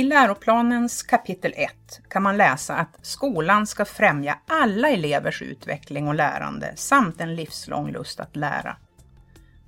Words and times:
I 0.00 0.02
läroplanens 0.02 1.02
kapitel 1.02 1.52
1 1.56 1.72
kan 2.08 2.22
man 2.22 2.36
läsa 2.36 2.76
att 2.76 2.98
skolan 3.02 3.66
ska 3.66 3.84
främja 3.84 4.38
alla 4.46 4.88
elevers 4.88 5.42
utveckling 5.42 6.08
och 6.08 6.14
lärande 6.14 6.72
samt 6.76 7.20
en 7.20 7.34
livslång 7.34 7.90
lust 7.90 8.20
att 8.20 8.36
lära. 8.36 8.76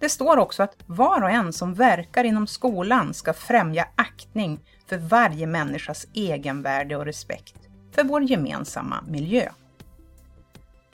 Det 0.00 0.08
står 0.08 0.36
också 0.36 0.62
att 0.62 0.76
var 0.86 1.22
och 1.22 1.30
en 1.30 1.52
som 1.52 1.74
verkar 1.74 2.24
inom 2.24 2.46
skolan 2.46 3.14
ska 3.14 3.32
främja 3.32 3.88
aktning 3.96 4.60
för 4.88 4.96
varje 4.96 5.46
människas 5.46 6.06
egenvärde 6.14 6.96
och 6.96 7.04
respekt 7.04 7.56
för 7.94 8.04
vår 8.04 8.22
gemensamma 8.22 9.04
miljö. 9.08 9.48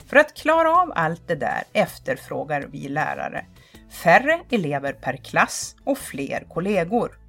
För 0.07 0.17
att 0.17 0.33
klara 0.33 0.71
av 0.71 0.91
allt 0.95 1.27
det 1.27 1.35
där 1.35 1.63
efterfrågar 1.73 2.67
vi 2.71 2.89
lärare 2.89 3.45
färre 3.89 4.39
elever 4.49 4.93
per 4.93 5.17
klass 5.17 5.75
och 5.83 5.97
fler 5.97 6.45
kollegor. 6.49 7.19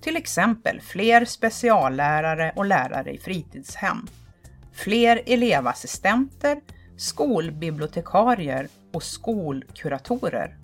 Till 0.00 0.16
exempel 0.16 0.80
fler 0.80 1.24
speciallärare 1.24 2.52
och 2.56 2.64
lärare 2.64 3.12
i 3.12 3.18
fritidshem, 3.18 4.06
fler 4.72 5.22
elevassistenter, 5.26 6.60
skolbibliotekarier 6.96 8.68
och 8.92 9.02
skolkuratorer. 9.02 10.56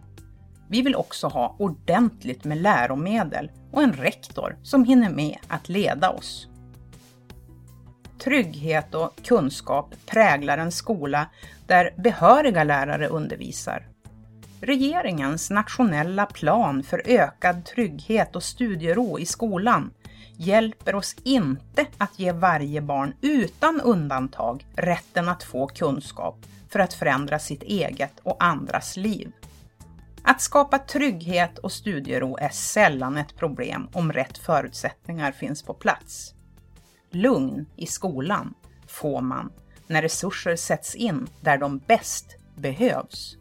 Vi 0.69 0.83
vill 0.83 0.97
också 0.97 1.27
ha 1.27 1.57
ordentligt 1.59 2.45
med 2.45 2.59
läromedel 2.59 3.51
och 3.73 3.83
en 3.83 3.93
rektor 3.93 4.59
som 4.63 4.85
hinner 4.85 5.11
med 5.11 5.37
att 5.49 5.69
leda 5.69 6.11
oss. 6.11 6.49
Trygghet 8.25 8.95
och 8.95 9.23
kunskap 9.25 9.95
präglar 10.07 10.59
en 10.59 10.73
skola 10.73 11.31
där 11.67 11.95
behöriga 11.97 12.65
lärare 12.65 13.09
undervisar. 13.09 13.92
Regeringens 14.65 15.51
nationella 15.51 16.27
plan 16.27 16.83
för 16.83 17.03
ökad 17.05 17.65
trygghet 17.65 18.37
och 18.37 18.43
studiero 18.43 19.19
i 19.19 19.27
skolan 19.27 19.91
hjälper 20.37 20.95
oss 20.95 21.17
inte 21.23 21.87
att 21.99 22.19
ge 22.19 22.33
varje 22.33 22.83
barn 22.83 23.15
utan 23.21 23.81
undantag 23.81 24.67
rätten 24.77 25.29
att 25.29 25.43
få 25.43 25.67
kunskap 25.67 26.37
för 26.69 26.79
att 26.79 26.95
förändra 26.95 27.39
sitt 27.39 27.63
eget 27.63 28.21
och 28.23 28.45
andras 28.45 28.97
liv. 28.97 29.33
Att 30.23 30.41
skapa 30.41 30.79
trygghet 30.79 31.59
och 31.59 31.73
studiero 31.73 32.37
är 32.37 32.49
sällan 32.49 33.17
ett 33.17 33.37
problem 33.37 33.89
om 33.93 34.13
rätt 34.13 34.39
förutsättningar 34.39 35.33
finns 35.33 35.63
på 35.63 35.75
plats. 35.75 36.35
Lugn 37.11 37.67
i 37.77 37.87
skolan 37.87 38.55
får 38.87 39.21
man 39.21 39.53
när 39.87 40.03
resurser 40.03 40.57
sätts 40.57 40.95
in 40.95 41.27
där 41.41 41.59
de 41.59 41.79
bäst 41.79 42.37
behövs. 42.57 43.37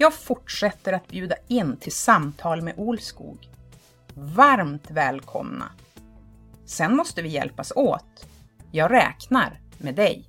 Jag 0.00 0.14
fortsätter 0.14 0.92
att 0.92 1.08
bjuda 1.08 1.34
in 1.48 1.76
till 1.76 1.92
samtal 1.92 2.62
med 2.62 2.74
Olskog. 2.76 3.48
Varmt 4.14 4.90
välkomna! 4.90 5.64
Sen 6.66 6.96
måste 6.96 7.22
vi 7.22 7.28
hjälpas 7.28 7.72
åt. 7.76 8.26
Jag 8.72 8.90
räknar 8.90 9.60
med 9.78 9.94
dig. 9.94 10.24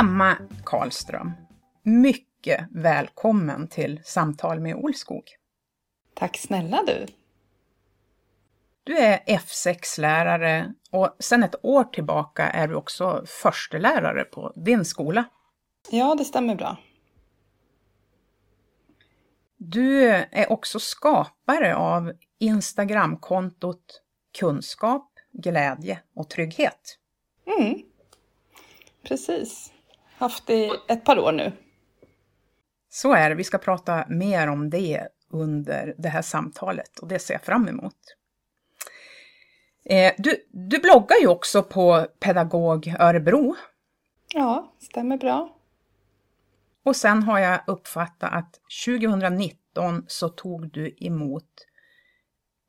Emma 0.00 0.36
Karlström, 0.64 1.32
mycket 1.82 2.66
välkommen 2.70 3.68
till 3.68 4.00
Samtal 4.04 4.60
med 4.60 4.76
Olskog. 4.76 5.24
Tack 6.14 6.38
snälla 6.38 6.82
du! 6.86 7.06
Du 8.84 8.98
är 8.98 9.18
F6-lärare 9.26 10.74
och 10.90 11.16
sedan 11.18 11.42
ett 11.42 11.54
år 11.62 11.84
tillbaka 11.84 12.50
är 12.50 12.68
du 12.68 12.74
också 12.74 13.24
förstelärare 13.26 14.24
på 14.24 14.52
din 14.56 14.84
skola. 14.84 15.24
Ja, 15.90 16.14
det 16.14 16.24
stämmer 16.24 16.54
bra. 16.54 16.76
Du 19.56 20.08
är 20.10 20.52
också 20.52 20.80
skapare 20.80 21.76
av 21.76 22.12
Instagramkontot 22.38 24.02
Kunskap, 24.38 25.12
glädje 25.32 26.02
och 26.14 26.30
trygghet. 26.30 26.98
Mm, 27.58 27.82
precis 29.02 29.72
haft 30.18 30.50
i 30.50 30.70
ett 30.88 31.04
par 31.04 31.18
år 31.18 31.32
nu. 31.32 31.52
Så 32.88 33.14
är 33.14 33.28
det. 33.28 33.34
Vi 33.34 33.44
ska 33.44 33.58
prata 33.58 34.04
mer 34.08 34.48
om 34.48 34.70
det 34.70 35.08
under 35.30 35.94
det 35.98 36.08
här 36.08 36.22
samtalet 36.22 36.98
och 36.98 37.08
det 37.08 37.18
ser 37.18 37.34
jag 37.34 37.42
fram 37.42 37.68
emot. 37.68 37.96
Eh, 39.84 40.12
du, 40.18 40.46
du 40.50 40.78
bloggar 40.78 41.16
ju 41.20 41.26
också 41.26 41.62
på 41.62 42.06
Pedagog 42.20 42.94
Örebro. 42.98 43.56
Ja, 44.34 44.72
stämmer 44.78 45.16
bra. 45.16 45.56
Och 46.82 46.96
sen 46.96 47.22
har 47.22 47.38
jag 47.38 47.60
uppfattat 47.66 48.32
att 48.32 48.60
2019 48.86 50.04
så 50.06 50.28
tog 50.28 50.72
du 50.72 50.96
emot 50.98 51.66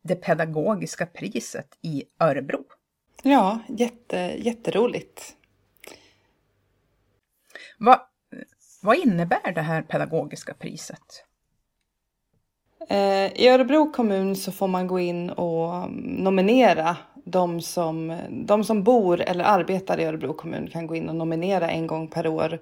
det 0.04 0.16
pedagogiska 0.16 1.06
priset 1.06 1.78
i 1.82 2.04
Örebro. 2.20 2.64
Ja, 3.24 3.60
jätte, 3.68 4.18
jätteroligt. 4.38 5.37
Vad, 7.78 8.00
vad 8.82 8.98
innebär 8.98 9.52
det 9.52 9.62
här 9.62 9.82
pedagogiska 9.82 10.54
priset? 10.54 11.24
Eh, 12.90 13.34
I 13.42 13.48
Örebro 13.48 13.92
kommun 13.92 14.36
så 14.36 14.52
får 14.52 14.68
man 14.68 14.88
gå 14.88 15.00
in 15.00 15.30
och 15.30 15.92
nominera 16.02 16.98
de 17.26 17.62
som, 17.62 18.18
de 18.30 18.64
som 18.64 18.84
bor 18.84 19.22
eller 19.22 19.44
arbetar 19.44 20.00
i 20.00 20.04
Örebro 20.04 20.34
kommun 20.34 20.68
kan 20.68 20.88
gå 20.88 20.96
in 20.96 21.10
och 21.10 21.16
nominera 21.16 21.70
en 21.70 21.88
gång 21.88 22.08
per 22.08 22.28
år 22.28 22.60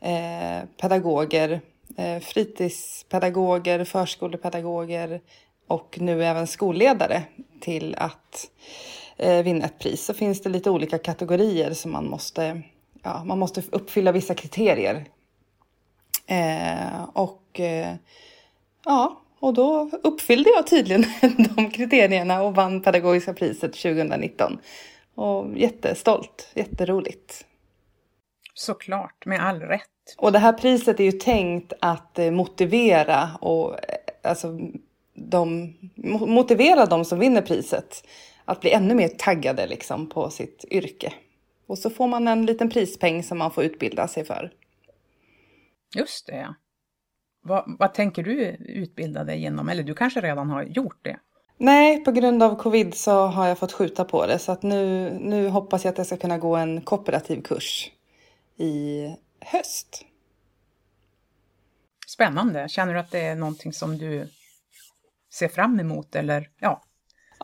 eh, 0.00 0.68
pedagoger, 0.80 1.60
eh, 1.96 2.18
fritidspedagoger, 2.18 3.84
förskolepedagoger 3.84 5.20
och 5.68 5.98
nu 6.00 6.24
även 6.24 6.46
skolledare 6.46 7.22
till 7.60 7.94
att 7.98 8.50
eh, 9.16 9.42
vinna 9.42 9.64
ett 9.64 9.78
pris. 9.78 10.04
Så 10.04 10.14
finns 10.14 10.42
det 10.42 10.48
lite 10.48 10.70
olika 10.70 10.98
kategorier 10.98 11.72
som 11.72 11.92
man 11.92 12.06
måste 12.06 12.62
ja, 13.06 13.24
man 13.24 13.38
måste 13.38 13.62
uppfylla 13.70 14.12
vissa 14.12 14.34
kriterier. 14.34 15.04
Eh, 16.26 17.08
och 17.12 17.60
eh, 17.60 17.94
ja, 18.84 19.20
och 19.40 19.54
då 19.54 19.90
uppfyllde 20.02 20.50
jag 20.50 20.66
tydligen 20.66 21.04
de 21.56 21.70
kriterierna 21.70 22.42
och 22.42 22.54
vann 22.54 22.82
pedagogiska 22.82 23.34
priset 23.34 23.72
2019. 23.72 24.58
Och 25.14 25.58
jättestolt, 25.58 26.50
jätteroligt. 26.54 27.44
Såklart, 28.54 29.26
med 29.26 29.46
all 29.46 29.60
rätt. 29.60 29.82
Och 30.18 30.32
det 30.32 30.38
här 30.38 30.52
priset 30.52 31.00
är 31.00 31.04
ju 31.04 31.12
tänkt 31.12 31.72
att 31.80 32.18
eh, 32.18 32.30
motivera 32.30 33.30
och 33.40 33.72
eh, 33.72 34.30
alltså 34.30 34.58
de, 35.14 35.74
motivera 36.26 36.86
de 36.86 37.04
som 37.04 37.18
vinner 37.18 37.42
priset 37.42 38.06
att 38.44 38.60
bli 38.60 38.70
ännu 38.70 38.94
mer 38.94 39.08
taggade 39.08 39.66
liksom 39.66 40.08
på 40.08 40.30
sitt 40.30 40.64
yrke. 40.70 41.12
Och 41.66 41.78
så 41.78 41.90
får 41.90 42.06
man 42.06 42.28
en 42.28 42.46
liten 42.46 42.70
prispeng 42.70 43.22
som 43.22 43.38
man 43.38 43.50
får 43.50 43.64
utbilda 43.64 44.08
sig 44.08 44.24
för. 44.24 44.52
Just 45.94 46.26
det. 46.26 46.54
Vad, 47.42 47.76
vad 47.78 47.94
tänker 47.94 48.22
du 48.22 48.56
utbilda 48.58 49.24
dig 49.24 49.40
genom? 49.40 49.68
Eller 49.68 49.82
du 49.82 49.94
kanske 49.94 50.20
redan 50.20 50.50
har 50.50 50.62
gjort 50.62 50.98
det? 51.02 51.18
Nej, 51.58 52.04
på 52.04 52.12
grund 52.12 52.42
av 52.42 52.56
covid 52.56 52.94
så 52.94 53.26
har 53.26 53.46
jag 53.46 53.58
fått 53.58 53.72
skjuta 53.72 54.04
på 54.04 54.26
det. 54.26 54.38
Så 54.38 54.52
att 54.52 54.62
nu, 54.62 55.10
nu 55.20 55.48
hoppas 55.48 55.84
jag 55.84 55.92
att 55.92 55.98
jag 55.98 56.06
ska 56.06 56.16
kunna 56.16 56.38
gå 56.38 56.56
en 56.56 56.80
kooperativ 56.80 57.42
kurs 57.42 57.90
i 58.56 59.06
höst. 59.40 60.04
Spännande. 62.06 62.68
Känner 62.68 62.94
du 62.94 63.00
att 63.00 63.10
det 63.10 63.20
är 63.20 63.36
någonting 63.36 63.72
som 63.72 63.98
du 63.98 64.28
ser 65.32 65.48
fram 65.48 65.80
emot 65.80 66.14
eller 66.14 66.50
ja, 66.58 66.82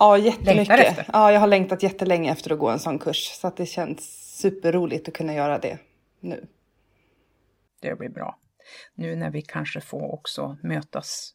Ja, 0.03 0.19
jättemycket. 0.19 1.07
Ja, 1.13 1.33
jag 1.33 1.41
har 1.41 1.47
längtat 1.47 1.83
jättelänge 1.83 2.33
efter 2.33 2.53
att 2.53 2.59
gå 2.59 2.69
en 2.69 2.79
sån 2.79 2.99
kurs. 2.99 3.39
Så 3.41 3.47
att 3.47 3.57
det 3.57 3.67
känns 3.67 4.01
superroligt 4.39 5.09
att 5.09 5.15
kunna 5.15 5.35
göra 5.35 5.59
det 5.59 5.79
nu. 6.21 6.47
Det 7.81 7.99
blir 7.99 8.09
bra. 8.09 8.39
Nu 8.95 9.17
när 9.17 9.31
vi 9.31 9.43
kanske 9.43 9.81
får 9.81 10.15
också 10.15 10.57
mötas 10.63 11.33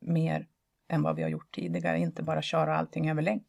mer 0.00 0.46
än 0.92 1.02
vad 1.02 1.16
vi 1.16 1.22
har 1.22 1.28
gjort 1.28 1.54
tidigare, 1.54 1.98
inte 1.98 2.22
bara 2.22 2.42
köra 2.42 2.76
allting 2.76 3.10
över 3.10 3.22
länk. 3.22 3.46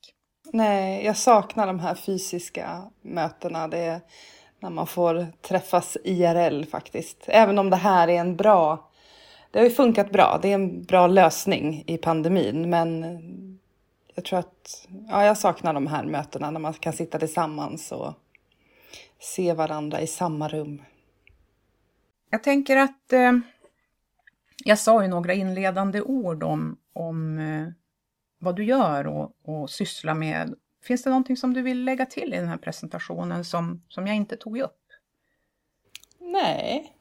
Nej, 0.53 1.05
jag 1.05 1.17
saknar 1.17 1.67
de 1.67 1.79
här 1.79 1.95
fysiska 1.95 2.91
mötena. 3.01 3.67
Det 3.67 3.79
är 3.79 4.01
när 4.59 4.69
man 4.69 4.87
får 4.87 5.27
träffas 5.41 5.97
IRL 6.03 6.65
faktiskt. 6.65 7.23
Även 7.27 7.59
om 7.59 7.69
det 7.69 7.75
här 7.75 8.07
är 8.07 8.19
en 8.19 8.35
bra... 8.35 8.91
Det 9.51 9.59
har 9.59 9.65
ju 9.65 9.71
funkat 9.71 10.11
bra. 10.11 10.39
Det 10.41 10.47
är 10.47 10.55
en 10.55 10.83
bra 10.83 11.07
lösning 11.07 11.83
i 11.87 11.97
pandemin, 11.97 12.69
men 12.69 13.19
jag 14.19 14.25
tror 14.25 14.39
att 14.39 14.87
ja, 15.07 15.25
jag 15.25 15.37
saknar 15.37 15.73
de 15.73 15.87
här 15.87 16.03
mötena 16.03 16.51
när 16.51 16.59
man 16.59 16.73
kan 16.73 16.93
sitta 16.93 17.19
tillsammans 17.19 17.91
och 17.91 18.13
se 19.19 19.53
varandra 19.53 20.01
i 20.01 20.07
samma 20.07 20.47
rum. 20.47 20.81
Jag 22.29 22.43
tänker 22.43 22.77
att 22.77 23.13
eh, 23.13 23.33
Jag 24.65 24.79
sa 24.79 25.01
ju 25.01 25.07
några 25.07 25.33
inledande 25.33 26.01
ord 26.01 26.43
om, 26.43 26.77
om 26.93 27.39
eh, 27.39 27.67
vad 28.39 28.55
du 28.55 28.63
gör 28.63 29.07
och, 29.07 29.31
och 29.43 29.69
sysslar 29.69 30.13
med. 30.13 30.55
Finns 30.83 31.03
det 31.03 31.09
någonting 31.09 31.37
som 31.37 31.53
du 31.53 31.61
vill 31.61 31.83
lägga 31.83 32.05
till 32.05 32.33
i 32.33 32.37
den 32.37 32.47
här 32.47 32.57
presentationen 32.57 33.45
som, 33.45 33.83
som 33.89 34.07
jag 34.07 34.15
inte 34.15 34.37
tog 34.37 34.59
upp? 34.59 34.81
Nej, 36.19 36.93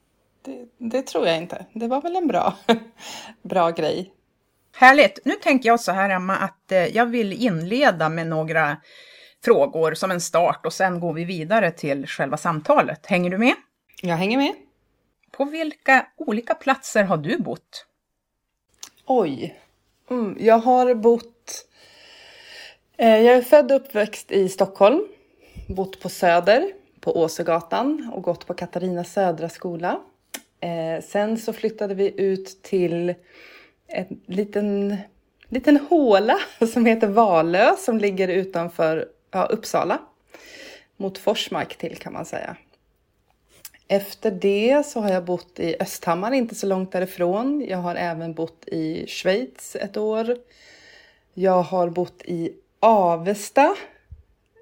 det, 0.43 0.69
det 0.79 1.03
tror 1.03 1.27
jag 1.27 1.37
inte. 1.37 1.67
Det 1.73 1.89
var 1.89 2.03
väl 2.03 2.17
en 2.17 2.27
bra, 2.27 2.57
bra 3.43 3.71
grej. 3.71 4.15
Härligt! 4.81 5.19
Nu 5.25 5.35
tänker 5.35 5.69
jag 5.69 5.81
så 5.81 5.93
här 5.93 6.11
Emma 6.11 6.37
att 6.37 6.73
eh, 6.73 6.87
jag 6.87 7.07
vill 7.07 7.33
inleda 7.33 8.09
med 8.09 8.27
några 8.27 8.77
frågor 9.45 9.95
som 9.95 10.11
en 10.11 10.21
start 10.21 10.67
och 10.67 10.73
sen 10.73 11.01
går 11.01 11.13
vi 11.13 11.25
vidare 11.25 11.71
till 11.71 12.07
själva 12.07 12.37
samtalet. 12.37 13.07
Hänger 13.07 13.31
du 13.31 13.39
med? 13.39 13.55
Jag 14.03 14.17
hänger 14.17 14.39
med. 14.39 14.55
På 15.31 15.45
vilka 15.45 16.07
olika 16.17 16.55
platser 16.55 17.05
har 17.05 17.17
du 17.17 17.39
bott? 17.39 17.87
Oj. 19.07 19.59
Mm, 20.11 20.37
jag 20.41 20.59
har 20.59 20.95
bott... 20.95 21.67
Eh, 22.97 23.21
jag 23.21 23.37
är 23.37 23.43
född 23.43 23.73
och 23.73 23.77
uppväxt 23.77 24.33
i 24.33 24.49
Stockholm. 24.49 25.09
Bott 25.69 26.01
på 26.01 26.09
Söder, 26.09 26.73
på 27.01 27.17
Åsögatan 27.21 28.11
och 28.15 28.23
gått 28.23 28.47
på 28.47 28.55
Katarina 28.55 29.05
Södra 29.05 29.49
skola. 29.49 30.01
Eh, 30.61 31.05
sen 31.05 31.39
så 31.39 31.53
flyttade 31.53 31.95
vi 31.95 32.21
ut 32.21 32.63
till 32.63 33.15
en 33.89 34.21
liten, 34.27 34.97
liten 35.49 35.77
håla 35.77 36.39
som 36.73 36.87
heter 36.87 37.07
Valö 37.07 37.77
som 37.77 37.99
ligger 37.99 38.29
utanför 38.29 39.09
ja, 39.31 39.45
Uppsala. 39.45 39.99
Mot 40.97 41.19
Forsmark 41.19 41.79
till 41.79 41.97
kan 41.97 42.13
man 42.13 42.25
säga. 42.25 42.57
Efter 43.89 44.31
det 44.31 44.87
så 44.87 45.01
har 45.01 45.11
jag 45.11 45.25
bott 45.25 45.61
i 45.61 45.77
Östhammar, 45.81 46.33
inte 46.33 46.55
så 46.55 46.67
långt 46.67 46.93
därifrån. 46.93 47.67
Jag 47.69 47.79
har 47.79 47.95
även 47.95 48.35
bott 48.35 48.69
i 48.69 49.07
Schweiz 49.07 49.77
ett 49.77 49.97
år. 49.97 50.37
Jag 51.35 51.63
har 51.63 51.89
bott 51.89 52.23
i 52.25 52.53
Avesta 52.81 53.77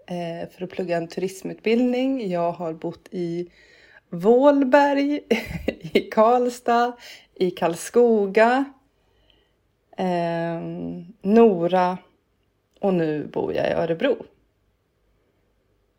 eh, 0.07 0.51
för 0.51 0.65
att 0.65 0.71
plugga 0.71 0.97
en 0.97 1.09
turismutbildning. 1.09 2.31
Jag 2.31 2.53
har 2.53 2.73
bott 2.73 3.09
i 3.11 3.51
Vålberg, 4.11 5.21
i 5.93 6.01
Karlstad, 6.01 6.93
i 7.35 7.51
Karlskoga, 7.51 8.65
eh, 9.97 10.61
Nora 11.23 11.99
och 12.81 12.95
nu 12.95 13.27
bor 13.27 13.55
jag 13.55 13.69
i 13.69 13.73
Örebro. 13.73 14.17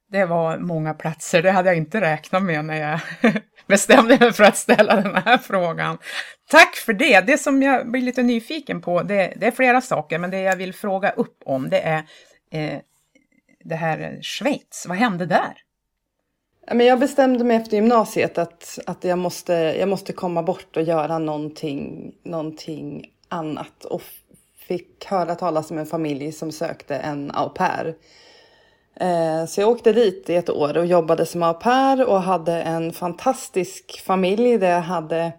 Det 0.10 0.26
var 0.26 0.58
många 0.58 0.94
platser, 0.94 1.42
det 1.42 1.52
hade 1.52 1.70
jag 1.70 1.78
inte 1.78 2.02
räknat 2.02 2.44
med 2.44 2.66
när 2.66 2.76
jag 2.76 3.00
bestämde 3.68 4.18
mig 4.20 4.34
för 4.34 4.44
att 4.44 4.58
ställa 4.58 4.96
den 4.96 5.16
här 5.16 5.38
frågan. 5.38 5.98
Tack 6.50 6.76
för 6.76 6.94
det! 6.94 7.22
Det 7.22 7.38
som 7.38 7.64
jag 7.64 7.92
blir 7.92 8.02
lite 8.02 8.24
nyfiken 8.24 8.82
på, 8.82 9.04
det, 9.04 9.34
det 9.38 9.48
är 9.48 9.52
flera 9.52 9.82
saker, 9.82 10.20
men 10.20 10.32
det 10.32 10.40
jag 10.40 10.56
vill 10.56 10.74
fråga 10.74 11.10
upp 11.10 11.42
om 11.46 11.70
det 11.70 11.80
är 11.80 12.04
eh, 12.52 12.80
det 13.64 13.76
här 13.76 14.20
Schweiz. 14.22 14.86
Vad 14.88 14.98
hände 14.98 15.26
där? 15.26 15.64
jag 16.72 17.00
bestämde 17.00 17.44
mig 17.44 17.58
efter 17.58 17.78
gymnasiet 17.78 18.38
att, 18.38 18.80
att 18.86 19.04
jag, 19.04 19.20
måste, 19.20 19.54
jag 19.54 19.90
måste 19.90 20.14
komma 20.14 20.44
bort 20.44 20.78
och 20.78 20.84
göra 20.84 21.20
någonting, 21.20 22.14
någonting 22.24 23.12
annat. 23.30 23.86
Och 23.86 24.02
fick 24.56 25.06
höra 25.06 25.36
talas 25.36 25.72
om 25.72 25.78
en 25.78 25.86
familj 25.86 26.32
som 26.32 26.52
sökte 26.52 26.96
en 26.96 27.32
au 27.32 27.50
pair 27.50 27.96
Eh, 29.00 29.46
så 29.46 29.62
jag 29.62 29.70
åkte 29.70 29.94
dit 29.94 30.30
i 30.30 30.36
ett 30.36 30.50
år 30.50 30.78
och 30.78 30.86
jobbade 30.86 31.26
som 31.26 31.44
au 31.44 31.54
pair 31.54 32.06
och 32.06 32.22
hade 32.22 32.62
en 32.62 32.94
fantastisk 32.94 34.02
familj 34.06 34.58
där 34.58 34.72
jag 34.72 34.82
hade 34.82 35.32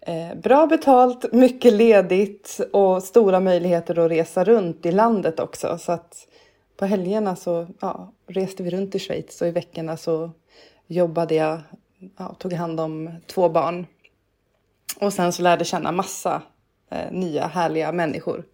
eh, 0.00 0.34
bra 0.42 0.66
betalt, 0.66 1.32
mycket 1.32 1.72
ledigt 1.72 2.60
och 2.72 3.02
stora 3.02 3.40
möjligheter 3.40 3.98
att 3.98 4.10
resa 4.10 4.44
runt 4.44 4.86
i 4.86 4.92
landet 4.92 5.40
också. 5.40 5.78
Så 5.78 5.92
att 5.92 6.28
på 6.76 6.86
helgerna 6.86 7.36
så 7.36 7.66
ja, 7.80 8.12
reste 8.26 8.62
vi 8.62 8.70
runt 8.70 8.94
i 8.94 8.98
Schweiz 8.98 9.42
och 9.42 9.48
i 9.48 9.50
veckorna 9.50 9.96
så 9.96 10.30
jobbade 10.86 11.34
jag, 11.34 11.60
ja, 12.18 12.34
tog 12.38 12.52
hand 12.52 12.80
om 12.80 13.10
två 13.26 13.48
barn. 13.48 13.86
Och 15.00 15.12
sen 15.12 15.32
så 15.32 15.42
lärde 15.42 15.60
jag 15.60 15.66
känna 15.66 15.92
massa 15.92 16.42
eh, 16.92 17.12
nya 17.12 17.46
härliga 17.46 17.92
människor. 17.92 18.44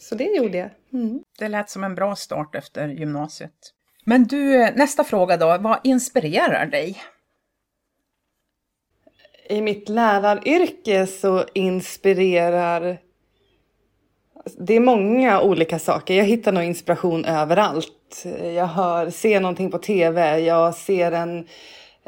Så 0.00 0.14
det 0.14 0.24
gjorde 0.24 0.58
jag. 0.58 0.70
Mm. 0.92 1.22
Det 1.38 1.48
lät 1.48 1.70
som 1.70 1.84
en 1.84 1.94
bra 1.94 2.16
start 2.16 2.54
efter 2.54 2.88
gymnasiet. 2.88 3.74
Men 4.04 4.24
du, 4.24 4.70
nästa 4.70 5.04
fråga 5.04 5.36
då. 5.36 5.58
Vad 5.58 5.78
inspirerar 5.84 6.66
dig? 6.66 7.02
I 9.48 9.60
mitt 9.60 9.88
läraryrke 9.88 11.06
så 11.06 11.44
inspirerar 11.54 12.98
det 14.56 14.74
är 14.74 14.80
många 14.80 15.40
olika 15.40 15.78
saker. 15.78 16.14
Jag 16.14 16.24
hittar 16.24 16.52
nog 16.52 16.62
inspiration 16.62 17.24
överallt. 17.24 18.24
Jag 18.54 18.66
hör, 18.66 19.10
ser 19.10 19.40
någonting 19.40 19.70
på 19.70 19.78
tv, 19.78 20.38
jag 20.38 20.74
ser 20.74 21.12
en, 21.12 21.46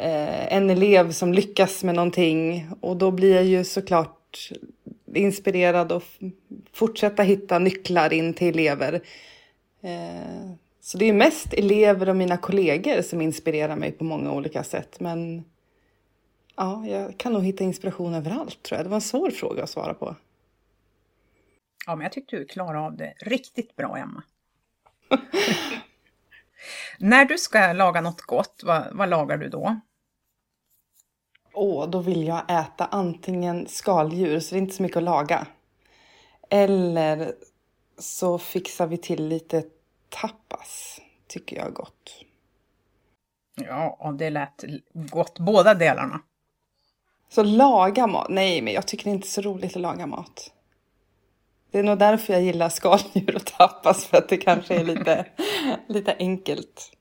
eh, 0.00 0.52
en 0.52 0.70
elev 0.70 1.12
som 1.12 1.32
lyckas 1.32 1.84
med 1.84 1.94
någonting 1.94 2.68
och 2.80 2.96
då 2.96 3.10
blir 3.10 3.34
jag 3.34 3.44
ju 3.44 3.64
såklart 3.64 4.50
inspirerad 5.14 5.92
och 5.92 6.02
fortsätta 6.72 7.22
hitta 7.22 7.58
nycklar 7.58 8.12
in 8.12 8.34
till 8.34 8.48
elever. 8.48 9.00
Eh, 9.80 10.50
så 10.80 10.98
det 10.98 11.04
är 11.04 11.12
mest 11.12 11.54
elever 11.54 12.08
och 12.08 12.16
mina 12.16 12.36
kollegor 12.36 13.02
som 13.02 13.20
inspirerar 13.20 13.76
mig 13.76 13.92
på 13.92 14.04
många 14.04 14.32
olika 14.32 14.64
sätt. 14.64 15.00
Men 15.00 15.44
ja, 16.56 16.86
jag 16.86 17.18
kan 17.18 17.32
nog 17.32 17.44
hitta 17.44 17.64
inspiration 17.64 18.14
överallt 18.14 18.62
tror 18.62 18.78
jag. 18.78 18.86
Det 18.86 18.90
var 18.90 18.96
en 18.96 19.00
svår 19.00 19.30
fråga 19.30 19.62
att 19.62 19.70
svara 19.70 19.94
på. 19.94 20.16
Ja, 21.86 21.96
men 21.96 22.02
jag 22.02 22.12
tyckte 22.12 22.36
du 22.36 22.44
klarade 22.44 22.78
av 22.78 22.96
det 22.96 23.14
riktigt 23.20 23.76
bra, 23.76 23.96
Emma. 23.96 24.22
När 26.98 27.24
du 27.24 27.38
ska 27.38 27.72
laga 27.72 28.00
något 28.00 28.20
gott, 28.20 28.62
vad, 28.64 28.88
vad 28.92 29.08
lagar 29.08 29.36
du 29.36 29.48
då? 29.48 29.80
Åh, 31.62 31.90
då 31.90 31.98
vill 31.98 32.26
jag 32.26 32.50
äta 32.50 32.86
antingen 32.86 33.68
skaldjur, 33.68 34.40
så 34.40 34.54
det 34.54 34.58
är 34.58 34.62
inte 34.62 34.74
så 34.74 34.82
mycket 34.82 34.96
att 34.96 35.02
laga. 35.02 35.46
Eller 36.50 37.34
så 37.98 38.38
fixar 38.38 38.86
vi 38.86 38.96
till 38.96 39.28
lite 39.28 39.64
tapas, 40.08 41.00
tycker 41.26 41.56
jag 41.56 41.66
är 41.66 41.70
gott. 41.70 42.24
Ja, 43.54 44.14
det 44.18 44.30
lät 44.30 44.64
gott 44.92 45.38
båda 45.38 45.74
delarna. 45.74 46.20
Så 47.28 47.42
laga 47.42 48.06
mat? 48.06 48.26
Nej, 48.30 48.62
men 48.62 48.72
jag 48.72 48.88
tycker 48.88 49.04
det 49.04 49.10
är 49.10 49.14
inte 49.14 49.28
så 49.28 49.40
roligt 49.40 49.76
att 49.76 49.82
laga 49.82 50.06
mat. 50.06 50.52
Det 51.70 51.78
är 51.78 51.82
nog 51.82 51.98
därför 51.98 52.32
jag 52.32 52.42
gillar 52.42 52.68
skaldjur 52.68 53.36
och 53.36 53.46
tapas, 53.46 54.04
för 54.04 54.18
att 54.18 54.28
det 54.28 54.36
kanske 54.36 54.74
är 54.74 54.84
lite, 54.84 55.26
lite 55.88 56.16
enkelt. 56.18 56.92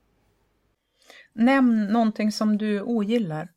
Nämn 1.33 1.87
någonting 1.87 2.31
som 2.31 2.57
du 2.57 2.81
ogillar. 2.81 3.49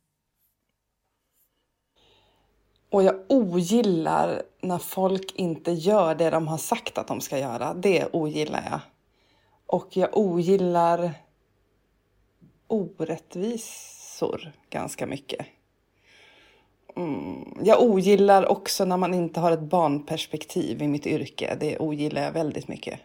Och 2.93 3.03
jag 3.03 3.15
ogillar 3.27 4.43
när 4.61 4.77
folk 4.77 5.35
inte 5.35 5.71
gör 5.71 6.15
det 6.15 6.29
de 6.29 6.47
har 6.47 6.57
sagt 6.57 6.97
att 6.97 7.07
de 7.07 7.21
ska 7.21 7.37
göra. 7.37 7.73
Det 7.73 8.07
ogillar 8.13 8.63
jag. 8.71 8.79
Och 9.65 9.97
jag 9.97 10.17
ogillar 10.17 11.13
orättvisor 12.67 14.51
ganska 14.69 15.07
mycket. 15.07 15.45
Mm. 16.95 17.57
Jag 17.63 17.81
ogillar 17.81 18.45
också 18.45 18.85
när 18.85 18.97
man 18.97 19.13
inte 19.13 19.39
har 19.39 19.51
ett 19.51 19.59
barnperspektiv 19.59 20.81
i 20.81 20.87
mitt 20.87 21.07
yrke. 21.07 21.57
Det 21.59 21.79
ogillar 21.79 22.21
jag 22.21 22.31
väldigt 22.31 22.67
mycket. 22.67 22.99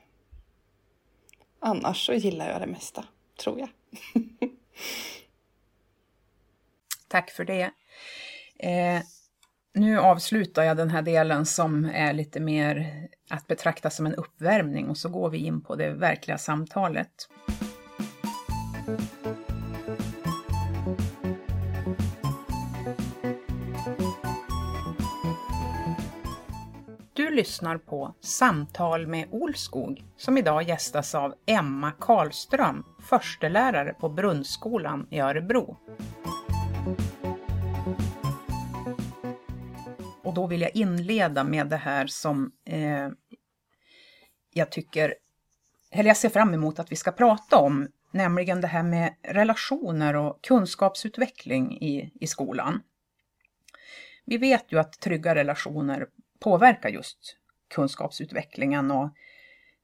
Annars 1.61 2.07
så 2.07 2.12
gillar 2.12 2.50
jag 2.50 2.61
det 2.61 2.66
mesta, 2.66 3.04
tror 3.37 3.59
jag. 3.59 3.68
Tack 7.09 7.30
för 7.30 7.45
det. 7.45 7.71
Eh, 8.59 9.02
nu 9.78 9.99
avslutar 9.99 10.62
jag 10.62 10.76
den 10.76 10.90
här 10.90 11.02
delen 11.02 11.47
som 11.47 11.85
är 11.85 12.12
lite 12.12 12.40
mer 12.40 12.92
att 13.30 13.47
betrakta 13.47 13.90
som 13.90 14.06
en 14.06 14.14
uppvärmning 14.14 14.88
och 14.88 14.97
så 14.97 15.08
går 15.08 15.30
vi 15.30 15.38
in 15.38 15.61
på 15.61 15.76
det 15.76 15.90
verkliga 15.90 16.38
samtalet. 16.38 17.28
Du 27.12 27.30
lyssnar 27.30 27.78
på 27.78 28.14
Samtal 28.20 29.06
med 29.06 29.28
Olskog 29.30 30.04
som 30.16 30.38
idag 30.38 30.62
gästas 30.62 31.14
av 31.14 31.35
Emma 31.47 31.90
Karlström, 31.90 32.85
förstelärare 33.00 33.94
på 34.00 34.08
Brunnskolan 34.08 35.06
i 35.11 35.20
Örebro. 35.20 35.76
Och 40.28 40.35
då 40.35 40.47
vill 40.47 40.61
jag 40.61 40.76
inleda 40.76 41.44
med 41.44 41.66
det 41.66 41.76
här 41.76 42.06
som 42.06 42.52
eh, 42.64 43.08
jag 44.52 44.70
tycker, 44.70 45.14
eller 45.90 46.11
jag 46.11 46.16
ser 46.16 46.28
fram 46.28 46.54
emot 46.54 46.78
att 46.78 46.92
vi 46.92 46.97
ska 46.97 47.12
prata 47.12 47.56
om, 47.56 47.88
nämligen 48.12 48.61
det 48.61 48.66
här 48.66 48.82
med 48.82 49.14
relationer 49.23 50.16
och 50.16 50.44
kunskapsutveckling 50.44 51.78
i, 51.82 52.12
i 52.20 52.26
skolan. 52.26 52.82
Vi 54.25 54.38
vet 54.38 54.73
ju 54.73 54.78
att 54.78 55.00
trygga 55.00 55.35
relationer 55.35 56.06
påverkar 56.40 56.88
just 56.88 57.37
kunskapsutvecklingen 57.75 58.90
och 58.90 59.11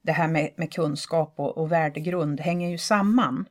det 0.01 0.11
här 0.11 0.27
med, 0.27 0.53
med 0.57 0.73
kunskap 0.73 1.33
och, 1.37 1.57
och 1.57 1.71
värdegrund 1.71 2.39
hänger 2.39 2.69
ju 2.69 2.77
samman. 2.77 3.45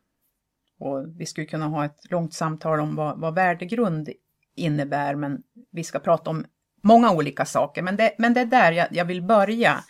Och 0.78 1.20
vi 1.20 1.26
skulle 1.26 1.46
kunna 1.46 1.66
ha 1.66 1.84
ett 1.84 2.10
långt 2.10 2.34
samtal 2.34 2.80
om 2.80 2.96
vad, 2.96 3.20
vad 3.20 3.34
värdegrund 3.34 4.08
innebär, 4.54 5.14
men 5.14 5.42
vi 5.70 5.84
ska 5.84 5.98
prata 5.98 6.30
om 6.30 6.46
många 6.84 7.12
olika 7.12 7.44
saker. 7.44 7.82
Men 7.82 7.96
det, 7.96 8.14
men 8.18 8.34
det 8.34 8.40
är 8.40 8.46
där 8.46 8.72
jag, 8.72 8.88
jag 8.90 9.04
vill 9.04 9.22
börja. 9.22 9.84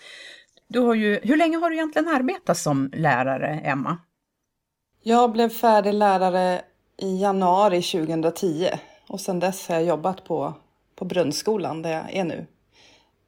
Du 0.69 0.81
har 0.81 0.95
ju, 0.95 1.21
hur 1.23 1.37
länge 1.37 1.57
har 1.57 1.71
du 1.71 1.77
egentligen 1.77 2.09
arbetat 2.09 2.59
som 2.59 2.91
lärare, 2.95 3.61
Emma? 3.65 3.99
Jag 5.03 5.33
blev 5.33 5.49
färdig 5.49 5.95
lärare 5.95 6.63
i 6.97 7.21
januari 7.21 7.83
2010 7.83 8.69
och 9.09 9.21
sedan 9.21 9.41
dess 9.41 9.69
har 9.69 9.75
jag 9.75 9.85
jobbat 9.85 10.25
på, 10.25 10.55
på 10.97 11.05
Brunnskolan 11.05 11.83
där 11.83 11.93
jag 11.93 12.13
är 12.13 12.25
nu. 12.25 12.47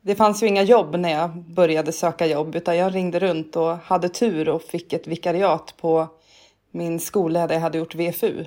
Det 0.01 0.15
fanns 0.15 0.43
ju 0.43 0.47
inga 0.47 0.63
jobb 0.63 0.97
när 0.97 1.11
jag 1.11 1.31
började 1.31 1.93
söka 1.93 2.27
jobb 2.27 2.55
utan 2.55 2.77
jag 2.77 2.95
ringde 2.95 3.19
runt 3.19 3.57
och 3.57 3.77
hade 3.77 4.09
tur 4.09 4.49
och 4.49 4.63
fick 4.63 4.93
ett 4.93 5.07
vikariat 5.07 5.75
på 5.77 6.09
min 6.71 7.01
skola 7.01 7.47
där 7.47 7.55
jag 7.55 7.63
hade 7.63 7.79
gjort 7.79 7.95
VFU. 7.95 8.45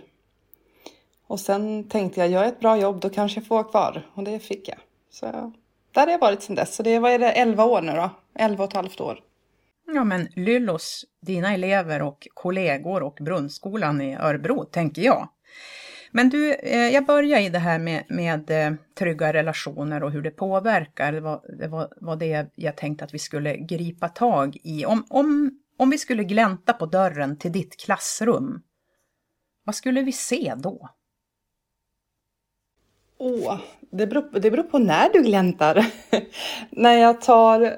Och 1.28 1.40
sen 1.40 1.90
tänkte 1.90 2.20
jag, 2.20 2.30
gör 2.30 2.44
jag 2.44 2.48
ett 2.48 2.60
bra 2.60 2.78
jobb 2.78 3.00
då 3.02 3.10
kanske 3.10 3.40
jag 3.40 3.48
får 3.48 3.56
vara 3.56 3.64
kvar 3.64 4.08
och 4.14 4.24
det 4.24 4.40
fick 4.40 4.68
jag. 4.68 4.78
Så 5.10 5.26
där 5.92 6.06
har 6.06 6.12
jag 6.12 6.20
varit 6.20 6.42
sedan 6.42 6.56
dess. 6.56 6.76
Så 6.76 6.84
det 6.84 7.00
var 7.00 7.20
det 7.20 7.32
11 7.32 7.64
år 7.64 7.82
nu 7.82 7.92
då, 7.92 8.10
11 8.36 8.64
och 8.64 8.70
ett 8.70 8.76
halvt 8.76 9.02
år. 9.02 9.20
Ja 9.94 10.04
men 10.04 10.28
Lyllos, 10.36 11.06
dina 11.22 11.54
elever 11.54 12.02
och 12.02 12.28
kollegor 12.34 13.04
och 13.04 13.18
Brunnsskolan 13.22 14.02
i 14.02 14.16
Örebro, 14.16 14.66
tänker 14.66 15.02
jag. 15.02 15.30
Men 16.12 16.30
du, 16.30 16.54
eh, 16.54 16.90
jag 16.90 17.06
börjar 17.06 17.40
i 17.40 17.50
det 17.50 17.60
här 17.60 17.80
med, 17.80 18.04
med 18.10 18.52
eh, 18.52 18.74
trygga 19.00 19.34
relationer 19.34 20.04
och 20.04 20.12
hur 20.12 20.22
det 20.22 20.32
påverkar. 20.32 21.12
Det 21.12 21.20
var, 21.20 21.58
det 21.60 21.68
var, 21.68 21.94
var 21.98 22.16
det 22.16 22.52
jag 22.56 22.78
tänkte 22.78 23.06
att 23.06 23.14
vi 23.14 23.20
skulle 23.20 23.58
gripa 23.58 24.10
tag 24.10 24.58
i. 24.64 24.86
Om, 24.86 25.06
om, 25.10 25.60
om 25.78 25.90
vi 25.90 25.98
skulle 25.98 26.24
glänta 26.24 26.74
på 26.74 26.86
dörren 26.86 27.38
till 27.38 27.52
ditt 27.52 27.78
klassrum, 27.78 28.62
vad 29.64 29.76
skulle 29.76 30.02
vi 30.02 30.12
se 30.12 30.54
då? 30.58 30.90
Åh, 33.18 33.60
det 33.90 34.08
beror, 34.08 34.40
det 34.40 34.52
beror 34.52 34.64
på 34.64 34.80
när 34.80 35.10
du 35.14 35.22
gläntar. 35.22 35.86
när, 36.70 36.98
jag 36.98 37.22
tar, 37.22 37.76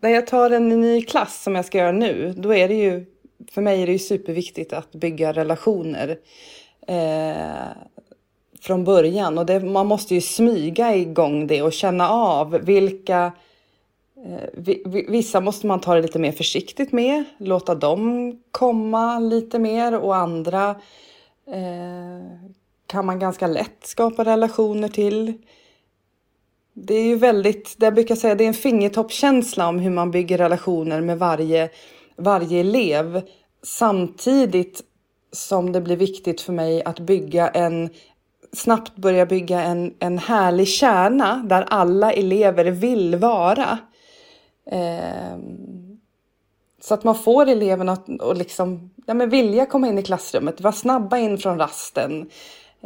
när 0.00 0.10
jag 0.10 0.26
tar 0.26 0.50
en 0.50 0.68
ny 0.68 1.02
klass 1.02 1.42
som 1.42 1.54
jag 1.54 1.64
ska 1.64 1.78
göra 1.78 1.92
nu, 1.92 2.34
då 2.36 2.54
är 2.54 2.68
det 2.68 2.74
ju, 2.74 3.06
för 3.50 3.62
mig 3.62 3.82
är 3.82 3.86
det 3.86 3.92
ju 3.92 3.98
superviktigt 3.98 4.72
att 4.72 4.92
bygga 4.92 5.32
relationer 5.32 6.18
eh, 6.86 7.66
från 8.60 8.84
början. 8.84 9.38
Och 9.38 9.46
det, 9.46 9.60
man 9.60 9.86
måste 9.86 10.14
ju 10.14 10.20
smyga 10.20 10.96
igång 10.96 11.46
det 11.46 11.62
och 11.62 11.72
känna 11.72 12.08
av 12.08 12.50
vilka 12.50 13.32
eh, 14.26 14.72
Vissa 15.08 15.40
måste 15.40 15.66
man 15.66 15.80
ta 15.80 15.94
det 15.94 16.02
lite 16.02 16.18
mer 16.18 16.32
försiktigt 16.32 16.92
med, 16.92 17.24
låta 17.38 17.74
dem 17.74 18.32
komma 18.50 19.18
lite 19.18 19.58
mer 19.58 19.98
och 19.98 20.16
andra 20.16 20.70
eh, 21.46 22.56
kan 22.86 23.06
man 23.06 23.18
ganska 23.18 23.46
lätt 23.46 23.86
skapa 23.86 24.24
relationer 24.24 24.88
till. 24.88 25.32
Det 26.74 26.94
är 26.94 27.04
ju 27.04 27.16
väldigt, 27.16 27.74
det 27.78 27.86
jag 27.86 27.94
brukar 27.94 28.14
säga, 28.14 28.34
det 28.34 28.44
är 28.44 28.48
en 28.48 28.54
fingertoppskänsla 28.54 29.68
om 29.68 29.78
hur 29.78 29.90
man 29.90 30.10
bygger 30.10 30.38
relationer 30.38 31.00
med 31.00 31.18
varje, 31.18 31.70
varje 32.16 32.60
elev. 32.60 33.22
Samtidigt 33.62 34.82
som 35.32 35.72
det 35.72 35.80
blir 35.80 35.96
viktigt 35.96 36.40
för 36.40 36.52
mig 36.52 36.84
att 36.84 37.00
bygga 37.00 37.48
en 37.48 37.90
snabbt 38.52 38.96
börja 38.96 39.26
bygga 39.26 39.60
en, 39.60 39.94
en 39.98 40.18
härlig 40.18 40.68
kärna 40.68 41.42
där 41.46 41.62
alla 41.62 42.12
elever 42.12 42.64
vill 42.64 43.16
vara. 43.16 43.78
Eh, 44.70 45.38
så 46.80 46.94
att 46.94 47.04
man 47.04 47.14
får 47.14 47.48
eleverna 47.48 47.92
att 47.92 48.08
och 48.08 48.36
liksom, 48.36 48.90
ja, 49.06 49.14
men 49.14 49.30
vilja 49.30 49.66
komma 49.66 49.88
in 49.88 49.98
i 49.98 50.02
klassrummet, 50.02 50.60
vara 50.60 50.72
snabba 50.72 51.18
in 51.18 51.38
från 51.38 51.58
rasten. 51.58 52.30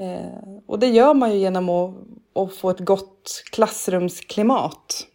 Eh, 0.00 0.61
och 0.66 0.78
det 0.78 0.87
gör 0.87 1.14
man 1.14 1.33
ju 1.33 1.38
genom 1.38 1.69
att, 1.69 1.95
att 2.35 2.57
få 2.57 2.71
ett 2.71 2.80
gott 2.80 3.42
klassrumsklimat. 3.52 5.07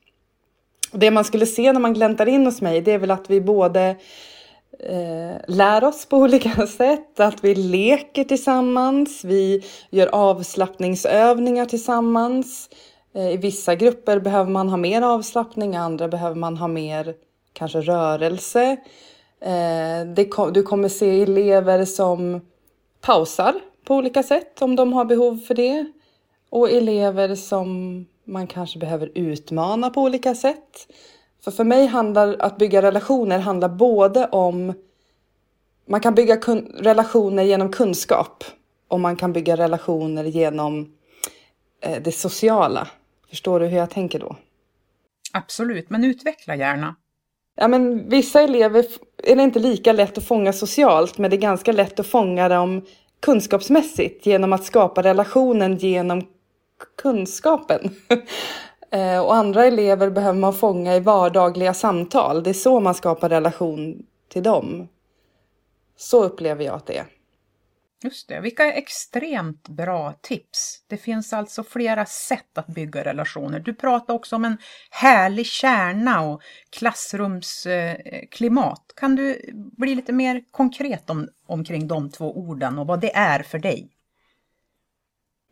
Det 0.91 1.11
man 1.11 1.23
skulle 1.23 1.45
se 1.45 1.73
när 1.73 1.79
man 1.79 1.93
gläntar 1.93 2.25
in 2.25 2.45
hos 2.45 2.61
mig, 2.61 2.81
det 2.81 2.91
är 2.91 2.97
väl 2.97 3.11
att 3.11 3.29
vi 3.29 3.41
både 3.41 3.95
eh, 4.79 5.35
lär 5.47 5.83
oss 5.83 6.05
på 6.05 6.17
olika 6.21 6.67
sätt, 6.67 7.19
att 7.19 7.43
vi 7.43 7.55
leker 7.55 8.23
tillsammans, 8.23 9.23
vi 9.23 9.63
gör 9.89 10.07
avslappningsövningar 10.07 11.65
tillsammans. 11.65 12.69
Eh, 13.15 13.29
I 13.29 13.37
vissa 13.37 13.75
grupper 13.75 14.19
behöver 14.19 14.51
man 14.51 14.69
ha 14.69 14.77
mer 14.77 15.01
avslappning, 15.01 15.73
i 15.73 15.77
andra 15.77 16.07
behöver 16.07 16.35
man 16.35 16.57
ha 16.57 16.67
mer 16.67 17.13
kanske 17.53 17.81
rörelse. 17.81 18.77
Eh, 19.41 20.07
det, 20.15 20.51
du 20.53 20.63
kommer 20.63 20.89
se 20.89 21.21
elever 21.21 21.85
som 21.85 22.41
pausar 23.01 23.53
på 23.85 23.95
olika 23.95 24.23
sätt 24.23 24.61
om 24.61 24.75
de 24.75 24.93
har 24.93 25.05
behov 25.05 25.37
för 25.37 25.53
det. 25.53 25.85
Och 26.49 26.69
elever 26.71 27.35
som 27.35 28.05
man 28.23 28.47
kanske 28.47 28.79
behöver 28.79 29.11
utmana 29.15 29.89
på 29.89 30.01
olika 30.01 30.35
sätt. 30.35 30.87
För 31.43 31.51
för 31.51 31.63
mig 31.63 31.85
handlar 31.85 32.35
att 32.39 32.57
bygga 32.57 32.81
relationer 32.81 33.39
handlar 33.39 33.69
både 33.69 34.27
om 34.27 34.73
man 35.87 36.01
kan 36.01 36.15
bygga 36.15 36.35
relationer 36.79 37.43
genom 37.43 37.71
kunskap 37.71 38.43
och 38.87 38.99
man 38.99 39.15
kan 39.15 39.33
bygga 39.33 39.57
relationer 39.57 40.23
genom 40.23 40.93
eh, 41.81 42.01
det 42.03 42.11
sociala. 42.11 42.87
Förstår 43.29 43.59
du 43.59 43.65
hur 43.65 43.77
jag 43.77 43.89
tänker 43.89 44.19
då? 44.19 44.35
Absolut, 45.33 45.89
men 45.89 46.03
utveckla 46.03 46.55
gärna. 46.55 46.95
Ja, 47.55 47.67
men 47.67 48.09
vissa 48.09 48.41
elever 48.41 48.85
är 49.23 49.35
det 49.35 49.43
inte 49.43 49.59
lika 49.59 49.93
lätt 49.93 50.17
att 50.17 50.27
fånga 50.27 50.53
socialt, 50.53 51.17
men 51.17 51.29
det 51.29 51.35
är 51.35 51.41
ganska 51.41 51.71
lätt 51.71 51.99
att 51.99 52.07
fånga 52.07 52.49
dem 52.49 52.81
kunskapsmässigt 53.25 54.25
genom 54.25 54.53
att 54.53 54.63
skapa 54.63 55.03
relationen 55.03 55.77
genom 55.77 56.21
kunskapen. 57.01 57.95
Eh, 58.91 59.19
och 59.19 59.35
andra 59.35 59.65
elever 59.65 60.09
behöver 60.09 60.39
man 60.39 60.53
fånga 60.53 60.95
i 60.95 60.99
vardagliga 60.99 61.73
samtal. 61.73 62.43
Det 62.43 62.49
är 62.49 62.53
så 62.53 62.79
man 62.79 62.95
skapar 62.95 63.29
relation 63.29 64.05
till 64.29 64.43
dem. 64.43 64.87
Så 65.97 66.23
upplever 66.23 66.65
jag 66.65 66.75
att 66.75 66.85
det 66.85 66.97
är. 66.97 67.05
Just 68.03 68.27
det, 68.27 68.39
vilka 68.39 68.73
extremt 68.73 69.69
bra 69.69 70.13
tips. 70.21 70.83
Det 70.87 70.97
finns 70.97 71.33
alltså 71.33 71.63
flera 71.63 72.05
sätt 72.05 72.57
att 72.57 72.67
bygga 72.67 73.03
relationer. 73.03 73.59
Du 73.59 73.73
pratar 73.73 74.13
också 74.13 74.35
om 74.35 74.45
en 74.45 74.57
härlig 74.89 75.45
kärna 75.45 76.21
och 76.21 76.41
klassrumsklimat. 76.69 78.93
Kan 78.95 79.15
du 79.15 79.51
bli 79.53 79.95
lite 79.95 80.13
mer 80.13 80.43
konkret 80.51 81.09
om, 81.09 81.27
omkring 81.47 81.87
de 81.87 82.09
två 82.09 82.37
orden 82.37 82.79
och 82.79 82.87
vad 82.87 83.01
det 83.01 83.15
är 83.15 83.43
för 83.43 83.59
dig? 83.59 83.89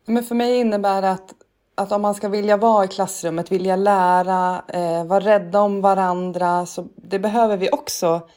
Men 0.06 0.24
för 0.24 0.34
mig 0.34 0.56
innebär 0.56 1.02
det 1.02 1.10
att, 1.10 1.34
att 1.74 1.92
om 1.92 2.02
man 2.02 2.14
ska 2.14 2.28
vilja 2.28 2.56
vara 2.56 2.84
i 2.84 2.88
klassrummet, 2.88 3.52
vilja 3.52 3.76
lära, 3.76 4.64
eh, 4.68 5.04
vara 5.04 5.24
rädda 5.24 5.60
om 5.60 5.80
varandra, 5.80 6.66
så 6.66 6.88
det 6.96 7.18
behöver 7.18 7.56
vi 7.56 7.70
också 7.70 8.28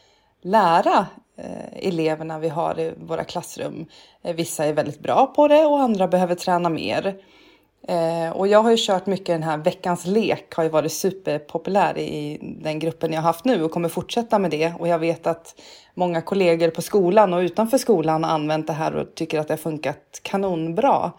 lära 0.42 1.08
Eh, 1.38 1.88
eleverna 1.88 2.40
vi 2.40 2.50
har 2.50 2.80
i 2.80 2.94
våra 2.98 3.24
klassrum. 3.24 3.86
Eh, 4.22 4.36
vissa 4.36 4.66
är 4.66 4.74
väldigt 4.74 5.00
bra 5.00 5.34
på 5.36 5.48
det 5.48 5.66
och 5.66 5.80
andra 5.80 6.08
behöver 6.08 6.36
träna 6.36 6.70
mer. 6.70 7.16
Eh, 7.88 8.30
och 8.30 8.48
jag 8.48 8.64
har 8.64 8.72
ju 8.72 8.78
kört 8.80 9.06
mycket 9.06 9.28
den 9.28 9.44
här 9.44 9.58
veckans 9.58 10.06
lek, 10.06 10.56
har 10.56 10.64
ju 10.64 10.70
varit 10.70 10.92
superpopulär 10.92 11.98
i 11.98 12.38
den 12.42 12.80
gruppen 12.80 13.14
jag 13.14 13.22
har 13.22 13.28
haft 13.28 13.46
nu 13.46 13.64
och 13.64 13.72
kommer 13.72 13.90
fortsätta 13.90 14.40
med 14.40 14.52
det. 14.52 14.74
Och 14.80 14.88
jag 14.88 15.00
vet 15.00 15.28
att 15.28 15.62
många 15.94 16.22
kollegor 16.22 16.70
på 16.70 16.82
skolan 16.82 17.34
och 17.34 17.40
utanför 17.40 17.78
skolan 17.78 18.24
har 18.24 18.32
använt 18.32 18.68
det 18.68 18.74
här 18.74 18.96
och 18.96 19.16
tycker 19.16 19.40
att 19.40 19.48
det 19.48 19.54
har 19.54 19.58
funkat 19.58 20.20
kanonbra. 20.22 21.12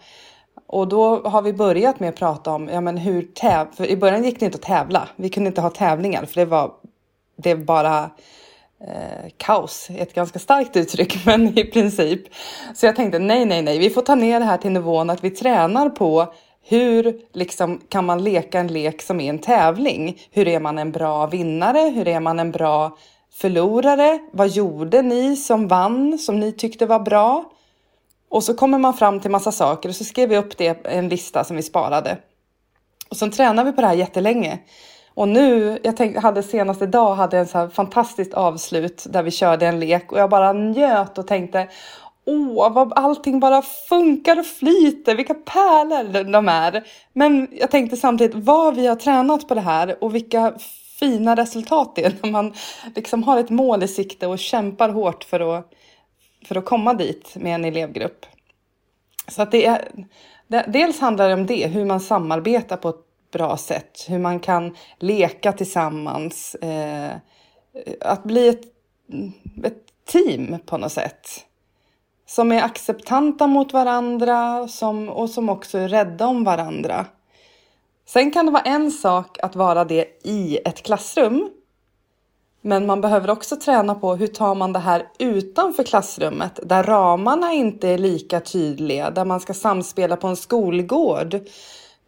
Och 0.67 0.87
då 0.87 1.21
har 1.29 1.41
vi 1.41 1.53
börjat 1.53 1.99
med 1.99 2.09
att 2.09 2.15
prata 2.15 2.51
om 2.51 2.69
ja, 2.73 2.81
men 2.81 2.97
hur 2.97 3.21
täv... 3.21 3.67
För 3.75 3.85
I 3.85 3.97
början 3.97 4.23
gick 4.23 4.39
det 4.39 4.45
inte 4.45 4.57
att 4.57 4.61
tävla. 4.61 5.09
Vi 5.15 5.29
kunde 5.29 5.47
inte 5.47 5.61
ha 5.61 5.69
tävlingar 5.69 6.25
för 6.25 6.35
det 6.35 6.45
var 6.45 6.71
det 7.35 7.55
bara 7.55 8.09
eh, 8.87 9.31
kaos, 9.37 9.89
ett 9.89 10.13
ganska 10.13 10.39
starkt 10.39 10.75
uttryck, 10.75 11.17
men 11.25 11.59
i 11.59 11.63
princip. 11.63 12.21
Så 12.75 12.85
jag 12.85 12.95
tänkte 12.95 13.19
nej, 13.19 13.45
nej, 13.45 13.61
nej, 13.61 13.79
vi 13.79 13.89
får 13.89 14.01
ta 14.01 14.15
ner 14.15 14.39
det 14.39 14.45
här 14.45 14.57
till 14.57 14.71
nivån 14.71 15.09
att 15.09 15.23
vi 15.23 15.29
tränar 15.29 15.89
på 15.89 16.33
hur 16.69 17.21
liksom, 17.33 17.81
kan 17.89 18.05
man 18.05 18.23
leka 18.23 18.59
en 18.59 18.67
lek 18.67 19.01
som 19.01 19.19
är 19.19 19.29
en 19.29 19.39
tävling? 19.39 20.21
Hur 20.31 20.47
är 20.47 20.59
man 20.59 20.77
en 20.77 20.91
bra 20.91 21.27
vinnare? 21.27 21.79
Hur 21.79 22.07
är 22.07 22.19
man 22.19 22.39
en 22.39 22.51
bra 22.51 22.97
förlorare? 23.31 24.19
Vad 24.31 24.49
gjorde 24.49 25.01
ni 25.01 25.35
som 25.35 25.67
vann 25.67 26.17
som 26.17 26.39
ni 26.39 26.51
tyckte 26.51 26.85
var 26.85 26.99
bra? 26.99 27.51
Och 28.29 28.43
så 28.43 28.53
kommer 28.53 28.77
man 28.77 28.93
fram 28.93 29.19
till 29.19 29.31
massa 29.31 29.51
saker 29.51 29.89
och 29.89 29.95
så 29.95 30.03
skrev 30.03 30.29
vi 30.29 30.37
upp 30.37 30.57
det 30.57 30.85
en 30.85 31.09
lista 31.09 31.43
som 31.43 31.55
vi 31.55 31.63
sparade. 31.63 32.17
Och 33.09 33.17
så 33.17 33.31
tränar 33.31 33.63
vi 33.63 33.71
på 33.71 33.81
det 33.81 33.87
här 33.87 33.95
jättelänge. 33.95 34.59
Och 35.19 35.27
nu, 35.27 35.79
jag 35.83 35.97
tänkte, 35.97 36.19
hade 36.19 36.43
senast 36.43 36.81
idag 36.81 37.15
hade 37.15 37.37
en 37.37 37.47
så 37.47 37.57
här 37.57 37.67
fantastiskt 37.67 38.33
avslut 38.33 39.05
där 39.09 39.23
vi 39.23 39.31
körde 39.31 39.67
en 39.67 39.79
lek 39.79 40.11
och 40.11 40.19
jag 40.19 40.29
bara 40.29 40.53
njöt 40.53 41.17
och 41.17 41.27
tänkte 41.27 41.67
åh, 42.25 42.73
vad 42.73 42.93
allting 42.93 43.39
bara 43.39 43.61
funkar 43.61 44.39
och 44.39 44.45
flyter, 44.45 45.15
vilka 45.15 45.33
pärlor 45.33 46.31
de 46.31 46.49
är. 46.49 46.83
Men 47.13 47.47
jag 47.51 47.71
tänkte 47.71 47.97
samtidigt 47.97 48.35
vad 48.35 48.75
vi 48.75 48.87
har 48.87 48.95
tränat 48.95 49.47
på 49.47 49.53
det 49.53 49.61
här 49.61 50.03
och 50.03 50.15
vilka 50.15 50.53
fina 50.99 51.35
resultat 51.35 51.95
det 51.95 52.05
är 52.05 52.15
när 52.21 52.31
man 52.31 52.53
liksom 52.95 53.23
har 53.23 53.39
ett 53.39 53.49
mål 53.49 53.83
i 53.83 53.87
sikte 53.87 54.27
och 54.27 54.39
kämpar 54.39 54.89
hårt 54.89 55.23
för 55.23 55.57
att, 55.57 55.71
för 56.45 56.57
att 56.57 56.65
komma 56.65 56.93
dit 56.93 57.35
med 57.35 57.55
en 57.55 57.65
elevgrupp. 57.65 58.25
Så 59.27 59.41
att 59.41 59.51
det 59.51 59.65
är, 59.65 59.87
dels 60.67 60.99
handlar 60.99 61.27
det 61.27 61.33
om 61.33 61.45
det, 61.45 61.67
hur 61.67 61.85
man 61.85 61.99
samarbetar 61.99 62.77
på 62.77 62.89
ett 62.89 63.08
bra 63.31 63.57
sätt, 63.57 64.05
hur 64.07 64.19
man 64.19 64.39
kan 64.39 64.75
leka 64.97 65.53
tillsammans, 65.53 66.55
eh, 66.55 67.11
att 68.01 68.23
bli 68.23 68.47
ett, 68.47 68.61
ett 69.63 69.83
team 70.05 70.57
på 70.65 70.77
något 70.77 70.91
sätt. 70.91 71.45
Som 72.25 72.51
är 72.51 72.63
acceptanta 72.63 73.47
mot 73.47 73.73
varandra 73.73 74.67
som, 74.67 75.09
och 75.09 75.29
som 75.29 75.49
också 75.49 75.77
är 75.77 75.87
rädda 75.87 76.27
om 76.27 76.43
varandra. 76.43 77.05
Sen 78.05 78.31
kan 78.31 78.45
det 78.45 78.51
vara 78.51 78.63
en 78.63 78.91
sak 78.91 79.39
att 79.39 79.55
vara 79.55 79.85
det 79.85 80.05
i 80.23 80.59
ett 80.65 80.83
klassrum. 80.83 81.49
Men 82.61 82.85
man 82.85 83.01
behöver 83.01 83.29
också 83.29 83.55
träna 83.55 83.95
på 83.95 84.15
hur 84.15 84.27
tar 84.27 84.55
man 84.55 84.73
det 84.73 84.79
här 84.79 85.07
utanför 85.19 85.83
klassrummet 85.83 86.59
där 86.63 86.83
ramarna 86.83 87.53
inte 87.53 87.87
är 87.89 87.97
lika 87.97 88.39
tydliga, 88.39 89.11
där 89.11 89.25
man 89.25 89.39
ska 89.39 89.53
samspela 89.53 90.15
på 90.15 90.27
en 90.27 90.35
skolgård 90.35 91.39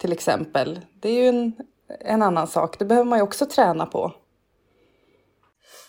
till 0.01 0.11
exempel. 0.11 0.79
Det 0.99 1.09
är 1.09 1.23
ju 1.23 1.29
en, 1.29 1.53
en 1.99 2.21
annan 2.21 2.47
sak, 2.47 2.79
det 2.79 2.85
behöver 2.85 3.09
man 3.09 3.19
ju 3.19 3.23
också 3.23 3.45
träna 3.45 3.85
på. 3.85 4.13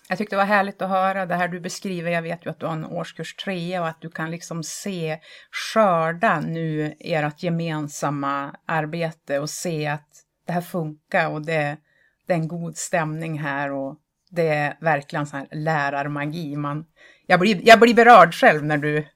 Jag 0.09 0.19
tyckte 0.19 0.37
det 0.37 0.38
var 0.38 0.45
härligt 0.45 0.83
att 0.83 0.88
höra 0.88 1.26
det 1.26 1.35
här 1.35 1.49
du 1.49 1.61
beskriver. 1.61 2.11
Jag 2.11 2.23
vet 2.23 2.47
ju 2.47 2.50
att 2.50 2.61
du 2.61 2.66
har 2.66 2.73
en 2.73 2.85
årskurs 2.85 3.37
tre 3.37 3.78
och 3.81 3.88
att 3.88 4.00
du 4.00 4.11
kan 4.11 4.31
liksom 4.31 4.62
se, 4.62 5.19
skörda 5.50 6.40
nu 6.40 6.97
ert 7.00 7.42
gemensamma 7.42 8.57
arbete 8.66 9.38
och 9.38 9.50
se 9.50 9.87
att 9.87 10.09
det 10.47 10.52
här 10.52 10.61
funkar 10.61 11.31
och 11.31 11.47
det, 11.47 11.76
det 12.26 12.33
är 12.33 12.38
en 12.38 12.49
god 12.49 12.76
stämning 12.76 13.38
här 13.38 13.73
och 13.73 13.97
det 14.31 14.49
är 14.49 14.76
verkligen 14.81 15.26
så 15.26 15.37
här 15.37 15.49
lärarmagi. 15.50 16.57
Man, 16.57 16.85
jag, 17.26 17.40
blir, 17.40 17.61
jag 17.69 17.81
blir 17.81 17.95
berörd 17.95 18.35
själv 18.35 18.64
när 18.64 18.78
du 18.78 19.07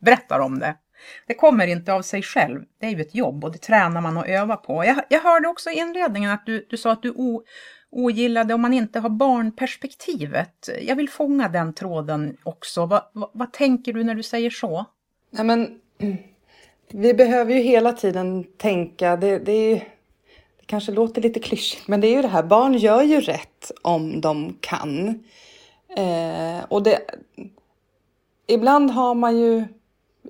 berättar 0.00 0.40
om 0.40 0.58
det. 0.58 0.76
Det 1.26 1.34
kommer 1.34 1.66
inte 1.66 1.92
av 1.92 2.02
sig 2.02 2.22
själv. 2.22 2.64
Det 2.80 2.86
är 2.86 2.90
ju 2.90 3.00
ett 3.00 3.14
jobb 3.14 3.44
och 3.44 3.52
det 3.52 3.58
tränar 3.58 4.00
man 4.00 4.16
och 4.16 4.28
övar 4.28 4.56
på. 4.56 4.84
Jag, 4.84 4.96
jag 5.08 5.20
hörde 5.20 5.48
också 5.48 5.70
i 5.70 5.78
inledningen 5.78 6.30
att 6.30 6.46
du, 6.46 6.66
du 6.70 6.76
sa 6.76 6.92
att 6.92 7.02
du 7.02 7.10
o, 7.10 7.42
ogillade 7.90 8.54
om 8.54 8.60
man 8.60 8.72
inte 8.72 9.00
har 9.00 9.10
barnperspektivet. 9.10 10.68
Jag 10.82 10.96
vill 10.96 11.08
fånga 11.08 11.48
den 11.48 11.74
tråden 11.74 12.36
också. 12.42 12.86
Va, 12.86 13.10
va, 13.12 13.30
vad 13.34 13.52
tänker 13.52 13.92
du 13.92 14.04
när 14.04 14.14
du 14.14 14.22
säger 14.22 14.50
så? 14.50 14.84
Nej, 15.30 15.44
men, 15.44 15.80
vi 16.92 17.14
behöver 17.14 17.54
ju 17.54 17.60
hela 17.60 17.92
tiden 17.92 18.44
tänka, 18.56 19.16
det, 19.16 19.38
det, 19.38 19.52
är, 19.52 19.74
det 20.58 20.66
kanske 20.66 20.92
låter 20.92 21.22
lite 21.22 21.40
klyschigt, 21.40 21.88
men 21.88 22.00
det 22.00 22.06
är 22.06 22.16
ju 22.16 22.22
det 22.22 22.28
här, 22.28 22.42
barn 22.42 22.74
gör 22.74 23.02
ju 23.02 23.20
rätt 23.20 23.70
om 23.82 24.20
de 24.20 24.56
kan. 24.60 25.08
Eh, 25.96 26.64
och 26.68 26.82
det, 26.82 27.00
ibland 28.46 28.90
har 28.90 29.14
man 29.14 29.38
ju 29.38 29.64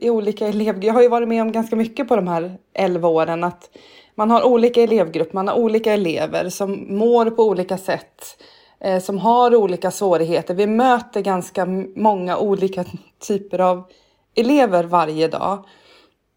i 0.00 0.11
olika 0.11 0.47
elevgrupper. 0.49 0.87
Jag 0.87 0.94
har 0.94 1.02
ju 1.02 1.09
varit 1.09 1.28
med 1.28 1.42
om 1.42 1.52
ganska 1.52 1.76
mycket 1.76 2.09
på 2.09 2.16
de 2.16 2.28
här 2.28 2.59
11 2.75 3.09
åren 3.09 3.44
att 3.44 3.70
man 4.14 4.30
har 4.30 4.42
olika 4.42 4.82
elevgrupper, 4.82 5.35
man 5.35 5.49
har 5.49 5.54
olika 5.54 5.92
elever 5.92 6.49
som 6.49 6.87
mår 6.88 7.30
på 7.30 7.42
olika 7.44 7.78
sätt, 7.78 8.23
eh, 8.80 9.02
som 9.02 9.18
har 9.18 9.54
olika 9.54 9.90
svårigheter. 9.90 10.54
Vi 10.54 10.66
möter 10.66 11.20
ganska 11.20 11.66
många 11.97 12.38
olika 12.38 12.85
typer 13.26 13.59
av 13.59 13.85
elever 14.35 14.85
varje 14.85 15.28
dag. 15.28 15.64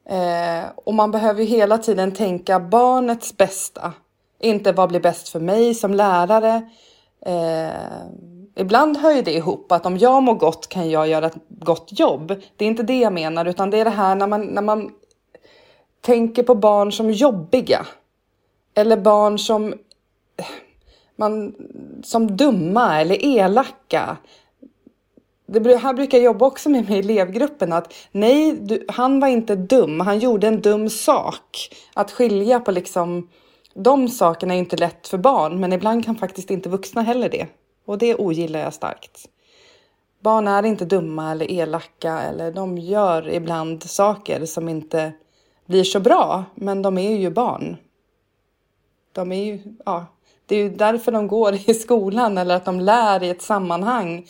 Eh, 0.10 0.64
och 0.76 0.94
man 0.94 1.12
behöver 1.12 1.42
ju 1.42 1.48
hela 1.48 1.78
tiden 1.78 2.12
tänka 2.12 2.60
barnets 2.60 3.38
bästa. 3.38 3.94
Inte 4.40 4.72
vad 4.72 4.90
blir 4.90 5.00
bäst 5.00 5.30
för 5.30 5.40
mig 5.40 5.76
som 5.76 5.94
lärare. 5.94 6.62
Eh, 7.26 8.08
ibland 8.56 8.98
hör 8.98 9.12
ju 9.12 9.22
det 9.22 9.34
ihop 9.34 9.72
att 9.72 9.86
om 9.86 9.98
jag 9.98 10.24
mår 10.24 10.34
gott 10.34 10.70
kan 10.70 10.90
jag 10.90 11.08
göra 11.08 11.26
ett 11.26 11.38
gott 11.50 12.00
jobb. 12.00 12.28
Det 12.56 12.66
är 12.66 12.70
inte 12.70 12.84
det 12.84 13.00
jag 13.00 13.14
menar 13.14 13.46
utan 13.46 13.70
det 13.70 13.78
är 13.78 13.86
det 13.86 13.92
här 13.92 14.16
när 14.16 14.28
man, 14.28 14.42
när 14.42 14.62
man 14.62 14.92
tänker 16.02 16.44
på 16.44 16.56
barn 16.56 16.92
som 16.92 17.12
jobbiga. 17.12 17.86
Eller 18.76 18.98
barn 18.98 19.40
som, 19.40 19.74
man, 21.16 21.56
som 22.04 22.38
dumma 22.38 23.02
eller 23.02 23.26
elaka. 23.26 24.18
Det 25.46 25.78
här 25.78 25.94
brukar 25.94 26.18
jag 26.18 26.26
jobba 26.26 26.46
också 26.46 26.70
med 26.70 26.90
med 26.90 27.00
elevgruppen 27.00 27.74
att 27.74 27.94
nej, 28.12 28.54
du, 28.54 28.86
han 28.88 29.20
var 29.20 29.28
inte 29.28 29.56
dum, 29.56 30.00
han 30.00 30.20
gjorde 30.20 30.48
en 30.48 30.62
dum 30.62 30.90
sak. 30.90 31.70
Att 31.94 32.12
skilja 32.12 32.60
på 32.60 32.72
liksom 32.72 33.30
de 33.74 34.10
sakerna 34.10 34.54
är 34.54 34.58
inte 34.58 34.78
lätt 34.78 35.08
för 35.08 35.18
barn, 35.18 35.60
men 35.60 35.74
ibland 35.74 36.06
kan 36.06 36.16
faktiskt 36.16 36.52
inte 36.52 36.70
vuxna 36.70 37.02
heller 37.02 37.30
det. 37.30 37.48
Och 37.86 37.98
det 37.98 38.16
ogillar 38.16 38.60
jag 38.60 38.74
starkt. 38.74 39.30
Barn 40.20 40.48
är 40.48 40.66
inte 40.66 40.86
dumma 40.86 41.32
eller 41.32 41.52
elaka 41.52 42.20
eller 42.20 42.52
de 42.52 42.78
gör 42.78 43.30
ibland 43.30 43.84
saker 43.84 44.46
som 44.46 44.70
inte 44.70 45.14
blir 45.66 45.84
så 45.84 46.00
bra, 46.00 46.44
men 46.56 46.82
de 46.82 46.98
är 46.98 47.16
ju 47.18 47.30
barn. 47.30 47.78
De 49.12 49.32
är 49.32 49.44
ju, 49.44 49.60
ja, 49.86 50.06
det 50.46 50.56
är 50.56 50.64
ju 50.64 50.70
därför 50.70 51.12
de 51.12 51.28
går 51.28 51.54
i 51.70 51.74
skolan 51.74 52.38
eller 52.38 52.56
att 52.56 52.66
de 52.66 52.80
lär 52.80 53.24
i 53.24 53.30
ett 53.30 53.42
sammanhang 53.42 54.28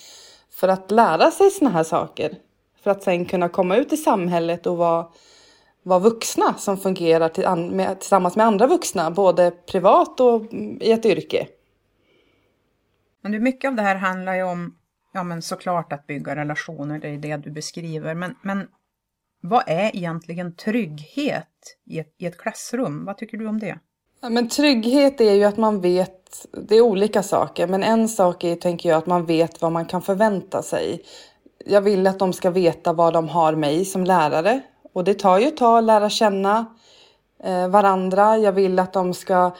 för 0.51 0.67
att 0.67 0.91
lära 0.91 1.31
sig 1.31 1.51
såna 1.51 1.69
här 1.69 1.83
saker. 1.83 2.35
För 2.83 2.91
att 2.91 3.03
sen 3.03 3.25
kunna 3.25 3.49
komma 3.49 3.75
ut 3.75 3.93
i 3.93 3.97
samhället 3.97 4.67
och 4.67 4.77
vara, 4.77 5.05
vara 5.83 5.99
vuxna 5.99 6.53
som 6.57 6.77
fungerar 6.77 7.29
till, 7.29 7.49
med, 7.49 7.99
tillsammans 7.99 8.35
med 8.35 8.45
andra 8.45 8.67
vuxna, 8.67 9.11
både 9.11 9.51
privat 9.51 10.19
och 10.19 10.53
i 10.81 10.91
ett 10.91 11.05
yrke. 11.05 11.47
Men 13.23 13.43
mycket 13.43 13.67
av 13.67 13.75
det 13.75 13.81
här 13.81 13.95
handlar 13.95 14.35
ju 14.35 14.43
om, 14.43 14.75
ja 15.13 15.23
men 15.23 15.41
såklart 15.41 15.93
att 15.93 16.07
bygga 16.07 16.35
relationer, 16.35 16.99
det 16.99 17.07
är 17.07 17.17
det 17.17 17.37
du 17.37 17.51
beskriver, 17.51 18.15
men, 18.15 18.35
men 18.41 18.67
vad 19.41 19.63
är 19.67 19.95
egentligen 19.95 20.55
trygghet 20.55 21.77
i 21.85 21.99
ett, 21.99 22.15
i 22.17 22.25
ett 22.25 22.37
klassrum? 22.37 23.05
Vad 23.05 23.17
tycker 23.17 23.37
du 23.37 23.47
om 23.47 23.59
det? 23.59 23.79
Ja, 24.21 24.29
men 24.29 24.49
trygghet 24.49 25.21
är 25.21 25.33
ju 25.33 25.43
att 25.43 25.57
man 25.57 25.81
vet, 25.81 26.45
det 26.67 26.75
är 26.75 26.81
olika 26.81 27.23
saker, 27.23 27.67
men 27.67 27.83
en 27.83 28.09
sak 28.09 28.43
är 28.43 28.55
tänker 28.55 28.89
jag 28.89 28.97
att 28.97 29.05
man 29.05 29.25
vet 29.25 29.61
vad 29.61 29.71
man 29.71 29.85
kan 29.85 30.01
förvänta 30.01 30.61
sig. 30.61 31.01
Jag 31.65 31.81
vill 31.81 32.07
att 32.07 32.19
de 32.19 32.33
ska 32.33 32.49
veta 32.49 32.93
vad 32.93 33.13
de 33.13 33.29
har 33.29 33.55
mig 33.55 33.85
som 33.85 34.03
lärare 34.03 34.61
och 34.93 35.03
det 35.03 35.13
tar 35.13 35.39
ju 35.39 35.47
ett 35.47 35.57
tag 35.57 35.77
att 35.77 35.83
lära 35.83 36.09
känna 36.09 36.65
eh, 37.43 37.67
varandra. 37.67 38.37
Jag 38.37 38.51
vill 38.51 38.79
att 38.79 38.93
de 38.93 39.13
ska 39.13 39.55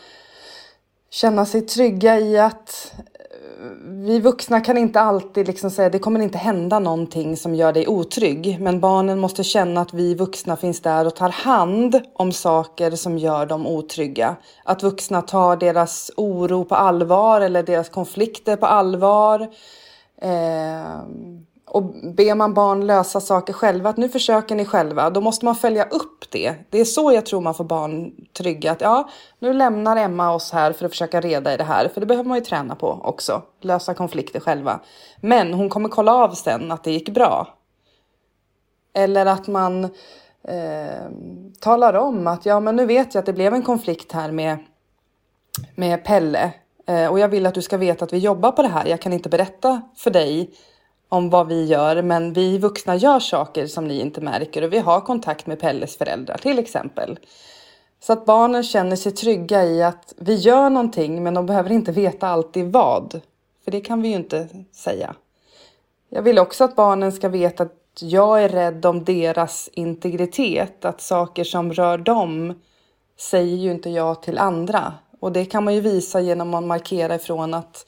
känna 1.10 1.46
sig 1.46 1.62
trygga 1.62 2.20
i 2.20 2.40
att 2.40 2.94
vi 3.86 4.20
vuxna 4.20 4.62
kan 4.62 4.78
inte 4.78 5.00
alltid 5.00 5.48
liksom 5.48 5.72
säga 5.72 5.90
det 5.90 6.00
kommer 6.00 6.20
inte 6.20 6.38
hända 6.38 6.80
någonting 6.80 7.38
som 7.38 7.56
gör 7.56 7.74
dig 7.74 7.88
otrygg. 7.88 8.58
Men 8.60 8.80
barnen 8.80 9.20
måste 9.20 9.44
känna 9.44 9.82
att 9.82 9.94
vi 9.94 10.16
vuxna 10.16 10.58
finns 10.58 10.82
där 10.82 11.08
och 11.08 11.16
tar 11.16 11.30
hand 11.30 12.02
om 12.14 12.32
saker 12.32 12.92
som 12.92 13.18
gör 13.18 13.46
dem 13.46 13.68
otrygga. 13.68 14.36
Att 14.64 14.84
vuxna 14.84 15.22
tar 15.22 15.56
deras 15.56 16.12
oro 16.18 16.66
på 16.66 16.76
allvar 16.76 17.42
eller 17.42 17.64
deras 17.64 17.90
konflikter 17.90 18.56
på 18.56 18.66
allvar. 18.66 19.42
Eh, 20.22 21.00
och 21.74 21.84
ber 22.16 22.36
man 22.36 22.54
barn 22.54 22.88
lösa 22.88 23.22
saker 23.22 23.54
själva, 23.54 23.90
att 23.90 23.98
nu 23.98 24.10
försöker 24.10 24.56
ni 24.56 24.66
själva, 24.66 25.10
då 25.10 25.22
måste 25.22 25.46
man 25.46 25.56
följa 25.56 25.84
upp 25.84 26.32
det. 26.32 26.56
Det 26.70 26.80
är 26.80 26.86
så 26.86 27.12
jag 27.12 27.26
tror 27.26 27.42
man 27.42 27.54
får 27.54 27.64
barn 27.64 28.12
trygga. 28.38 28.72
Att 28.72 28.82
ja, 28.82 29.10
nu 29.40 29.54
lämnar 29.54 29.98
Emma 29.98 30.34
oss 30.34 30.52
här 30.52 30.74
för 30.74 30.86
att 30.86 30.92
försöka 30.92 31.22
reda 31.22 31.54
i 31.54 31.58
det 31.58 31.64
här, 31.64 31.88
för 31.88 32.02
det 32.02 32.06
behöver 32.06 32.30
man 32.30 32.38
ju 32.38 32.44
träna 32.44 32.76
på 32.76 32.88
också. 33.04 33.42
Lösa 33.62 33.94
konflikter 33.94 34.40
själva. 34.40 34.80
Men 35.22 35.54
hon 35.54 35.70
kommer 35.70 35.90
kolla 35.90 36.14
av 36.14 36.30
sen 36.30 36.72
att 36.72 36.84
det 36.84 36.92
gick 36.92 37.10
bra. 37.10 37.48
Eller 38.94 39.26
att 39.26 39.48
man 39.48 39.84
eh, 40.48 41.10
talar 41.60 41.94
om 41.94 42.28
att 42.28 42.46
ja, 42.46 42.60
men 42.60 42.76
nu 42.76 42.86
vet 42.86 43.14
jag 43.14 43.20
att 43.20 43.26
det 43.26 43.34
blev 43.34 43.54
en 43.54 43.62
konflikt 43.64 44.12
här 44.12 44.32
med, 44.32 44.58
med 45.76 46.06
Pelle. 46.06 46.54
Eh, 46.88 47.08
och 47.08 47.20
jag 47.20 47.28
vill 47.28 47.46
att 47.46 47.56
du 47.56 47.62
ska 47.62 47.78
veta 47.78 48.06
att 48.06 48.14
vi 48.14 48.18
jobbar 48.18 48.52
på 48.52 48.62
det 48.62 48.68
här. 48.68 48.86
Jag 48.86 49.02
kan 49.02 49.14
inte 49.14 49.30
berätta 49.30 49.82
för 49.96 50.12
dig 50.12 50.54
om 51.14 51.30
vad 51.30 51.48
vi 51.48 51.66
gör, 51.66 52.02
men 52.02 52.34
vi 52.34 52.58
vuxna 52.58 52.96
gör 52.96 53.20
saker 53.20 53.68
som 53.68 53.88
ni 53.88 54.00
inte 54.00 54.22
märker 54.22 54.62
och 54.62 54.74
vi 54.74 54.80
har 54.80 55.02
kontakt 55.02 55.48
med 55.48 55.60
Pelles 55.60 55.98
föräldrar 55.98 56.38
till 56.38 56.60
exempel. 56.60 57.20
Så 58.00 58.14
att 58.14 58.26
barnen 58.26 58.64
känner 58.64 58.96
sig 58.96 59.12
trygga 59.12 59.66
i 59.66 59.84
att 59.84 60.14
vi 60.18 60.36
gör 60.36 60.70
någonting, 60.70 61.24
men 61.24 61.34
de 61.34 61.46
behöver 61.46 61.72
inte 61.72 61.92
veta 61.92 62.28
alltid 62.28 62.72
vad. 62.72 63.22
För 63.64 63.72
det 63.72 63.82
kan 63.82 64.02
vi 64.02 64.08
ju 64.08 64.16
inte 64.16 64.48
säga. 64.72 65.16
Jag 66.10 66.22
vill 66.22 66.40
också 66.40 66.64
att 66.64 66.76
barnen 66.76 67.12
ska 67.12 67.30
veta 67.30 67.64
att 67.64 68.02
jag 68.02 68.44
är 68.44 68.50
rädd 68.50 68.86
om 68.86 69.04
deras 69.04 69.70
integritet, 69.74 70.86
att 70.86 71.02
saker 71.02 71.44
som 71.44 71.74
rör 71.74 71.98
dem 71.98 72.62
säger 73.20 73.58
ju 73.58 73.72
inte 73.72 73.90
jag 73.90 74.22
till 74.22 74.38
andra. 74.38 74.94
Och 75.20 75.32
det 75.32 75.46
kan 75.46 75.64
man 75.64 75.76
ju 75.76 75.82
visa 75.82 76.20
genom 76.22 76.54
att 76.54 76.64
markera 76.64 77.16
ifrån 77.16 77.54
att 77.54 77.86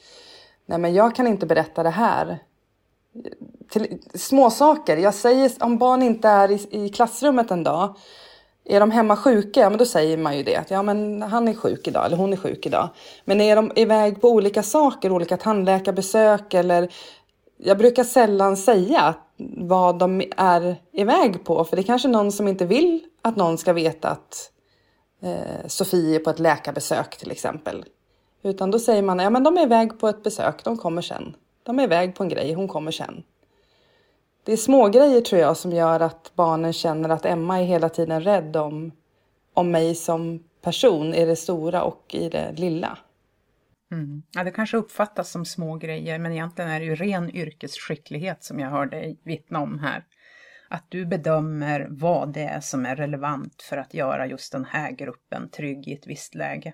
nej 0.66 0.80
men 0.80 0.94
jag 0.94 1.16
kan 1.16 1.28
inte 1.28 1.46
berätta 1.46 1.84
det 1.84 1.90
här 1.90 2.40
till, 3.70 4.00
små 4.14 4.50
saker. 4.50 4.98
Jag 4.98 5.14
säger 5.14 5.52
om 5.60 5.78
barn 5.78 6.02
inte 6.02 6.28
är 6.28 6.52
i, 6.52 6.68
i 6.86 6.90
klassrummet 6.90 7.52
en 7.52 7.64
dag 7.64 7.96
är 8.66 8.80
de 8.80 8.92
hemma 8.92 9.16
sjuka, 9.16 9.60
ja 9.60 9.70
men 9.70 9.80
då 9.80 9.86
säger 9.86 10.18
man 10.18 10.38
ju 10.38 10.44
det. 10.44 10.56
Att 10.56 10.72
ja 10.72 10.84
men 10.84 11.22
han 11.22 11.48
är 11.48 11.54
sjuk 11.54 11.88
idag 11.88 12.06
eller 12.06 12.18
hon 12.18 12.34
är 12.34 12.38
sjuk 12.38 12.66
idag. 12.66 12.90
Men 13.26 13.42
är 13.42 13.56
de 13.56 13.72
iväg 13.76 14.22
på 14.22 14.30
olika 14.30 14.64
saker, 14.64 15.12
olika 15.12 15.38
tandläkarbesök 15.38 16.54
eller 16.54 16.94
jag 17.58 17.78
brukar 17.78 18.04
sällan 18.04 18.58
säga 18.58 19.16
vad 19.58 20.00
de 20.00 20.24
är 20.38 20.76
iväg 20.92 21.44
på. 21.44 21.64
För 21.64 21.76
det 21.76 21.82
är 21.82 21.84
kanske 21.84 22.08
någon 22.08 22.32
som 22.32 22.48
inte 22.48 22.66
vill 22.66 23.04
att 23.22 23.36
någon 23.36 23.58
ska 23.58 23.74
veta 23.74 24.10
att 24.10 24.52
eh, 25.22 25.68
Sofie 25.68 26.16
är 26.16 26.20
på 26.20 26.30
ett 26.30 26.40
läkarbesök 26.40 27.18
till 27.18 27.32
exempel. 27.32 27.86
Utan 28.44 28.72
då 28.72 28.80
säger 28.80 29.02
man, 29.02 29.20
ja 29.20 29.30
men 29.30 29.44
de 29.44 29.58
är 29.58 29.62
iväg 29.62 30.00
på 30.00 30.08
ett 30.08 30.24
besök, 30.24 30.64
de 30.64 30.78
kommer 30.78 31.02
sen. 31.02 31.36
De 31.66 31.80
är 31.80 31.84
iväg 31.84 32.16
på 32.16 32.24
en 32.24 32.30
grej, 32.30 32.54
hon 32.54 32.68
kommer 32.68 32.92
sen. 32.92 33.24
Det 34.44 34.54
är 34.54 34.58
små 34.58 34.90
grejer 34.90 35.22
tror 35.22 35.42
jag 35.42 35.58
som 35.58 35.72
gör 35.72 36.00
att 36.00 36.32
barnen 36.36 36.74
känner 36.74 37.10
att 37.10 37.26
Emma 37.26 37.60
är 37.60 37.64
hela 37.64 37.90
tiden 37.90 38.22
rädd 38.22 38.56
om, 38.56 38.92
om 39.54 39.72
mig 39.72 39.96
som 39.96 40.44
person 40.62 41.14
i 41.14 41.26
det 41.26 41.36
stora 41.36 41.84
och 41.84 42.16
i 42.16 42.30
det 42.30 42.52
lilla. 42.52 42.98
Mm. 43.92 44.24
Ja, 44.32 44.44
det 44.44 44.52
kanske 44.52 44.78
uppfattas 44.78 45.32
som 45.32 45.46
små 45.46 45.76
grejer, 45.76 46.20
men 46.20 46.32
egentligen 46.32 46.72
är 46.72 46.80
det 46.80 46.86
ju 46.86 46.96
ren 46.96 47.36
yrkesskicklighet 47.36 48.44
som 48.44 48.60
jag 48.60 48.70
hör 48.70 48.86
dig 48.86 49.20
vittna 49.24 49.60
om 49.60 49.80
här. 49.80 50.06
Att 50.70 50.86
du 50.90 51.06
bedömer 51.06 51.88
vad 51.90 52.34
det 52.34 52.44
är 52.44 52.60
som 52.60 52.86
är 52.86 52.96
relevant 52.96 53.62
för 53.62 53.78
att 53.78 53.94
göra 53.94 54.28
just 54.28 54.52
den 54.52 54.66
här 54.66 54.92
gruppen 54.92 55.50
trygg 55.50 55.88
i 55.88 55.94
ett 55.94 56.08
visst 56.08 56.36
läge. 56.36 56.74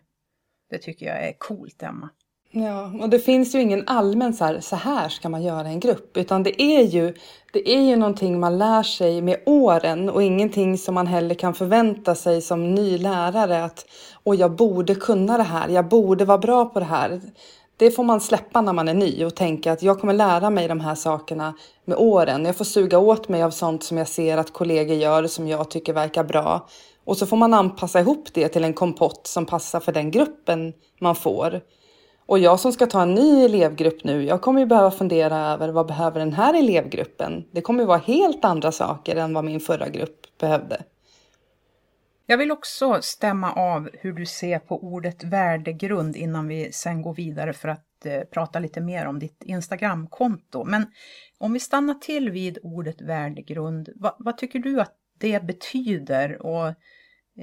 Det 0.70 0.78
tycker 0.78 1.06
jag 1.06 1.28
är 1.28 1.34
coolt, 1.38 1.84
Emma. 1.84 2.10
Ja, 2.54 2.92
och 3.02 3.10
det 3.10 3.20
finns 3.20 3.56
ju 3.56 3.62
ingen 3.62 3.84
allmän 3.88 4.34
så 4.34 4.46
här, 4.46 4.60
så 4.60 4.76
här 4.76 5.10
ska 5.10 5.30
man 5.30 5.44
göra 5.44 5.68
en 5.68 5.80
grupp, 5.80 6.18
utan 6.18 6.44
det 6.44 6.62
är 6.62 6.82
ju, 6.84 7.14
det 7.54 7.70
är 7.70 7.82
ju 7.82 7.96
någonting 7.96 8.40
man 8.40 8.58
lär 8.58 8.84
sig 8.84 9.22
med 9.22 9.38
åren 9.46 10.10
och 10.10 10.24
ingenting 10.24 10.78
som 10.78 10.96
man 10.96 11.08
heller 11.08 11.36
kan 11.36 11.54
förvänta 11.54 12.16
sig 12.16 12.42
som 12.42 12.76
ny 12.76 12.98
lärare 12.98 13.64
att 13.64 13.86
och 14.24 14.36
jag 14.36 14.56
borde 14.56 14.96
kunna 14.96 15.38
det 15.38 15.44
här, 15.44 15.70
jag 15.70 15.88
borde 15.88 16.26
vara 16.26 16.38
bra 16.38 16.66
på 16.66 16.80
det 16.80 16.86
här. 16.86 17.22
Det 17.78 17.92
får 17.92 18.04
man 18.04 18.22
släppa 18.22 18.62
när 18.62 18.74
man 18.74 18.88
är 18.88 18.94
ny 18.94 19.26
och 19.26 19.36
tänka 19.36 19.72
att 19.72 19.84
jag 19.84 20.00
kommer 20.00 20.14
lära 20.14 20.50
mig 20.50 20.68
de 20.68 20.80
här 20.80 20.96
sakerna 20.96 21.54
med 21.86 21.98
åren. 21.98 22.46
Jag 22.46 22.56
får 22.56 22.66
suga 22.66 23.00
åt 23.00 23.30
mig 23.30 23.44
av 23.44 23.52
sånt 23.52 23.84
som 23.84 23.98
jag 23.98 24.08
ser 24.08 24.38
att 24.38 24.54
kollegor 24.54 24.96
gör 24.96 25.28
som 25.28 25.48
jag 25.48 25.70
tycker 25.72 25.94
verkar 25.94 26.24
bra. 26.24 26.68
Och 27.06 27.18
så 27.18 27.26
får 27.26 27.38
man 27.38 27.54
anpassa 27.54 28.00
ihop 28.00 28.28
det 28.34 28.48
till 28.48 28.64
en 28.64 28.74
kompott 28.74 29.28
som 29.28 29.46
passar 29.46 29.80
för 29.80 29.92
den 29.92 30.12
gruppen 30.12 30.74
man 31.00 31.16
får. 31.16 31.62
Och 32.32 32.40
jag 32.40 32.60
som 32.60 32.74
ska 32.74 32.86
ta 32.88 33.02
en 33.02 33.14
ny 33.14 33.46
elevgrupp 33.46 34.04
nu, 34.04 34.24
jag 34.24 34.42
kommer 34.42 34.60
ju 34.60 34.66
behöva 34.66 34.92
fundera 34.92 35.38
över 35.38 35.70
vad 35.70 35.88
behöver 35.88 36.20
den 36.20 36.34
här 36.34 36.54
elevgruppen? 36.54 37.46
Det 37.52 37.62
kommer 37.62 37.80
ju 37.80 37.88
vara 37.88 37.98
helt 37.98 38.46
andra 38.46 38.72
saker 38.72 39.16
än 39.16 39.34
vad 39.34 39.46
min 39.46 39.60
förra 39.60 39.90
grupp 39.90 40.38
behövde. 40.40 40.84
Jag 42.26 42.38
vill 42.38 42.52
också 42.52 42.98
stämma 43.02 43.54
av 43.54 43.90
hur 43.94 44.14
du 44.14 44.26
ser 44.26 44.60
på 44.60 44.84
ordet 44.84 45.24
värdegrund 45.24 46.16
innan 46.16 46.48
vi 46.48 46.72
sen 46.72 47.02
går 47.02 47.14
vidare 47.14 47.54
för 47.54 47.70
att 47.70 48.06
eh, 48.06 48.22
prata 48.22 48.60
lite 48.60 48.82
mer 48.82 49.06
om 49.06 49.20
ditt 49.20 49.44
Instagramkonto. 49.44 50.64
Men 50.64 50.86
om 51.38 51.54
vi 51.54 51.60
stannar 51.60 51.94
till 51.94 52.30
vid 52.30 52.58
ordet 52.64 53.02
värdegrund, 53.02 53.90
vad, 53.96 54.16
vad 54.20 54.38
tycker 54.38 54.60
du 54.60 54.82
att 54.82 54.96
det 55.20 55.44
betyder 55.44 56.42
och 56.42 56.68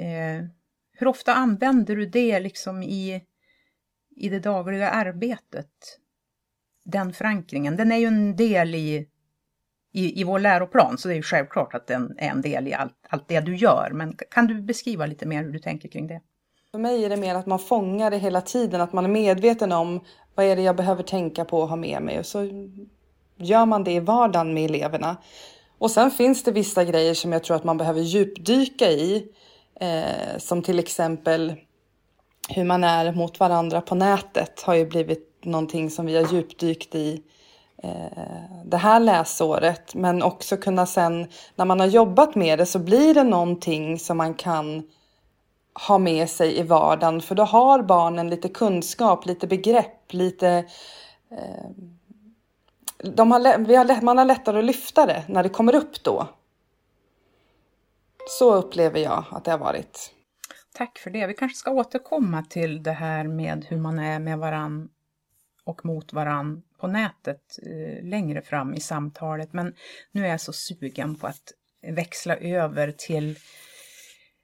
eh, 0.01 0.45
hur 0.93 1.09
ofta 1.09 1.35
använder 1.35 1.97
du 1.97 2.07
det 2.07 2.41
liksom 2.41 2.83
i 2.83 3.23
i 4.19 4.29
det 4.29 4.41
dagliga 4.41 4.91
arbetet, 4.91 5.71
den 6.85 7.13
förankringen, 7.13 7.77
den 7.77 7.93
är 7.93 7.97
ju 7.97 8.07
en 8.07 8.37
del 8.37 8.75
i, 8.75 9.07
i, 9.93 10.21
i 10.21 10.25
vår 10.25 10.39
läroplan, 10.39 10.99
så 10.99 11.09
det 11.09 11.15
är 11.15 11.17
ju 11.17 11.23
självklart 11.23 11.75
att 11.75 11.87
den 11.87 12.19
är 12.19 12.31
en 12.31 12.43
del 12.43 12.69
i 12.69 12.75
allt, 12.75 12.95
allt 13.09 13.29
det 13.29 13.41
du 13.41 13.57
gör. 13.57 13.91
Men 13.93 14.17
kan 14.31 14.47
du 14.47 14.63
beskriva 14.63 15.07
lite 15.07 15.27
mer 15.27 15.43
hur 15.43 15.53
du 15.53 15.59
tänker 15.59 15.89
kring 15.89 16.07
det? 16.07 16.21
För 16.71 16.79
mig 16.79 17.05
är 17.05 17.09
det 17.09 17.17
mer 17.17 17.35
att 17.35 17.47
man 17.47 17.59
fångar 17.59 18.11
det 18.11 18.19
hela 18.19 18.41
tiden, 18.41 18.81
att 18.81 18.93
man 18.93 19.05
är 19.05 19.09
medveten 19.09 19.73
om 19.73 20.01
vad 20.35 20.47
är 20.47 20.57
det 20.57 20.63
jag 20.63 20.77
behöver 20.77 21.03
tänka 21.03 21.45
på 21.45 21.61
och 21.61 21.69
ha 21.69 21.77
med 21.77 22.03
mig. 22.03 22.19
Och 22.19 22.27
så 22.27 22.49
gör 23.37 23.67
man 23.67 23.85
det 23.85 23.93
i 23.93 24.01
vardagen 24.01 24.55
med 24.55 24.65
eleverna. 24.65 25.17
Och 25.79 25.91
sen 25.91 26.11
finns 26.11 26.43
det 26.43 26.53
vissa 26.53 26.85
grejer 26.85 27.15
som 27.15 27.33
jag 27.33 27.45
tror 27.45 27.57
att 27.57 27.65
man 27.65 27.77
behöver 27.77 28.01
djupdyka 28.01 28.91
i. 28.91 29.33
Eh, 29.81 30.39
som 30.39 30.63
till 30.63 30.79
exempel 30.79 31.55
hur 32.49 32.65
man 32.65 32.85
är 32.85 33.13
mot 33.13 33.41
varandra 33.41 33.81
på 33.81 33.95
nätet 33.95 34.63
har 34.63 34.75
ju 34.75 34.87
blivit 34.87 35.45
någonting 35.45 35.91
som 35.91 36.07
vi 36.07 36.17
har 36.17 36.33
djupdykt 36.33 36.95
i 36.95 37.23
eh, 37.83 38.63
det 38.65 38.77
här 38.77 39.01
läsåret. 39.01 39.95
Men 39.95 40.23
också 40.23 40.57
kunna 40.57 40.87
sen 40.87 41.29
när 41.55 41.65
man 41.65 41.81
har 41.81 41.87
jobbat 41.87 42.35
med 42.35 42.59
det 42.59 42.67
så 42.67 42.79
blir 42.79 43.15
det 43.15 43.25
någonting 43.25 43.99
som 43.99 44.17
man 44.17 44.35
kan 44.35 44.83
ha 45.89 45.99
med 45.99 46.31
sig 46.31 46.59
i 46.59 46.63
vardagen. 46.63 47.21
För 47.21 47.35
då 47.35 47.43
har 47.43 47.83
barnen 47.83 48.31
lite 48.31 48.49
kunskap, 48.49 49.27
lite 49.27 49.47
begrepp, 49.47 50.13
lite 50.13 50.65
eh, 51.31 51.71
de 53.03 53.33
har, 53.33 53.59
vi 53.59 53.77
har, 53.77 54.03
man 54.03 54.19
har 54.19 54.25
lättare 54.25 54.59
att 54.59 54.65
lyfta 54.65 55.07
det 55.07 55.25
när 55.29 55.43
det 55.43 55.49
kommer 55.49 55.75
upp 55.75 56.05
då. 56.05 56.27
Så 58.39 58.55
upplever 58.55 59.01
jag 59.01 59.25
att 59.31 59.45
det 59.45 59.51
har 59.51 59.59
varit. 59.59 60.13
Tack 60.79 60.99
för 60.99 61.11
det. 61.11 61.27
Vi 61.27 61.35
kanske 61.35 61.59
ska 61.59 61.71
återkomma 61.71 62.43
till 62.43 62.83
det 62.83 62.93
här 62.93 63.25
med 63.25 63.65
hur 63.69 63.77
man 63.77 63.99
är 63.99 64.19
med 64.19 64.39
varann 64.39 64.89
och 65.65 65.85
mot 65.85 66.13
varann 66.13 66.63
på 66.79 66.87
nätet 66.87 67.59
eh, 67.63 68.05
längre 68.05 68.43
fram 68.43 68.75
i 68.75 68.81
samtalet. 68.81 69.53
Men 69.53 69.75
nu 70.13 70.27
är 70.27 70.31
jag 70.31 70.41
så 70.41 70.53
sugen 70.53 71.15
på 71.15 71.27
att 71.27 71.53
växla 71.83 72.37
över 72.37 72.93
till 72.93 73.39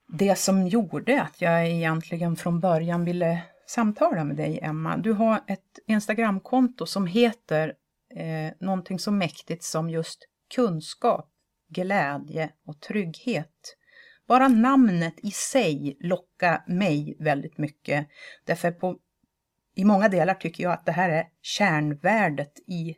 det 0.08 0.36
som 0.36 0.68
gjorde 0.68 1.22
att 1.22 1.40
jag 1.40 1.68
egentligen 1.68 2.36
från 2.36 2.60
början 2.60 3.04
ville 3.04 3.42
samtala 3.66 4.24
med 4.24 4.36
dig, 4.36 4.58
Emma. 4.62 4.96
Du 4.96 5.12
har 5.12 5.40
ett 5.46 5.78
Instagramkonto 5.86 6.86
som 6.86 7.06
heter 7.06 7.74
eh, 8.16 8.52
någonting 8.60 8.98
så 8.98 9.10
mäktigt 9.10 9.64
som 9.64 9.90
just 9.90 10.28
kunskap, 10.54 11.30
glädje 11.68 12.50
och 12.66 12.80
trygghet. 12.80 13.76
Bara 14.26 14.48
namnet 14.48 15.14
i 15.22 15.30
sig 15.30 15.96
lockar 16.00 16.64
mig 16.66 17.16
väldigt 17.18 17.58
mycket. 17.58 18.08
Därför 18.44 18.70
på, 18.70 18.96
i 19.74 19.84
många 19.84 20.08
delar 20.08 20.34
tycker 20.34 20.64
jag 20.64 20.72
att 20.72 20.86
det 20.86 20.92
här 20.92 21.10
är 21.10 21.28
kärnvärdet 21.42 22.58
i 22.66 22.96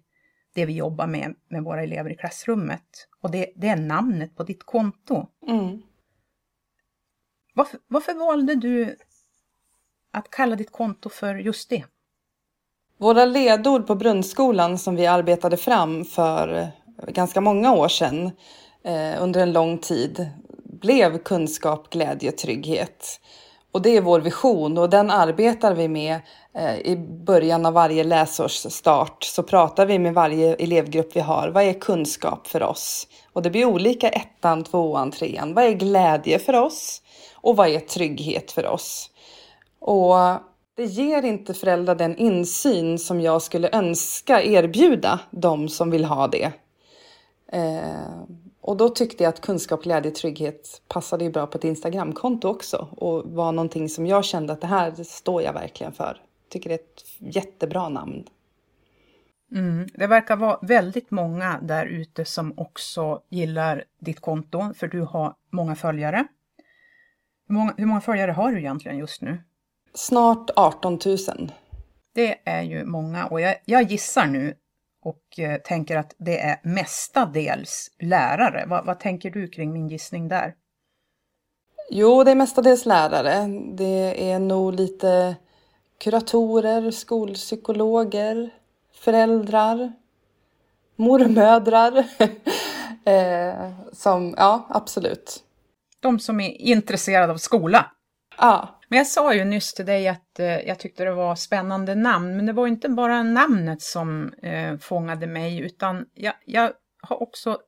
det 0.55 0.67
vi 0.67 0.73
jobbar 0.73 1.07
med 1.07 1.35
med 1.49 1.62
våra 1.62 1.83
elever 1.83 2.11
i 2.11 2.17
klassrummet. 2.17 3.09
Och 3.21 3.31
det, 3.31 3.53
det 3.57 3.69
är 3.69 3.77
namnet 3.77 4.37
på 4.37 4.43
ditt 4.43 4.67
konto. 4.67 5.27
Mm. 5.49 5.83
Varför, 7.55 7.81
varför 7.89 8.15
valde 8.15 8.55
du 8.55 8.97
att 10.11 10.31
kalla 10.31 10.57
ditt 10.57 10.73
konto 10.73 11.09
för 11.09 11.35
just 11.35 11.71
det? 11.71 11.85
Våra 12.99 13.25
ledord 13.25 13.87
på 13.87 13.95
Brunnsskolan 13.95 14.79
som 14.79 14.97
vi 14.97 15.07
arbetade 15.07 15.57
fram 15.57 16.05
för 16.05 16.69
ganska 17.09 17.41
många 17.41 17.73
år 17.73 17.89
sedan 17.89 18.31
eh, 18.85 19.23
under 19.23 19.41
en 19.41 19.53
lång 19.53 19.79
tid 19.79 20.31
blev 20.87 21.18
kunskap, 21.18 21.90
glädje, 21.90 22.33
trygghet. 22.33 23.20
Och 23.72 23.83
det 23.83 23.96
är 23.96 24.01
vår 24.01 24.20
vision 24.20 24.79
och 24.79 24.90
den 24.90 25.11
arbetar 25.11 25.75
vi 25.75 25.88
med 25.88 26.20
eh, 26.55 26.79
i 26.79 26.96
början 27.27 27.66
av 27.66 27.72
varje 27.72 28.05
läsårsstart. 28.05 29.25
Så 29.25 29.42
pratar 29.42 29.87
vi 29.87 29.99
med 29.99 30.14
varje 30.14 30.55
elevgrupp 30.55 31.16
vi 31.16 31.20
har. 31.20 31.49
Vad 31.49 31.64
är 31.64 31.72
kunskap 31.72 32.46
för 32.46 32.62
oss? 32.62 33.09
Och 33.33 33.42
det 33.42 33.51
blir 33.51 33.64
olika 33.64 34.09
ettan, 34.09 34.64
tvåan, 34.64 35.11
trean. 35.11 35.55
Vad 35.55 35.64
är 35.64 35.72
glädje 35.72 36.38
för 36.38 36.55
oss? 36.55 37.03
Och 37.35 37.57
vad 37.57 37.68
är 37.68 37.81
trygghet 37.81 38.53
för 38.53 38.66
oss? 38.66 39.11
Och 39.81 40.14
det 40.77 40.85
ger 40.85 41.22
inte 41.22 41.55
föräldrar 41.55 41.94
den 41.94 42.16
insyn 42.16 42.99
som 42.99 43.20
jag 43.20 43.42
skulle 43.42 43.70
önska 43.72 44.42
erbjuda 44.42 45.20
de 45.31 45.68
som 45.68 45.90
vill 45.90 46.05
ha 46.05 46.29
det. 46.29 46.53
Eh, 47.53 48.46
och 48.66 48.76
då 48.76 48.88
tyckte 48.88 49.22
jag 49.24 49.29
att 49.29 49.40
kunskap, 49.40 49.83
glädje, 49.83 50.11
trygghet 50.11 50.83
passade 50.88 51.24
ju 51.24 51.31
bra 51.31 51.46
på 51.46 51.59
ett 51.59 51.64
Instagramkonto 51.64 52.48
också 52.48 52.88
och 52.96 53.24
var 53.31 53.52
någonting 53.52 53.88
som 53.88 54.07
jag 54.07 54.24
kände 54.24 54.52
att 54.52 54.61
det 54.61 54.66
här 54.66 55.05
står 55.05 55.42
jag 55.42 55.52
verkligen 55.52 55.92
för. 55.92 56.20
Tycker 56.48 56.70
det 56.70 56.74
är 56.74 56.79
ett 56.79 57.35
jättebra 57.37 57.88
namn. 57.88 58.24
Mm, 59.52 59.88
det 59.94 60.07
verkar 60.07 60.37
vara 60.37 60.59
väldigt 60.62 61.11
många 61.11 61.61
där 61.62 61.87
ute 61.87 62.24
som 62.24 62.59
också 62.59 63.22
gillar 63.29 63.85
ditt 64.00 64.20
konto, 64.20 64.74
för 64.74 64.88
du 64.88 65.00
har 65.00 65.35
många 65.50 65.76
följare. 65.76 66.26
Hur 67.48 67.55
många, 67.55 67.74
hur 67.76 67.87
många 67.87 68.00
följare 68.00 68.33
har 68.33 68.52
du 68.52 68.59
egentligen 68.59 68.98
just 68.98 69.22
nu? 69.22 69.38
Snart 69.94 70.50
18 70.57 70.98
000. 71.07 71.16
Det 72.12 72.38
är 72.44 72.62
ju 72.62 72.85
många 72.85 73.26
och 73.26 73.40
jag, 73.40 73.57
jag 73.64 73.83
gissar 73.83 74.26
nu 74.26 74.55
och 75.07 75.38
eh, 75.38 75.61
tänker 75.61 75.97
att 75.97 76.14
det 76.19 76.40
är 76.40 76.61
mestadels 76.62 77.90
lärare. 77.99 78.66
Va, 78.66 78.83
vad 78.87 79.01
tänker 79.01 79.31
du 79.31 79.49
kring 79.49 79.73
min 79.73 79.88
gissning 79.88 80.29
där? 80.29 80.55
Jo, 81.90 82.25
det 82.25 82.31
är 82.31 82.35
mestadels 82.35 82.87
lärare. 82.87 83.47
Det 83.75 84.31
är 84.31 84.38
nog 84.38 84.75
lite 84.75 85.37
kuratorer, 85.99 86.90
skolpsykologer, 86.90 88.51
föräldrar. 88.92 89.92
mormödrar. 90.97 91.97
eh, 93.05 93.71
som, 93.92 94.35
ja, 94.37 94.66
absolut. 94.69 95.45
De 96.01 96.19
som 96.19 96.40
är 96.40 96.51
intresserade 96.51 97.33
av 97.33 97.37
skola. 97.37 97.90
Ja. 98.38 98.76
Men 98.88 98.96
jag 98.96 99.07
sa 99.07 99.35
ju 99.35 99.44
nyss 99.44 99.75
till 99.75 99.87
dig 99.87 100.09
att 100.09 100.38
eh, 100.38 100.46
jag 100.46 100.79
tyckte 100.79 101.05
det 101.05 101.12
var 101.12 101.37
spännande 101.37 101.94
namn, 101.94 102.37
men 102.37 102.46
det 102.46 102.53
var 102.53 102.66
inte 102.66 102.88
bara 102.88 103.22
namnet 103.22 103.83
som 103.83 104.33
eh, 104.33 104.79
fångade 104.79 105.27
mig, 105.27 105.61
utan 105.61 106.07
jag, 106.14 106.35
jag 106.44 106.72
har 107.03 107.22
också 107.22 107.59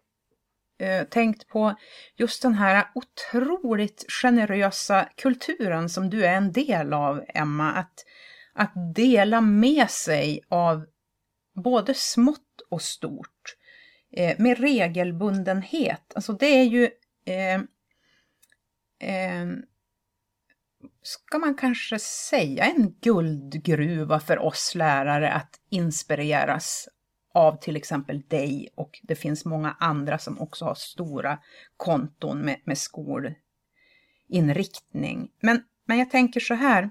eh, 0.79 1.05
tänkt 1.05 1.49
på 1.49 1.75
just 2.17 2.43
den 2.43 2.55
här 2.55 2.87
otroligt 2.95 4.05
generösa 4.23 5.09
kulturen 5.17 5.89
som 5.89 6.11
du 6.11 6.27
är 6.27 6.35
en 6.35 6.53
del 6.53 6.93
av, 6.93 7.25
Emma. 7.29 7.73
Att, 7.73 8.05
att 8.53 8.73
dela 8.95 9.41
med 9.41 9.91
sig 9.91 10.41
av 10.49 10.87
både 11.55 11.95
smått 11.95 12.61
och 12.71 12.83
stort 12.83 13.57
eh, 14.13 14.37
med 14.39 14.59
regelbundenhet. 14.59 16.13
Alltså 16.15 16.33
det 16.33 16.47
är 16.47 16.65
ju 16.65 16.91
eh, 17.25 17.55
eh, 19.11 19.47
ska 21.09 21.39
man 21.39 21.55
kanske 21.55 21.99
säga 21.99 22.65
en 22.65 22.95
guldgruva 23.01 24.21
för 24.21 24.39
oss 24.39 24.75
lärare 24.75 25.33
att 25.33 25.61
inspireras 25.71 26.89
av 27.35 27.57
till 27.57 27.77
exempel 27.77 28.23
dig 28.29 28.69
och 28.75 29.01
det 29.03 29.15
finns 29.15 29.45
många 29.45 29.77
andra 29.81 30.19
som 30.19 30.41
också 30.41 30.65
har 30.65 30.75
stora 30.75 31.39
konton 31.77 32.39
med, 32.39 32.61
med 32.65 32.79
skolinriktning. 32.79 35.31
Men, 35.41 35.65
men 35.87 35.99
jag 35.99 36.11
tänker 36.11 36.41
så 36.41 36.55
här, 36.55 36.91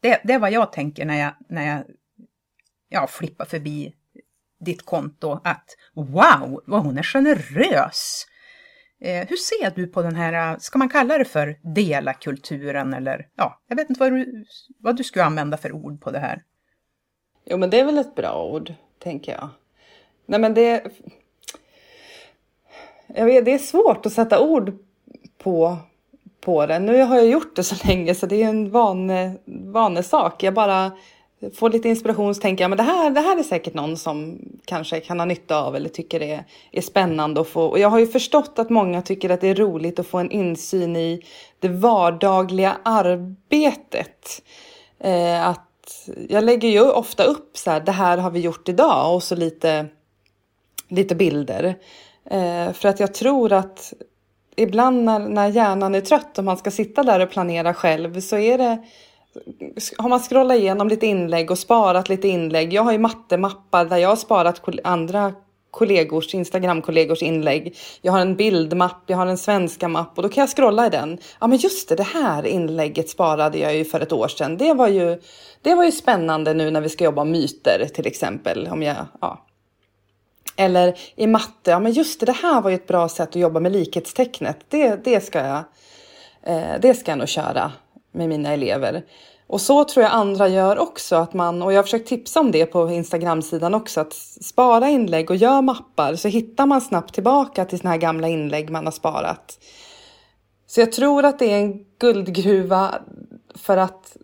det, 0.00 0.20
det 0.24 0.32
är 0.32 0.38
vad 0.38 0.52
jag 0.52 0.72
tänker 0.72 1.04
när 1.04 1.18
jag, 1.18 1.34
när 1.48 1.66
jag 1.66 1.84
ja, 2.88 3.06
flippar 3.06 3.44
förbi 3.44 3.94
ditt 4.60 4.82
konto, 4.82 5.40
att 5.44 5.76
wow, 5.94 6.62
vad 6.66 6.82
hon 6.82 6.98
är 6.98 7.02
generös! 7.02 8.26
Eh, 9.00 9.28
hur 9.28 9.36
ser 9.36 9.70
du 9.70 9.86
på 9.86 10.02
den 10.02 10.16
här, 10.16 10.58
ska 10.58 10.78
man 10.78 10.88
kalla 10.88 11.18
det 11.18 11.24
för 11.24 11.58
delakulturen 11.62 12.94
eller 12.94 13.28
ja, 13.36 13.60
jag 13.68 13.76
vet 13.76 13.90
inte 13.90 14.00
vad 14.00 14.12
du, 14.12 14.44
vad 14.78 14.96
du 14.96 15.04
skulle 15.04 15.24
använda 15.24 15.56
för 15.56 15.72
ord 15.72 16.00
på 16.00 16.10
det 16.10 16.18
här. 16.18 16.42
Jo, 17.44 17.56
men 17.56 17.70
det 17.70 17.80
är 17.80 17.84
väl 17.84 17.98
ett 17.98 18.14
bra 18.14 18.44
ord, 18.44 18.74
tänker 18.98 19.32
jag. 19.32 19.48
Nej, 20.26 20.40
men 20.40 20.54
det... 20.54 20.84
Jag 23.06 23.24
vet, 23.24 23.44
det 23.44 23.54
är 23.54 23.58
svårt 23.58 24.06
att 24.06 24.12
sätta 24.12 24.40
ord 24.40 24.72
på, 25.38 25.76
på 26.40 26.66
det. 26.66 26.78
Nu 26.78 27.02
har 27.02 27.16
jag 27.16 27.26
gjort 27.26 27.56
det 27.56 27.64
så 27.64 27.88
länge 27.88 28.14
så 28.14 28.26
det 28.26 28.42
är 28.42 28.48
en 28.48 28.70
van, 28.70 29.10
vanesak. 29.72 30.42
Jag 30.42 30.54
bara 30.54 30.92
får 31.54 31.70
lite 31.70 31.88
inspiration 31.88 32.34
så 32.34 32.40
tänker 32.40 32.64
jag 32.64 32.68
men 32.68 32.76
det 32.76 32.82
här, 32.82 33.10
det 33.10 33.20
här 33.20 33.38
är 33.38 33.42
säkert 33.42 33.74
någon 33.74 33.96
som 33.96 34.38
kanske 34.64 35.00
kan 35.00 35.18
ha 35.18 35.26
nytta 35.26 35.58
av 35.62 35.76
eller 35.76 35.88
tycker 35.88 36.20
det 36.20 36.32
är, 36.32 36.44
är 36.72 36.80
spännande 36.80 37.40
att 37.40 37.48
få. 37.48 37.66
Och 37.66 37.78
jag 37.78 37.90
har 37.90 37.98
ju 37.98 38.06
förstått 38.06 38.58
att 38.58 38.70
många 38.70 39.02
tycker 39.02 39.30
att 39.30 39.40
det 39.40 39.48
är 39.48 39.54
roligt 39.54 39.98
att 39.98 40.06
få 40.06 40.18
en 40.18 40.30
insyn 40.30 40.96
i 40.96 41.22
det 41.60 41.68
vardagliga 41.68 42.76
arbetet. 42.82 44.42
Eh, 44.98 45.48
att 45.48 46.08
jag 46.28 46.44
lägger 46.44 46.68
ju 46.68 46.90
ofta 46.90 47.24
upp 47.24 47.56
så 47.56 47.70
här, 47.70 47.80
det 47.80 47.92
här 47.92 48.18
har 48.18 48.30
vi 48.30 48.40
gjort 48.40 48.68
idag 48.68 49.14
och 49.14 49.22
så 49.22 49.34
lite, 49.36 49.86
lite 50.88 51.14
bilder. 51.14 51.76
Eh, 52.24 52.72
för 52.72 52.88
att 52.88 53.00
jag 53.00 53.14
tror 53.14 53.52
att 53.52 53.92
ibland 54.56 55.04
när, 55.04 55.18
när 55.18 55.48
hjärnan 55.48 55.94
är 55.94 56.00
trött 56.00 56.38
och 56.38 56.44
man 56.44 56.56
ska 56.56 56.70
sitta 56.70 57.02
där 57.02 57.20
och 57.20 57.30
planera 57.30 57.74
själv 57.74 58.20
så 58.20 58.36
är 58.36 58.58
det 58.58 58.78
har 59.98 60.08
man 60.08 60.20
scrollat 60.20 60.56
igenom 60.56 60.88
lite 60.88 61.06
inlägg 61.06 61.50
och 61.50 61.58
sparat 61.58 62.08
lite 62.08 62.28
inlägg. 62.28 62.72
Jag 62.72 62.82
har 62.82 62.92
ju 62.92 62.98
mattemappar 62.98 63.84
där 63.84 63.96
jag 63.96 64.08
har 64.08 64.16
sparat 64.16 64.62
andra 64.84 65.32
kollegors, 65.76 66.34
Instagram-kollegors 66.34 67.22
inlägg. 67.22 67.76
Jag 68.02 68.12
har 68.12 68.20
en 68.20 68.36
bildmapp, 68.36 69.02
jag 69.06 69.16
har 69.16 69.26
en 69.26 69.38
svenska 69.38 69.88
mapp 69.88 70.12
och 70.16 70.22
då 70.22 70.28
kan 70.28 70.42
jag 70.42 70.50
scrolla 70.50 70.86
i 70.86 70.90
den. 70.90 71.18
Ja 71.40 71.46
men 71.46 71.58
just 71.58 71.88
det, 71.88 71.96
det 71.96 72.02
här 72.02 72.46
inlägget 72.46 73.10
sparade 73.10 73.58
jag 73.58 73.76
ju 73.76 73.84
för 73.84 74.00
ett 74.00 74.12
år 74.12 74.28
sedan. 74.28 74.56
Det 74.56 74.74
var 74.74 74.88
ju, 74.88 75.20
det 75.62 75.74
var 75.74 75.84
ju 75.84 75.92
spännande 75.92 76.54
nu 76.54 76.70
när 76.70 76.80
vi 76.80 76.88
ska 76.88 77.04
jobba 77.04 77.24
myter 77.24 77.88
till 77.94 78.06
exempel. 78.06 78.68
Om 78.68 78.82
jag, 78.82 78.96
ja. 79.20 79.44
Eller 80.56 80.98
i 81.16 81.26
matte, 81.26 81.70
ja 81.70 81.78
men 81.78 81.92
just 81.92 82.20
det, 82.20 82.26
det 82.26 82.32
här 82.32 82.60
var 82.60 82.70
ju 82.70 82.74
ett 82.74 82.86
bra 82.86 83.08
sätt 83.08 83.28
att 83.28 83.36
jobba 83.36 83.60
med 83.60 83.72
likhetstecknet. 83.72 84.58
Det, 84.68 85.04
det, 85.04 85.20
ska, 85.20 85.38
jag, 85.38 85.64
eh, 86.42 86.80
det 86.80 86.94
ska 86.94 87.10
jag 87.10 87.18
nog 87.18 87.28
köra 87.28 87.72
med 88.16 88.28
mina 88.28 88.52
elever. 88.52 89.04
Och 89.46 89.60
så 89.60 89.84
tror 89.84 90.02
jag 90.02 90.12
andra 90.12 90.48
gör 90.48 90.78
också. 90.78 91.16
Att 91.16 91.34
man, 91.34 91.62
och 91.62 91.72
jag 91.72 91.78
har 91.78 91.82
försökt 91.82 92.08
tipsa 92.08 92.40
om 92.40 92.52
det 92.52 92.66
på 92.66 92.90
Instagram-sidan 92.90 93.74
också. 93.74 94.00
Att 94.00 94.12
spara 94.42 94.88
inlägg 94.88 95.30
och 95.30 95.36
gör 95.36 95.62
mappar 95.62 96.14
så 96.14 96.28
hittar 96.28 96.66
man 96.66 96.80
snabbt 96.80 97.14
tillbaka 97.14 97.64
till 97.64 97.78
såna 97.78 97.90
här 97.90 97.98
gamla 97.98 98.28
inlägg 98.28 98.70
man 98.70 98.84
har 98.84 98.92
sparat. 98.92 99.58
Så 100.66 100.80
jag 100.80 100.92
tror 100.92 101.24
att 101.24 101.38
det 101.38 101.52
är 101.52 101.58
en 101.58 101.84
guldgruva 101.98 102.94
för 103.54 103.76
att 103.76 104.16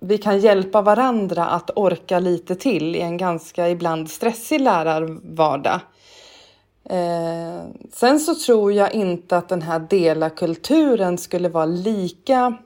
vi 0.00 0.18
kan 0.18 0.40
hjälpa 0.40 0.82
varandra 0.82 1.46
att 1.46 1.70
orka 1.76 2.18
lite 2.18 2.54
till 2.54 2.96
i 2.96 3.00
en 3.00 3.16
ganska 3.16 3.68
ibland 3.68 4.10
stressig 4.10 4.60
lärarvardag. 4.60 5.80
Eh, 6.84 7.64
sen 7.92 8.20
så 8.20 8.34
tror 8.34 8.72
jag 8.72 8.94
inte 8.94 9.36
att 9.36 9.48
den 9.48 9.62
här 9.62 9.78
dela-kulturen 9.78 11.18
skulle 11.18 11.48
vara 11.48 11.66
lika 11.66 12.56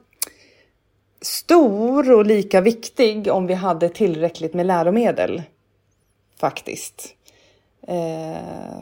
stor 1.24 2.12
och 2.12 2.26
lika 2.26 2.60
viktig 2.60 3.32
om 3.32 3.46
vi 3.46 3.54
hade 3.54 3.88
tillräckligt 3.88 4.54
med 4.54 4.66
läromedel. 4.66 5.42
Faktiskt. 6.40 7.14
Eh, 7.86 8.80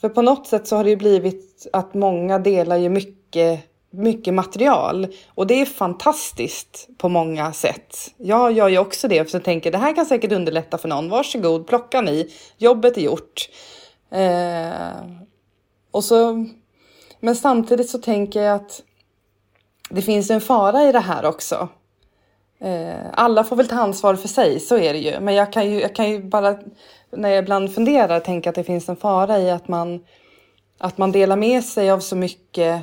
för 0.00 0.08
på 0.08 0.22
något 0.22 0.46
sätt 0.46 0.66
så 0.66 0.76
har 0.76 0.84
det 0.84 0.90
ju 0.90 0.96
blivit 0.96 1.66
att 1.72 1.94
många 1.94 2.38
delar 2.38 2.76
ju 2.76 2.88
mycket, 2.88 3.60
mycket 3.90 4.34
material 4.34 5.06
och 5.28 5.46
det 5.46 5.60
är 5.60 5.66
fantastiskt 5.66 6.88
på 6.98 7.08
många 7.08 7.52
sätt. 7.52 7.96
Jag 8.16 8.52
gör 8.52 8.68
ju 8.68 8.78
också 8.78 9.08
det 9.08 9.30
för 9.30 9.38
jag 9.38 9.44
tänker 9.44 9.72
det 9.72 9.78
här 9.78 9.94
kan 9.94 10.06
säkert 10.06 10.32
underlätta 10.32 10.78
för 10.78 10.88
någon. 10.88 11.08
Varsågod, 11.08 11.66
plocka 11.66 12.00
ni, 12.00 12.30
jobbet 12.58 12.96
är 12.96 13.00
gjort. 13.00 13.48
Eh, 14.10 15.06
och 15.90 16.04
så, 16.04 16.46
men 17.20 17.36
samtidigt 17.36 17.90
så 17.90 17.98
tänker 17.98 18.42
jag 18.42 18.54
att 18.54 18.82
det 19.90 20.02
finns 20.02 20.30
en 20.30 20.40
fara 20.40 20.82
i 20.82 20.92
det 20.92 21.00
här 21.00 21.24
också. 21.24 21.68
Eh, 22.60 23.06
alla 23.12 23.44
får 23.44 23.56
väl 23.56 23.68
ta 23.68 23.76
ansvar 23.76 24.14
för 24.14 24.28
sig, 24.28 24.60
så 24.60 24.78
är 24.78 24.92
det 24.92 24.98
ju. 24.98 25.20
Men 25.20 25.34
jag 25.34 25.52
kan 25.52 25.70
ju, 25.70 25.80
jag 25.80 25.94
kan 25.94 26.10
ju 26.10 26.22
bara, 26.22 26.56
när 27.10 27.28
jag 27.28 27.38
ibland 27.38 27.74
funderar, 27.74 28.20
tänka 28.20 28.50
att 28.50 28.56
det 28.56 28.64
finns 28.64 28.88
en 28.88 28.96
fara 28.96 29.38
i 29.38 29.50
att 29.50 29.68
man, 29.68 30.04
att 30.78 30.98
man 30.98 31.12
delar 31.12 31.36
med 31.36 31.64
sig 31.64 31.90
av 31.90 32.00
så 32.00 32.16
mycket 32.16 32.82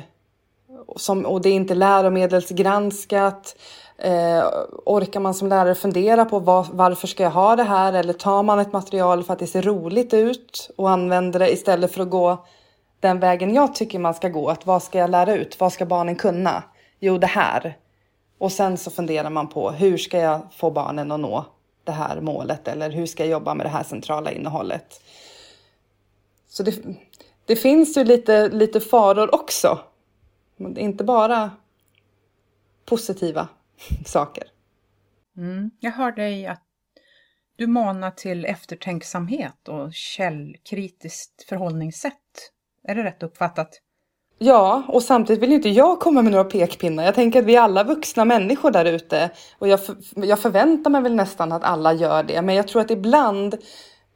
som, 0.96 1.26
och 1.26 1.40
det 1.40 1.48
är 1.48 1.54
inte 1.54 1.74
läromedelsgranskat. 1.74 3.56
Eh, 3.98 4.44
orkar 4.86 5.20
man 5.20 5.34
som 5.34 5.48
lärare 5.48 5.74
fundera 5.74 6.24
på 6.24 6.38
var, 6.38 6.66
varför 6.72 7.06
ska 7.06 7.22
jag 7.22 7.30
ha 7.30 7.56
det 7.56 7.62
här? 7.62 7.92
Eller 7.92 8.12
tar 8.12 8.42
man 8.42 8.58
ett 8.58 8.72
material 8.72 9.24
för 9.24 9.32
att 9.32 9.38
det 9.38 9.46
ser 9.46 9.62
roligt 9.62 10.14
ut 10.14 10.70
och 10.76 10.90
använder 10.90 11.38
det 11.38 11.52
istället 11.52 11.92
för 11.92 12.02
att 12.02 12.10
gå 12.10 12.46
den 13.00 13.20
vägen 13.20 13.54
jag 13.54 13.74
tycker 13.74 13.98
man 13.98 14.14
ska 14.14 14.28
gå? 14.28 14.48
Att 14.48 14.66
vad 14.66 14.82
ska 14.82 14.98
jag 14.98 15.10
lära 15.10 15.34
ut? 15.34 15.60
Vad 15.60 15.72
ska 15.72 15.86
barnen 15.86 16.16
kunna? 16.16 16.62
Jo, 17.00 17.18
det 17.18 17.26
här. 17.26 17.78
Och 18.38 18.52
sen 18.52 18.76
så 18.76 18.90
funderar 18.90 19.30
man 19.30 19.48
på 19.48 19.70
hur 19.70 19.98
ska 19.98 20.18
jag 20.18 20.52
få 20.52 20.70
barnen 20.70 21.12
att 21.12 21.20
nå 21.20 21.46
det 21.84 21.92
här 21.92 22.20
målet 22.20 22.68
eller 22.68 22.90
hur 22.90 23.06
ska 23.06 23.22
jag 23.22 23.30
jobba 23.30 23.54
med 23.54 23.66
det 23.66 23.70
här 23.70 23.82
centrala 23.82 24.32
innehållet? 24.32 25.02
Så 26.48 26.62
det, 26.62 26.82
det 27.46 27.56
finns 27.56 27.96
ju 27.96 28.04
lite, 28.04 28.48
lite 28.48 28.80
faror 28.80 29.34
också. 29.34 29.78
Inte 30.76 31.04
bara 31.04 31.50
positiva 32.84 33.48
saker. 34.06 34.44
Mm. 35.36 35.70
Jag 35.80 35.92
hör 35.92 36.12
dig 36.12 36.46
att 36.46 36.62
du 37.56 37.66
manar 37.66 38.10
till 38.10 38.44
eftertänksamhet 38.44 39.68
och 39.68 39.94
källkritiskt 39.94 41.42
förhållningssätt. 41.42 42.52
Är 42.82 42.94
det 42.94 43.04
rätt 43.04 43.22
uppfattat? 43.22 43.80
Ja, 44.40 44.82
och 44.88 45.02
samtidigt 45.02 45.42
vill 45.42 45.52
inte 45.52 45.68
jag 45.68 46.00
komma 46.00 46.22
med 46.22 46.32
några 46.32 46.44
pekpinnar. 46.44 47.04
Jag 47.04 47.14
tänker 47.14 47.38
att 47.38 47.44
vi 47.44 47.56
är 47.56 47.60
alla 47.60 47.84
vuxna 47.84 48.24
människor 48.24 48.70
där 48.70 48.84
ute 48.84 49.30
och 49.58 49.68
jag, 49.68 49.86
för, 49.86 49.96
jag 50.14 50.38
förväntar 50.38 50.90
mig 50.90 51.02
väl 51.02 51.14
nästan 51.14 51.52
att 51.52 51.64
alla 51.64 51.92
gör 51.92 52.22
det. 52.22 52.42
Men 52.42 52.54
jag 52.54 52.68
tror 52.68 52.82
att 52.82 52.90
ibland, 52.90 53.54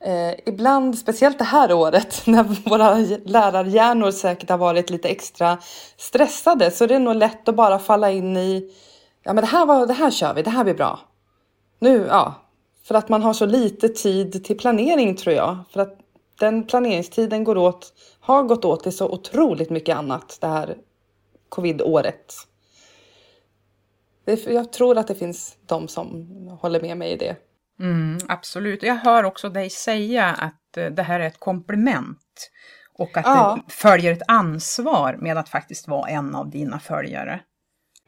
eh, 0.04 0.34
ibland, 0.46 0.98
speciellt 0.98 1.38
det 1.38 1.44
här 1.44 1.72
året 1.72 2.22
när 2.26 2.68
våra 2.70 2.94
lärarhjärnor 3.24 4.10
säkert 4.10 4.50
har 4.50 4.58
varit 4.58 4.90
lite 4.90 5.08
extra 5.08 5.58
stressade 5.96 6.70
så 6.70 6.86
det 6.86 6.94
är 6.94 6.98
nog 6.98 7.16
lätt 7.16 7.48
att 7.48 7.56
bara 7.56 7.78
falla 7.78 8.10
in 8.10 8.36
i, 8.36 8.70
ja 9.22 9.32
men 9.32 9.44
det 9.44 9.50
här, 9.50 9.66
var, 9.66 9.86
det 9.86 9.92
här 9.92 10.10
kör 10.10 10.34
vi, 10.34 10.42
det 10.42 10.50
här 10.50 10.64
blir 10.64 10.74
bra. 10.74 11.00
Nu, 11.78 12.06
ja, 12.08 12.34
för 12.84 12.94
att 12.94 13.08
man 13.08 13.22
har 13.22 13.32
så 13.32 13.46
lite 13.46 13.88
tid 13.88 14.44
till 14.44 14.58
planering 14.58 15.16
tror 15.16 15.34
jag. 15.34 15.58
För 15.72 15.80
att 15.80 15.98
den 16.42 16.66
planeringstiden 16.66 17.44
går 17.44 17.58
åt, 17.58 17.92
har 18.20 18.42
gått 18.42 18.64
åt 18.64 18.82
till 18.82 18.96
så 18.96 19.08
otroligt 19.08 19.70
mycket 19.70 19.96
annat 19.96 20.38
det 20.40 20.46
här 20.46 20.76
covid-året. 21.48 22.34
Jag 24.46 24.72
tror 24.72 24.98
att 24.98 25.08
det 25.08 25.14
finns 25.14 25.56
de 25.66 25.88
som 25.88 26.26
håller 26.60 26.80
med 26.80 26.96
mig 26.96 27.12
i 27.12 27.16
det. 27.16 27.36
Mm, 27.80 28.18
absolut. 28.28 28.82
Jag 28.82 28.94
hör 28.94 29.24
också 29.24 29.48
dig 29.48 29.70
säga 29.70 30.26
att 30.26 30.76
eh, 30.76 30.86
det 30.86 31.02
här 31.02 31.20
är 31.20 31.26
ett 31.26 31.40
komplement 31.40 32.50
och 32.98 33.16
att 33.16 33.26
ja. 33.26 33.58
det 33.66 33.72
följer 33.72 34.12
ett 34.12 34.22
ansvar 34.28 35.16
med 35.20 35.38
att 35.38 35.48
faktiskt 35.48 35.88
vara 35.88 36.08
en 36.08 36.34
av 36.34 36.50
dina 36.50 36.80
följare. 36.80 37.40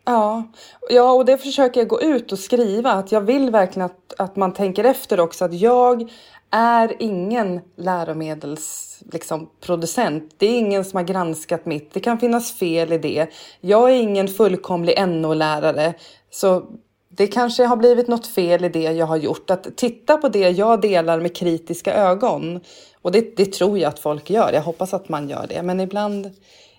Ja, 0.05 0.42
ja 0.90 1.12
och 1.12 1.25
det 1.25 1.38
försöker 1.38 1.81
jag 1.81 1.88
gå 1.88 2.03
ut 2.03 2.33
och 2.33 2.38
skriva. 2.38 2.92
Att 2.92 3.12
jag 3.12 3.20
vill 3.20 3.51
verkligen 3.51 3.87
att, 3.87 4.14
att 4.18 4.37
man 4.37 4.53
tänker 4.53 4.85
efter 4.85 5.20
också. 5.20 5.44
Att 5.44 5.55
jag 5.55 6.11
är 6.55 6.97
ingen 6.99 7.61
läromedelsproducent. 7.77 10.23
Liksom, 10.23 10.37
det 10.38 10.47
är 10.47 10.59
ingen 10.59 10.85
som 10.85 10.97
har 10.97 11.05
granskat 11.05 11.67
mitt. 11.67 11.93
Det 11.93 12.01
kan 12.01 12.19
finnas 12.19 12.53
fel 12.53 12.93
i 12.93 12.99
det. 12.99 13.27
Jag 13.61 13.90
är 13.90 13.95
ingen 13.95 14.29
fullkomlig 14.29 15.09
NO-lärare. 15.09 15.95
Så 16.31 16.67
det 17.09 17.27
kanske 17.27 17.64
har 17.64 17.77
blivit 17.77 18.09
något 18.09 18.27
fel 18.27 18.64
i 18.64 18.69
det 18.69 18.93
jag 18.93 19.07
har 19.07 19.17
gjort. 19.17 19.51
Att 19.51 19.77
titta 19.77 20.17
på 20.17 20.29
det 20.29 20.51
jag 20.51 20.81
delar 20.81 21.21
med 21.21 21.37
kritiska 21.37 21.95
ögon. 21.95 22.61
Och 23.03 23.12
det, 23.12 23.37
det 23.37 23.53
tror 23.53 23.79
jag 23.79 23.88
att 23.88 23.99
folk 23.99 24.31
gör. 24.31 24.53
Jag 24.53 24.62
hoppas 24.62 24.95
att 24.95 25.09
man 25.09 25.29
gör 25.29 25.47
det. 25.49 25.62
Men 25.62 25.81
ibland, 25.81 26.31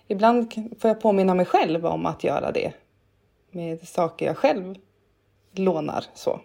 ibland 0.08 0.52
får 0.80 0.88
jag 0.88 1.00
påminna 1.00 1.34
mig 1.34 1.46
själv 1.46 1.86
om 1.86 2.06
att 2.06 2.24
göra 2.24 2.52
det. 2.52 2.72
Med 3.50 3.88
saker 3.88 4.26
jag 4.26 4.36
själv 4.36 4.74
lånar 5.52 6.04
så. 6.14 6.40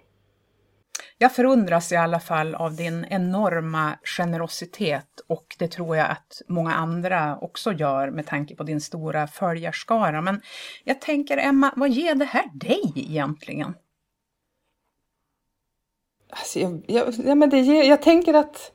Jag 1.22 1.36
förundras 1.36 1.92
i 1.92 1.96
alla 1.96 2.20
fall 2.20 2.56
av 2.56 2.76
din 2.76 3.06
enorma 3.10 4.00
generositet 4.04 5.20
och 5.28 5.56
det 5.60 5.68
tror 5.68 5.98
jag 5.98 6.10
att 6.12 6.42
många 6.48 6.74
andra 6.74 7.38
också 7.42 7.74
gör 7.74 8.10
med 8.10 8.28
tanke 8.28 8.56
på 8.56 8.64
din 8.64 8.82
stora 8.82 9.28
följarskara. 9.28 10.22
Men 10.22 10.42
jag 10.84 11.02
tänker 11.02 11.38
Emma, 11.38 11.74
vad 11.76 11.90
ger 11.90 12.16
det 12.16 12.26
här 12.26 12.50
dig 12.54 12.94
egentligen? 12.96 13.74
Alltså 16.30 16.60
jag, 16.60 16.84
jag, 16.88 17.14
ja, 17.26 17.36
men 17.36 17.50
det 17.50 17.60
ger, 17.60 17.84
jag 17.84 18.02
tänker 18.02 18.34
att 18.34 18.72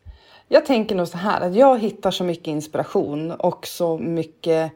jag 0.49 0.67
tänker 0.67 0.95
nog 0.95 1.09
så 1.09 1.19
här 1.19 1.41
att 1.41 1.55
jag 1.55 1.79
hittar 1.79 2.11
så 2.11 2.25
mycket 2.25 2.47
inspiration 2.47 3.33
och 3.33 3.67
så 3.67 3.99
mycket 3.99 4.73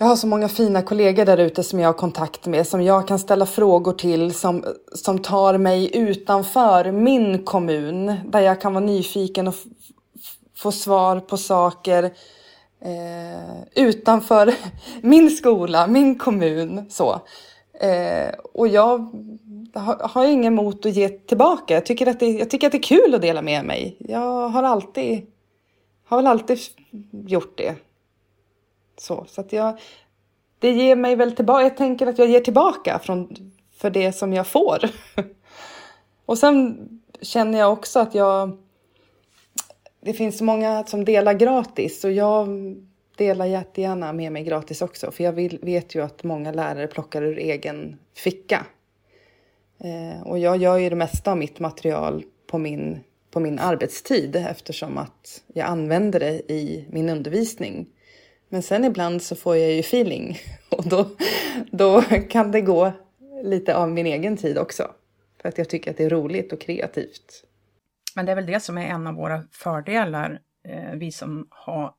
jag 0.00 0.06
har 0.06 0.16
så 0.16 0.26
många 0.26 0.48
fina 0.48 0.82
kollegor 0.82 1.24
där 1.24 1.38
ute 1.38 1.62
som 1.62 1.80
jag 1.80 1.88
har 1.88 1.92
kontakt 1.92 2.46
med, 2.46 2.66
som 2.66 2.82
jag 2.82 3.08
kan 3.08 3.18
ställa 3.18 3.46
frågor 3.46 3.92
till, 3.92 4.34
som, 4.34 4.64
som 4.92 5.18
tar 5.18 5.58
mig 5.58 5.96
utanför 5.96 6.92
min 6.92 7.44
kommun, 7.44 8.14
där 8.24 8.40
jag 8.40 8.60
kan 8.60 8.74
vara 8.74 8.84
nyfiken 8.84 9.48
och 9.48 9.54
få 10.56 10.72
svar 10.72 11.20
på 11.20 11.36
saker 11.36 12.04
eh, 12.80 13.84
utanför 13.84 14.54
min 15.00 15.30
skola, 15.30 15.86
min 15.86 16.18
kommun. 16.18 16.86
Så. 16.90 17.20
Eh, 17.80 18.34
och 18.52 18.68
jag 18.68 18.98
har, 19.74 20.08
har 20.08 20.26
ingen 20.26 20.52
emot 20.52 20.86
att 20.86 20.96
ge 20.96 21.08
tillbaka. 21.08 21.74
Jag 21.74 21.86
tycker, 21.86 22.06
att 22.06 22.20
det, 22.20 22.26
jag 22.26 22.50
tycker 22.50 22.66
att 22.66 22.72
det 22.72 22.78
är 22.78 22.82
kul 22.82 23.14
att 23.14 23.22
dela 23.22 23.42
med 23.42 23.64
mig. 23.64 23.96
Jag 23.98 24.48
har 24.48 24.62
alltid, 24.62 25.26
har 26.04 26.16
väl 26.16 26.26
alltid 26.26 26.58
gjort 27.26 27.58
det. 27.58 27.74
Så, 29.00 29.24
så 29.28 29.40
att 29.40 29.52
jag, 29.52 29.80
det 30.58 30.70
ger 30.70 30.96
mig 30.96 31.16
väl 31.16 31.36
tillbaka, 31.36 31.62
jag 31.62 31.76
tänker 31.76 32.06
att 32.06 32.18
jag 32.18 32.28
ger 32.28 32.40
tillbaka 32.40 32.98
från, 32.98 33.36
för 33.76 33.90
det 33.90 34.12
som 34.12 34.32
jag 34.32 34.46
får. 34.46 34.78
Och 36.24 36.38
sen 36.38 36.88
känner 37.20 37.58
jag 37.58 37.72
också 37.72 38.00
att 38.00 38.14
jag, 38.14 38.58
det 40.00 40.12
finns 40.12 40.38
så 40.38 40.44
många 40.44 40.84
som 40.84 41.04
delar 41.04 41.34
gratis 41.34 42.04
och 42.04 42.12
jag 42.12 42.48
delar 43.16 43.46
jättegärna 43.46 44.12
med 44.12 44.32
mig 44.32 44.44
gratis 44.44 44.82
också. 44.82 45.10
För 45.10 45.24
jag 45.24 45.32
vill, 45.32 45.58
vet 45.62 45.94
ju 45.94 46.02
att 46.02 46.24
många 46.24 46.52
lärare 46.52 46.86
plockar 46.86 47.22
ur 47.22 47.38
egen 47.38 47.98
ficka. 48.14 48.66
Eh, 49.78 50.22
och 50.22 50.38
jag 50.38 50.56
gör 50.56 50.76
ju 50.78 50.90
det 50.90 50.96
mesta 50.96 51.30
av 51.30 51.38
mitt 51.38 51.58
material 51.58 52.24
på 52.46 52.58
min, 52.58 53.00
på 53.30 53.40
min 53.40 53.58
arbetstid 53.58 54.36
eftersom 54.36 54.98
att 54.98 55.42
jag 55.54 55.66
använder 55.66 56.20
det 56.20 56.52
i 56.52 56.86
min 56.90 57.08
undervisning. 57.08 57.86
Men 58.52 58.62
sen 58.62 58.84
ibland 58.84 59.22
så 59.22 59.36
får 59.36 59.56
jag 59.56 59.72
ju 59.72 59.80
feeling 59.80 60.38
och 60.70 60.88
då, 60.88 61.08
då 61.70 62.02
kan 62.30 62.50
det 62.50 62.60
gå 62.60 62.92
lite 63.42 63.76
av 63.76 63.90
min 63.90 64.06
egen 64.06 64.36
tid 64.36 64.58
också. 64.58 64.90
För 65.42 65.48
att 65.48 65.58
jag 65.58 65.68
tycker 65.68 65.90
att 65.90 65.96
det 65.96 66.04
är 66.04 66.10
roligt 66.10 66.52
och 66.52 66.60
kreativt. 66.60 67.44
Men 68.14 68.26
det 68.26 68.32
är 68.32 68.36
väl 68.36 68.46
det 68.46 68.60
som 68.60 68.78
är 68.78 68.86
en 68.86 69.06
av 69.06 69.14
våra 69.14 69.42
fördelar, 69.52 70.40
eh, 70.64 70.92
vi 70.94 71.12
som 71.12 71.46
har 71.50 71.94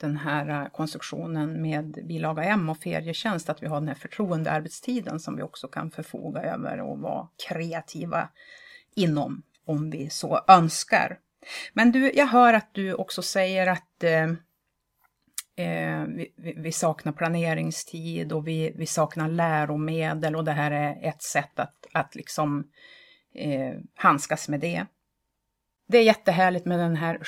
den 0.00 0.16
här 0.16 0.62
eh, 0.62 0.68
konstruktionen 0.68 1.62
med 1.62 1.98
bilaga 2.08 2.44
M 2.44 2.68
och 2.68 2.78
ferietjänst, 2.78 3.48
att 3.48 3.62
vi 3.62 3.66
har 3.66 3.76
den 3.76 3.88
här 3.88 3.94
förtroendearbetstiden 3.94 5.20
som 5.20 5.36
vi 5.36 5.42
också 5.42 5.68
kan 5.68 5.90
förfoga 5.90 6.42
över 6.42 6.80
och 6.80 6.98
vara 6.98 7.28
kreativa 7.48 8.28
inom 8.94 9.42
om 9.64 9.90
vi 9.90 10.10
så 10.10 10.44
önskar. 10.48 11.18
Men 11.72 11.92
du, 11.92 12.12
jag 12.12 12.26
hör 12.26 12.54
att 12.54 12.68
du 12.72 12.94
också 12.94 13.22
säger 13.22 13.66
att 13.66 14.04
eh, 14.04 14.32
eh, 15.58 16.04
vi, 16.06 16.54
vi, 16.56 16.72
saknar 16.72 17.12
planeringstid 17.12 18.32
och 18.32 18.48
vi, 18.48 18.72
vi 18.76 18.86
saknar 18.86 19.28
läromedel 19.28 20.36
och 20.36 20.44
det 20.44 20.52
här 20.52 20.70
är 20.70 21.08
ett 21.08 21.22
sätt 21.22 21.58
att, 21.58 21.86
att 21.92 22.14
liksom 22.14 22.64
eh, 23.34 23.74
handskas 23.94 24.48
med 24.48 24.60
det. 24.60 24.86
Det 25.88 25.98
är 25.98 26.02
jättehärligt 26.02 26.66
med 26.66 26.78
den 26.78 26.96
här 26.96 27.18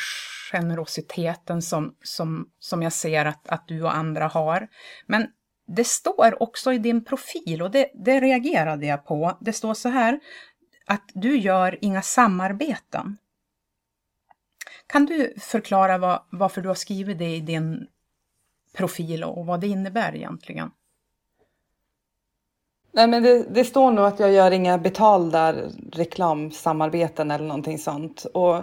generositeten 0.53 1.63
som, 1.63 1.97
som, 2.03 2.51
som 2.59 2.83
jag 2.83 2.93
ser 2.93 3.25
att, 3.25 3.49
att 3.49 3.69
du 3.69 3.83
och 3.83 3.97
andra 3.97 4.27
har. 4.27 4.69
Men 5.07 5.27
det 5.67 5.87
står 5.87 6.43
också 6.43 6.73
i 6.73 6.79
din 6.79 7.05
profil 7.05 7.63
och 7.63 7.71
det, 7.71 7.91
det 7.95 8.21
reagerade 8.21 8.87
jag 8.87 9.07
på. 9.07 9.39
Det 9.41 9.53
står 9.53 9.75
så 9.75 9.89
här 9.89 10.21
att 10.87 11.11
du 11.15 11.37
gör 11.39 11.79
inga 11.81 12.03
samarbeten. 12.03 13.17
Kan 14.87 15.07
du 15.07 15.35
förklara 15.39 15.99
vad, 15.99 16.23
varför 16.31 16.61
du 16.61 16.69
har 16.69 16.75
skrivit 16.75 17.19
det 17.19 17.37
i 17.37 17.41
din 17.41 17.87
profil 18.77 19.25
och 19.25 19.47
vad 19.47 19.61
det 19.61 19.67
innebär 19.67 20.17
egentligen? 20.17 20.71
Nej, 22.93 23.09
men 23.09 23.23
det, 23.23 23.43
det, 23.43 23.65
står 23.65 23.91
nog 23.91 24.05
att 24.05 24.21
jag 24.21 24.33
gör 24.33 24.51
inga 24.51 24.79
betalda 24.79 25.55
reklamsamarbeten 25.93 27.31
eller 27.31 27.45
någonting 27.45 27.79
sånt. 27.79 28.25
Och 28.35 28.63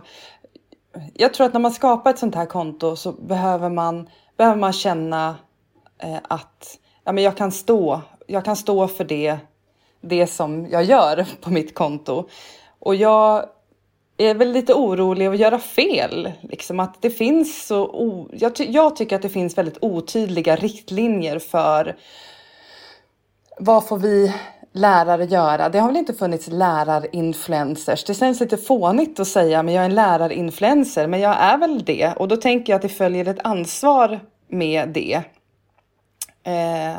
jag 1.13 1.33
tror 1.33 1.47
att 1.47 1.53
när 1.53 1.59
man 1.59 1.71
skapar 1.71 2.09
ett 2.09 2.19
sånt 2.19 2.35
här 2.35 2.45
konto 2.45 2.95
så 2.95 3.11
behöver 3.11 3.69
man, 3.69 4.09
behöver 4.37 4.57
man 4.57 4.73
känna 4.73 5.35
eh, 5.97 6.19
att 6.23 6.79
ja, 7.03 7.11
men 7.11 7.23
jag, 7.23 7.37
kan 7.37 7.51
stå, 7.51 8.01
jag 8.27 8.45
kan 8.45 8.55
stå 8.55 8.87
för 8.87 9.03
det, 9.03 9.37
det 10.01 10.27
som 10.27 10.67
jag 10.69 10.83
gör 10.83 11.27
på 11.41 11.49
mitt 11.49 11.75
konto. 11.75 12.29
Och 12.79 12.95
jag 12.95 13.45
är 14.17 14.35
väl 14.35 14.51
lite 14.51 14.73
orolig 14.73 15.25
att 15.25 15.37
göra 15.37 15.59
fel. 15.59 16.31
Liksom 16.41 16.79
att 16.79 17.01
det 17.01 17.09
finns 17.09 17.67
så 17.67 17.83
o... 17.83 18.29
jag, 18.33 18.55
ty 18.55 18.65
jag 18.71 18.95
tycker 18.95 19.15
att 19.15 19.21
det 19.21 19.29
finns 19.29 19.57
väldigt 19.57 19.77
otydliga 19.81 20.55
riktlinjer 20.55 21.39
för 21.39 21.95
vad 23.59 23.87
får 23.87 23.97
vi 23.97 24.33
lärare 24.71 25.25
göra? 25.25 25.69
Det 25.69 25.79
har 25.79 25.87
väl 25.87 25.97
inte 25.97 26.13
funnits 26.13 26.47
lärarinfluencers. 26.47 28.03
Det 28.03 28.13
känns 28.13 28.39
lite 28.39 28.57
fånigt 28.57 29.19
att 29.19 29.27
säga 29.27 29.63
men 29.63 29.73
jag 29.73 29.81
är 29.81 29.89
en 29.89 29.95
lärarinfluencer, 29.95 31.07
men 31.07 31.19
jag 31.19 31.35
är 31.39 31.57
väl 31.57 31.83
det. 31.85 32.13
Och 32.17 32.27
då 32.27 32.37
tänker 32.37 32.73
jag 32.73 32.75
att 32.75 32.81
det 32.81 32.89
följer 32.89 33.27
ett 33.27 33.45
ansvar 33.45 34.19
med 34.47 34.89
det. 34.89 35.21
Eh, 36.43 36.97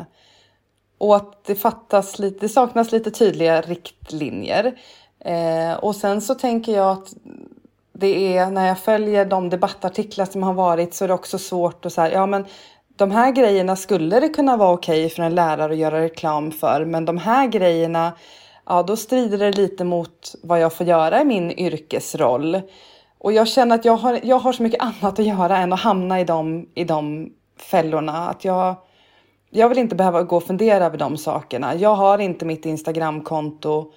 och 0.97 1.15
att 1.15 1.43
det 1.43 1.55
fattas 1.55 2.19
lite, 2.19 2.39
det 2.39 2.49
saknas 2.49 2.91
lite 2.91 3.11
tydliga 3.11 3.61
riktlinjer. 3.61 4.77
Eh, 5.25 5.73
och 5.73 5.95
sen 5.95 6.21
så 6.21 6.35
tänker 6.35 6.71
jag 6.71 6.91
att 6.91 7.13
det 7.93 8.37
är 8.37 8.51
när 8.51 8.67
jag 8.67 8.79
följer 8.79 9.25
de 9.25 9.49
debattartiklar 9.49 10.25
som 10.25 10.43
har 10.43 10.53
varit 10.53 10.93
så 10.93 11.03
är 11.03 11.07
det 11.07 11.13
också 11.13 11.37
svårt 11.37 11.85
att 11.85 11.93
säga, 11.93 12.13
ja 12.13 12.25
men 12.25 12.45
de 12.95 13.11
här 13.11 13.31
grejerna 13.31 13.75
skulle 13.75 14.19
det 14.19 14.29
kunna 14.29 14.57
vara 14.57 14.73
okej 14.73 15.05
okay 15.05 15.15
för 15.15 15.23
en 15.23 15.35
lärare 15.35 15.71
att 15.71 15.77
göra 15.77 16.01
reklam 16.01 16.51
för, 16.51 16.85
men 16.85 17.05
de 17.05 17.17
här 17.17 17.47
grejerna, 17.47 18.13
ja 18.65 18.83
då 18.83 18.97
strider 18.97 19.37
det 19.37 19.51
lite 19.51 19.83
mot 19.83 20.35
vad 20.43 20.59
jag 20.59 20.73
får 20.73 20.87
göra 20.87 21.21
i 21.21 21.25
min 21.25 21.51
yrkesroll. 21.51 22.61
Och 23.17 23.33
jag 23.33 23.47
känner 23.47 23.75
att 23.75 23.85
jag 23.85 23.95
har, 23.95 24.19
jag 24.23 24.39
har 24.39 24.53
så 24.53 24.63
mycket 24.63 24.81
annat 24.83 25.19
att 25.19 25.25
göra 25.25 25.57
än 25.57 25.73
att 25.73 25.79
hamna 25.79 26.19
i 26.19 26.23
de, 26.23 26.69
i 26.75 26.83
de 26.83 27.31
fällorna. 27.59 28.29
Att 28.29 28.45
jag, 28.45 28.75
jag 29.49 29.69
vill 29.69 29.77
inte 29.77 29.95
behöva 29.95 30.23
gå 30.23 30.37
och 30.37 30.43
fundera 30.43 30.85
över 30.85 30.97
de 30.97 31.17
sakerna. 31.17 31.75
Jag 31.75 31.95
har 31.95 32.19
inte 32.19 32.45
mitt 32.45 32.65
Instagramkonto 32.65 33.91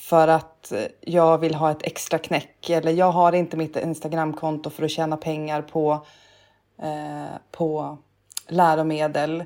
för 0.00 0.28
att 0.28 0.72
eh, 0.72 0.84
jag 1.00 1.38
vill 1.38 1.54
ha 1.54 1.70
ett 1.70 1.82
extra 1.82 2.18
knäck 2.18 2.70
eller 2.70 2.92
jag 2.92 3.12
har 3.12 3.32
inte 3.32 3.56
mitt 3.56 3.76
Instagramkonto 3.76 4.70
för 4.70 4.82
att 4.84 4.90
tjäna 4.90 5.16
pengar 5.16 5.62
på, 5.62 6.06
eh, 6.82 7.36
på 7.50 7.98
läromedel. 8.48 9.44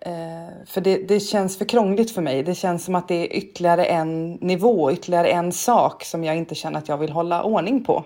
Eh, 0.00 0.66
för 0.66 0.80
det, 0.80 0.96
det 0.96 1.20
känns 1.20 1.58
för 1.58 1.64
krångligt 1.64 2.10
för 2.10 2.22
mig. 2.22 2.42
Det 2.42 2.54
känns 2.54 2.84
som 2.84 2.94
att 2.94 3.08
det 3.08 3.14
är 3.14 3.36
ytterligare 3.36 3.84
en 3.84 4.32
nivå, 4.32 4.92
ytterligare 4.92 5.28
en 5.28 5.52
sak 5.52 6.04
som 6.04 6.24
jag 6.24 6.36
inte 6.36 6.54
känner 6.54 6.78
att 6.78 6.88
jag 6.88 6.98
vill 6.98 7.12
hålla 7.12 7.42
ordning 7.42 7.84
på. 7.84 8.04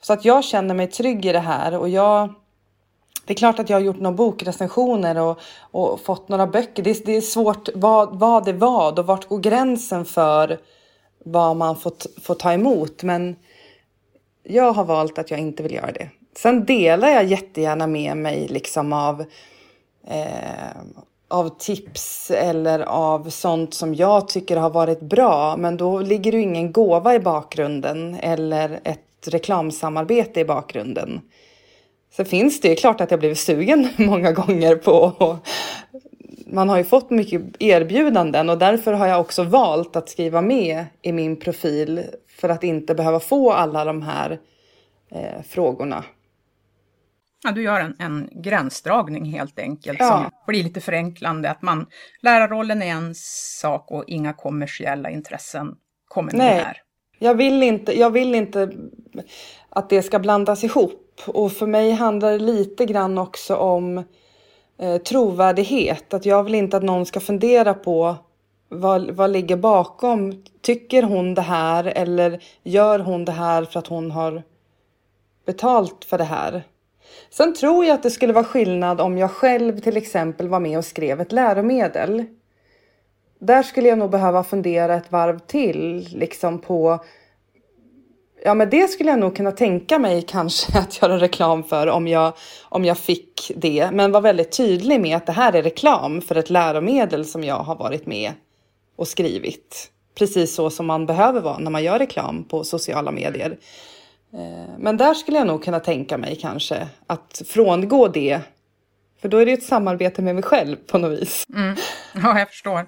Så 0.00 0.12
att 0.12 0.24
jag 0.24 0.44
känner 0.44 0.74
mig 0.74 0.86
trygg 0.86 1.26
i 1.26 1.32
det 1.32 1.38
här 1.38 1.78
och 1.78 1.88
jag 1.88 2.34
det 3.28 3.34
är 3.34 3.36
klart 3.36 3.58
att 3.58 3.70
jag 3.70 3.76
har 3.76 3.82
gjort 3.82 4.00
några 4.00 4.16
bokrecensioner 4.16 5.18
och, 5.18 5.38
och 5.70 6.00
fått 6.00 6.28
några 6.28 6.46
böcker. 6.46 6.82
Det 6.82 6.90
är, 6.90 7.06
det 7.06 7.16
är 7.16 7.20
svårt 7.20 7.68
vad, 7.74 8.18
vad 8.18 8.48
är 8.48 8.52
vad 8.52 8.98
och 8.98 9.06
vart 9.06 9.28
går 9.28 9.38
gränsen 9.38 10.04
för 10.04 10.58
vad 11.24 11.56
man 11.56 11.76
får, 11.76 11.92
får 12.20 12.34
ta 12.34 12.52
emot. 12.52 13.02
Men 13.02 13.36
jag 14.42 14.72
har 14.72 14.84
valt 14.84 15.18
att 15.18 15.30
jag 15.30 15.40
inte 15.40 15.62
vill 15.62 15.74
göra 15.74 15.92
det. 15.92 16.10
Sen 16.36 16.64
delar 16.64 17.08
jag 17.08 17.24
jättegärna 17.24 17.86
med 17.86 18.16
mig 18.16 18.48
liksom 18.48 18.92
av, 18.92 19.24
eh, 20.06 20.76
av 21.28 21.48
tips 21.58 22.30
eller 22.30 22.80
av 22.80 23.30
sånt 23.30 23.74
som 23.74 23.94
jag 23.94 24.28
tycker 24.28 24.56
har 24.56 24.70
varit 24.70 25.00
bra. 25.00 25.56
Men 25.56 25.76
då 25.76 26.00
ligger 26.00 26.32
det 26.32 26.40
ingen 26.40 26.72
gåva 26.72 27.14
i 27.14 27.20
bakgrunden 27.20 28.14
eller 28.14 28.80
ett 28.84 29.28
reklamsamarbete 29.28 30.40
i 30.40 30.44
bakgrunden. 30.44 31.20
Så 32.18 32.24
finns 32.24 32.60
det 32.60 32.68
ju 32.68 32.74
klart 32.74 33.00
att 33.00 33.10
jag 33.10 33.20
blivit 33.20 33.38
sugen 33.38 33.88
många 33.96 34.32
gånger 34.32 34.76
på 34.76 35.38
man 36.46 36.68
har 36.68 36.78
ju 36.78 36.84
fått 36.84 37.10
mycket 37.10 37.42
erbjudanden 37.58 38.50
och 38.50 38.58
därför 38.58 38.92
har 38.92 39.06
jag 39.06 39.20
också 39.20 39.42
valt 39.42 39.96
att 39.96 40.08
skriva 40.08 40.42
med 40.42 40.86
i 41.02 41.12
min 41.12 41.36
profil 41.36 42.04
för 42.40 42.48
att 42.48 42.64
inte 42.64 42.94
behöva 42.94 43.20
få 43.20 43.52
alla 43.52 43.84
de 43.84 44.02
här 44.02 44.38
eh, 45.10 45.42
frågorna. 45.48 46.04
Ja, 47.44 47.52
du 47.52 47.62
gör 47.62 47.80
en, 47.80 47.96
en 47.98 48.28
gränsdragning 48.32 49.24
helt 49.24 49.58
enkelt 49.58 49.98
ja. 50.00 50.08
som 50.08 50.30
blir 50.46 50.64
lite 50.64 50.80
förenklande. 50.80 51.50
Att 51.50 51.62
man, 51.62 51.86
lärarrollen 52.22 52.82
är 52.82 52.90
en 52.90 53.14
sak 53.60 53.90
och 53.90 54.04
inga 54.06 54.32
kommersiella 54.32 55.10
intressen 55.10 55.74
kommer 56.08 56.32
med 56.32 56.38
Nej. 56.38 56.58
här. 56.58 56.82
Jag 57.18 57.34
vill, 57.34 57.62
inte, 57.62 57.98
jag 57.98 58.10
vill 58.10 58.34
inte 58.34 58.72
att 59.68 59.90
det 59.90 60.02
ska 60.02 60.18
blandas 60.18 60.64
ihop. 60.64 61.04
Och 61.26 61.52
för 61.52 61.66
mig 61.66 61.92
handlar 61.92 62.32
det 62.32 62.38
lite 62.38 62.84
grann 62.84 63.18
också 63.18 63.56
om 63.56 64.04
eh, 64.78 64.96
trovärdighet. 64.96 66.14
Att 66.14 66.26
jag 66.26 66.42
vill 66.42 66.54
inte 66.54 66.76
att 66.76 66.82
någon 66.82 67.06
ska 67.06 67.20
fundera 67.20 67.74
på 67.74 68.16
vad, 68.68 69.10
vad 69.10 69.30
ligger 69.30 69.56
bakom. 69.56 70.44
Tycker 70.60 71.02
hon 71.02 71.34
det 71.34 71.42
här 71.42 71.84
eller 71.84 72.42
gör 72.62 72.98
hon 72.98 73.24
det 73.24 73.32
här 73.32 73.64
för 73.64 73.78
att 73.78 73.86
hon 73.86 74.10
har 74.10 74.42
betalt 75.46 76.04
för 76.04 76.18
det 76.18 76.24
här? 76.24 76.62
Sen 77.30 77.54
tror 77.54 77.84
jag 77.84 77.94
att 77.94 78.02
det 78.02 78.10
skulle 78.10 78.32
vara 78.32 78.44
skillnad 78.44 79.00
om 79.00 79.18
jag 79.18 79.30
själv 79.30 79.80
till 79.80 79.96
exempel 79.96 80.48
var 80.48 80.60
med 80.60 80.78
och 80.78 80.84
skrev 80.84 81.20
ett 81.20 81.32
läromedel. 81.32 82.24
Där 83.38 83.62
skulle 83.62 83.88
jag 83.88 83.98
nog 83.98 84.10
behöva 84.10 84.44
fundera 84.44 84.94
ett 84.94 85.12
varv 85.12 85.38
till 85.38 86.08
liksom 86.12 86.58
på 86.58 86.98
Ja, 88.44 88.54
men 88.54 88.70
det 88.70 88.88
skulle 88.88 89.10
jag 89.10 89.18
nog 89.18 89.36
kunna 89.36 89.52
tänka 89.52 89.98
mig 89.98 90.22
kanske 90.22 90.78
att 90.78 91.02
göra 91.02 91.18
reklam 91.18 91.64
för 91.64 91.86
om 91.86 92.08
jag, 92.08 92.32
om 92.62 92.84
jag 92.84 92.98
fick 92.98 93.52
det. 93.56 93.90
Men 93.92 94.12
var 94.12 94.20
väldigt 94.20 94.56
tydlig 94.56 95.00
med 95.00 95.16
att 95.16 95.26
det 95.26 95.32
här 95.32 95.52
är 95.52 95.62
reklam 95.62 96.20
för 96.20 96.34
ett 96.34 96.50
läromedel 96.50 97.24
som 97.24 97.44
jag 97.44 97.58
har 97.58 97.76
varit 97.76 98.06
med 98.06 98.32
och 98.96 99.08
skrivit. 99.08 99.90
Precis 100.18 100.54
så 100.54 100.70
som 100.70 100.86
man 100.86 101.06
behöver 101.06 101.40
vara 101.40 101.58
när 101.58 101.70
man 101.70 101.84
gör 101.84 101.98
reklam 101.98 102.44
på 102.44 102.64
sociala 102.64 103.10
medier. 103.10 103.58
Eh, 104.32 104.78
men 104.78 104.96
där 104.96 105.14
skulle 105.14 105.38
jag 105.38 105.46
nog 105.46 105.64
kunna 105.64 105.80
tänka 105.80 106.18
mig 106.18 106.36
kanske 106.36 106.88
att 107.06 107.42
frångå 107.46 108.08
det. 108.08 108.40
För 109.20 109.28
då 109.28 109.38
är 109.38 109.46
det 109.46 109.52
ett 109.52 109.62
samarbete 109.62 110.22
med 110.22 110.34
mig 110.34 110.44
själv 110.44 110.76
på 110.76 110.98
något 110.98 111.20
vis. 111.20 111.44
Mm. 111.54 111.76
Ja, 112.14 112.38
jag 112.38 112.48
förstår. 112.48 112.86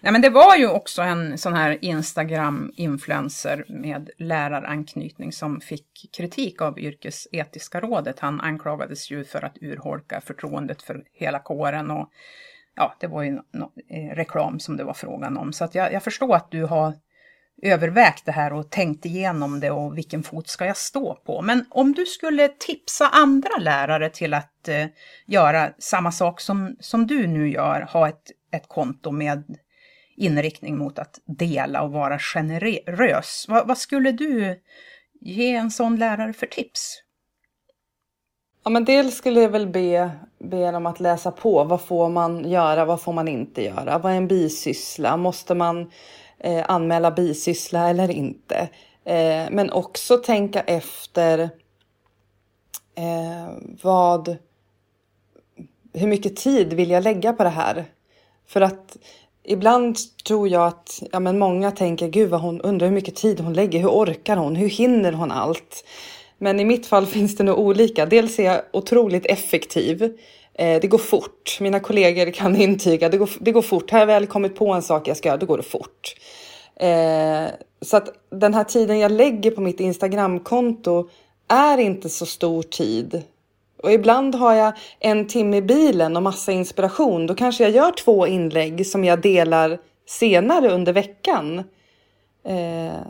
Nej, 0.00 0.12
men 0.12 0.22
det 0.22 0.30
var 0.30 0.56
ju 0.56 0.68
också 0.68 1.02
en 1.02 1.38
sån 1.38 1.54
här 1.54 1.78
Instagram-influencer 1.84 3.64
med 3.68 4.10
läraranknytning 4.18 5.32
som 5.32 5.60
fick 5.60 6.10
kritik 6.16 6.62
av 6.62 6.78
yrkesetiska 6.78 7.80
rådet. 7.80 8.20
Han 8.20 8.40
anklagades 8.40 9.10
ju 9.10 9.24
för 9.24 9.44
att 9.44 9.58
urholka 9.60 10.20
förtroendet 10.20 10.82
för 10.82 11.04
hela 11.12 11.38
kåren 11.38 11.90
och 11.90 12.10
ja, 12.74 12.94
det 13.00 13.06
var 13.06 13.22
ju 13.22 13.30
no 13.30 13.72
eh, 13.88 14.14
reklam 14.14 14.60
som 14.60 14.76
det 14.76 14.84
var 14.84 14.94
frågan 14.94 15.36
om. 15.36 15.52
Så 15.52 15.64
att 15.64 15.74
jag, 15.74 15.92
jag 15.92 16.02
förstår 16.02 16.36
att 16.36 16.50
du 16.50 16.64
har 16.64 16.94
övervägt 17.62 18.26
det 18.26 18.32
här 18.32 18.52
och 18.52 18.70
tänkt 18.70 19.04
igenom 19.04 19.60
det 19.60 19.70
och 19.70 19.98
vilken 19.98 20.22
fot 20.22 20.48
ska 20.48 20.66
jag 20.66 20.76
stå 20.76 21.14
på. 21.14 21.42
Men 21.42 21.64
om 21.70 21.92
du 21.92 22.06
skulle 22.06 22.48
tipsa 22.48 23.08
andra 23.08 23.56
lärare 23.60 24.10
till 24.10 24.34
att 24.34 24.68
eh, 24.68 24.86
göra 25.26 25.70
samma 25.78 26.12
sak 26.12 26.40
som, 26.40 26.76
som 26.80 27.06
du 27.06 27.26
nu 27.26 27.50
gör, 27.50 27.80
ha 27.80 28.08
ett, 28.08 28.30
ett 28.52 28.68
konto 28.68 29.10
med 29.10 29.56
inriktning 30.22 30.78
mot 30.78 30.98
att 30.98 31.20
dela 31.24 31.82
och 31.82 31.92
vara 31.92 32.18
generös. 32.18 33.46
Va, 33.48 33.64
vad 33.66 33.78
skulle 33.78 34.12
du 34.12 34.60
ge 35.20 35.54
en 35.54 35.70
sån 35.70 35.96
lärare 35.96 36.32
för 36.32 36.46
tips? 36.46 37.02
Ja, 38.64 38.70
men 38.70 38.84
dels 38.84 39.16
skulle 39.16 39.40
jag 39.40 39.48
väl 39.48 39.66
be, 39.66 40.10
be 40.38 40.70
dem 40.70 40.86
att 40.86 41.00
läsa 41.00 41.30
på. 41.30 41.64
Vad 41.64 41.80
får 41.80 42.08
man 42.08 42.50
göra? 42.50 42.84
Vad 42.84 43.00
får 43.00 43.12
man 43.12 43.28
inte 43.28 43.62
göra? 43.64 43.98
Vad 43.98 44.12
är 44.12 44.16
en 44.16 44.28
bisyssla? 44.28 45.16
Måste 45.16 45.54
man 45.54 45.90
eh, 46.38 46.64
anmäla 46.68 47.10
bisyssla 47.10 47.88
eller 47.88 48.10
inte? 48.10 48.68
Eh, 49.04 49.50
men 49.50 49.70
också 49.70 50.16
tänka 50.16 50.60
efter 50.60 51.40
eh, 52.94 53.50
vad, 53.82 54.36
hur 55.92 56.06
mycket 56.06 56.36
tid 56.36 56.72
vill 56.72 56.90
jag 56.90 57.04
lägga 57.04 57.32
på 57.32 57.44
det 57.44 57.50
här? 57.50 57.84
För 58.46 58.60
att 58.60 58.96
ibland 59.44 59.96
tror 60.24 60.48
jag 60.48 60.66
att 60.66 61.02
ja, 61.12 61.20
men 61.20 61.38
många 61.38 61.70
tänker 61.70 62.08
gud 62.08 62.30
vad 62.30 62.40
hon 62.40 62.60
undrar 62.60 62.86
hur 62.86 62.94
mycket 62.94 63.14
tid 63.14 63.40
hon 63.40 63.52
lägger. 63.52 63.80
Hur 63.80 63.88
orkar 63.88 64.36
hon? 64.36 64.56
Hur 64.56 64.68
hinner 64.68 65.12
hon 65.12 65.30
allt? 65.30 65.84
Men 66.38 66.60
i 66.60 66.64
mitt 66.64 66.86
fall 66.86 67.06
finns 67.16 67.36
det 67.36 67.44
nog 67.44 67.58
olika. 67.58 68.06
Dels 68.06 68.38
är 68.38 68.44
jag 68.44 68.62
otroligt 68.72 69.26
effektiv. 69.26 70.02
Eh, 70.54 70.80
det 70.80 70.88
går 70.88 70.98
fort. 70.98 71.58
Mina 71.60 71.80
kollegor 71.80 72.30
kan 72.30 72.56
intyga. 72.56 73.08
Det 73.08 73.18
går, 73.18 73.30
det 73.40 73.52
går 73.52 73.62
fort. 73.62 73.90
Har 73.90 73.98
jag 73.98 74.06
väl 74.06 74.26
kommit 74.26 74.56
på 74.56 74.72
en 74.72 74.82
sak 74.82 75.08
jag 75.08 75.16
ska 75.16 75.28
göra, 75.28 75.38
då 75.38 75.46
går 75.46 75.56
det 75.56 75.62
fort. 75.62 76.14
Eh, 76.76 77.54
så 77.80 77.96
att 77.96 78.08
den 78.30 78.54
här 78.54 78.64
tiden 78.64 78.98
jag 78.98 79.12
lägger 79.12 79.50
på 79.50 79.60
mitt 79.60 79.80
Instagramkonto 79.80 81.08
är 81.48 81.78
inte 81.78 82.08
så 82.08 82.26
stor 82.26 82.62
tid. 82.62 83.22
Och 83.82 83.92
ibland 83.92 84.34
har 84.34 84.54
jag 84.54 84.72
en 84.98 85.26
timme 85.26 85.56
i 85.56 85.62
bilen 85.62 86.16
och 86.16 86.22
massa 86.22 86.52
inspiration. 86.52 87.26
Då 87.26 87.34
kanske 87.34 87.64
jag 87.64 87.72
gör 87.72 87.90
två 87.90 88.26
inlägg 88.26 88.86
som 88.86 89.04
jag 89.04 89.20
delar 89.20 89.78
senare 90.06 90.70
under 90.70 90.92
veckan. 90.92 91.58
Eh, 92.44 93.02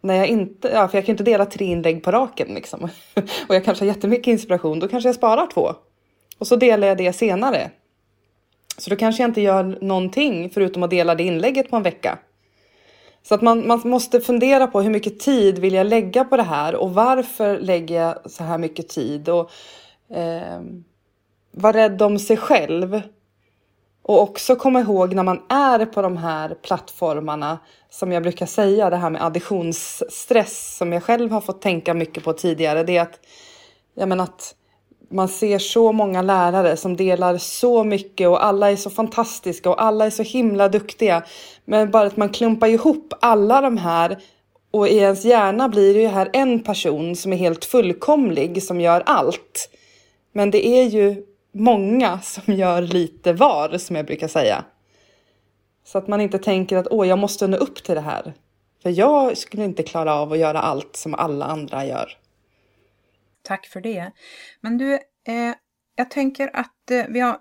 när 0.00 0.14
jag 0.14 0.26
inte, 0.26 0.68
ja, 0.68 0.88
för 0.88 0.98
jag 0.98 1.06
kan 1.06 1.12
inte 1.12 1.24
dela 1.24 1.46
tre 1.46 1.66
inlägg 1.66 2.02
på 2.02 2.10
raken 2.10 2.48
liksom. 2.54 2.82
och 3.48 3.54
jag 3.54 3.64
kanske 3.64 3.84
har 3.84 3.86
jättemycket 3.86 4.26
inspiration. 4.26 4.80
Då 4.80 4.88
kanske 4.88 5.08
jag 5.08 5.16
sparar 5.16 5.46
två. 5.46 5.74
Och 6.38 6.46
så 6.46 6.56
delar 6.56 6.88
jag 6.88 6.98
det 6.98 7.12
senare. 7.12 7.70
Så 8.78 8.90
då 8.90 8.96
kanske 8.96 9.22
jag 9.22 9.30
inte 9.30 9.40
gör 9.40 9.78
någonting 9.80 10.50
förutom 10.50 10.82
att 10.82 10.90
dela 10.90 11.14
det 11.14 11.22
inlägget 11.22 11.70
på 11.70 11.76
en 11.76 11.82
vecka. 11.82 12.18
Så 13.22 13.34
att 13.34 13.42
man, 13.42 13.66
man 13.66 13.80
måste 13.84 14.20
fundera 14.20 14.66
på 14.66 14.80
hur 14.80 14.90
mycket 14.90 15.20
tid 15.20 15.58
vill 15.58 15.74
jag 15.74 15.86
lägga 15.86 16.24
på 16.24 16.36
det 16.36 16.42
här 16.42 16.74
och 16.74 16.94
varför 16.94 17.58
lägger 17.58 18.00
jag 18.00 18.30
så 18.30 18.44
här 18.44 18.58
mycket 18.58 18.88
tid? 18.88 19.28
Och 19.28 19.50
eh, 20.10 20.60
vara 21.50 21.72
rädd 21.72 22.02
om 22.02 22.18
sig 22.18 22.36
själv. 22.36 23.02
Och 24.02 24.22
också 24.22 24.56
komma 24.56 24.80
ihåg 24.80 25.14
när 25.14 25.22
man 25.22 25.42
är 25.48 25.86
på 25.86 26.02
de 26.02 26.16
här 26.16 26.54
plattformarna 26.62 27.58
som 27.90 28.12
jag 28.12 28.22
brukar 28.22 28.46
säga, 28.46 28.90
det 28.90 28.96
här 28.96 29.10
med 29.10 29.24
additionsstress 29.24 30.76
som 30.76 30.92
jag 30.92 31.02
själv 31.02 31.30
har 31.32 31.40
fått 31.40 31.62
tänka 31.62 31.94
mycket 31.94 32.24
på 32.24 32.32
tidigare. 32.32 32.82
Det 32.82 32.96
är 32.96 33.02
att, 33.02 33.20
jag 33.94 34.08
menar 34.08 34.24
att 34.24 34.54
man 35.10 35.28
ser 35.28 35.58
så 35.58 35.92
många 35.92 36.22
lärare 36.22 36.76
som 36.76 36.96
delar 36.96 37.38
så 37.38 37.84
mycket 37.84 38.28
och 38.28 38.44
alla 38.44 38.70
är 38.70 38.76
så 38.76 38.90
fantastiska 38.90 39.70
och 39.70 39.82
alla 39.82 40.06
är 40.06 40.10
så 40.10 40.22
himla 40.22 40.68
duktiga. 40.68 41.22
Men 41.64 41.90
bara 41.90 42.06
att 42.06 42.16
man 42.16 42.28
klumpar 42.28 42.68
ihop 42.68 43.14
alla 43.20 43.60
de 43.60 43.76
här 43.76 44.18
och 44.70 44.88
i 44.88 44.96
ens 44.96 45.24
hjärna 45.24 45.68
blir 45.68 45.94
det 45.94 46.00
ju 46.00 46.08
här 46.08 46.30
en 46.32 46.62
person 46.62 47.16
som 47.16 47.32
är 47.32 47.36
helt 47.36 47.64
fullkomlig 47.64 48.62
som 48.62 48.80
gör 48.80 49.02
allt. 49.06 49.70
Men 50.36 50.50
det 50.50 50.66
är 50.66 50.84
ju 50.84 51.26
många 51.52 52.20
som 52.20 52.54
gör 52.54 52.82
lite 52.82 53.32
var, 53.32 53.78
som 53.78 53.96
jag 53.96 54.06
brukar 54.06 54.28
säga. 54.28 54.64
Så 55.84 55.98
att 55.98 56.08
man 56.08 56.20
inte 56.20 56.38
tänker 56.38 56.76
att 56.76 56.86
åh, 56.90 57.08
jag 57.08 57.18
måste 57.18 57.46
nå 57.46 57.56
upp 57.56 57.84
till 57.84 57.94
det 57.94 58.00
här. 58.00 58.34
För 58.82 58.90
jag 58.90 59.36
skulle 59.36 59.64
inte 59.64 59.82
klara 59.82 60.14
av 60.14 60.32
att 60.32 60.38
göra 60.38 60.60
allt 60.60 60.96
som 60.96 61.14
alla 61.14 61.44
andra 61.44 61.86
gör. 61.86 62.18
Tack 63.42 63.66
för 63.66 63.80
det. 63.80 64.10
Men 64.60 64.78
du, 64.78 64.92
eh, 64.94 65.54
jag 65.94 66.10
tänker 66.10 66.50
att 66.56 66.90
eh, 66.90 67.04
vi 67.08 67.20
har 67.20 67.38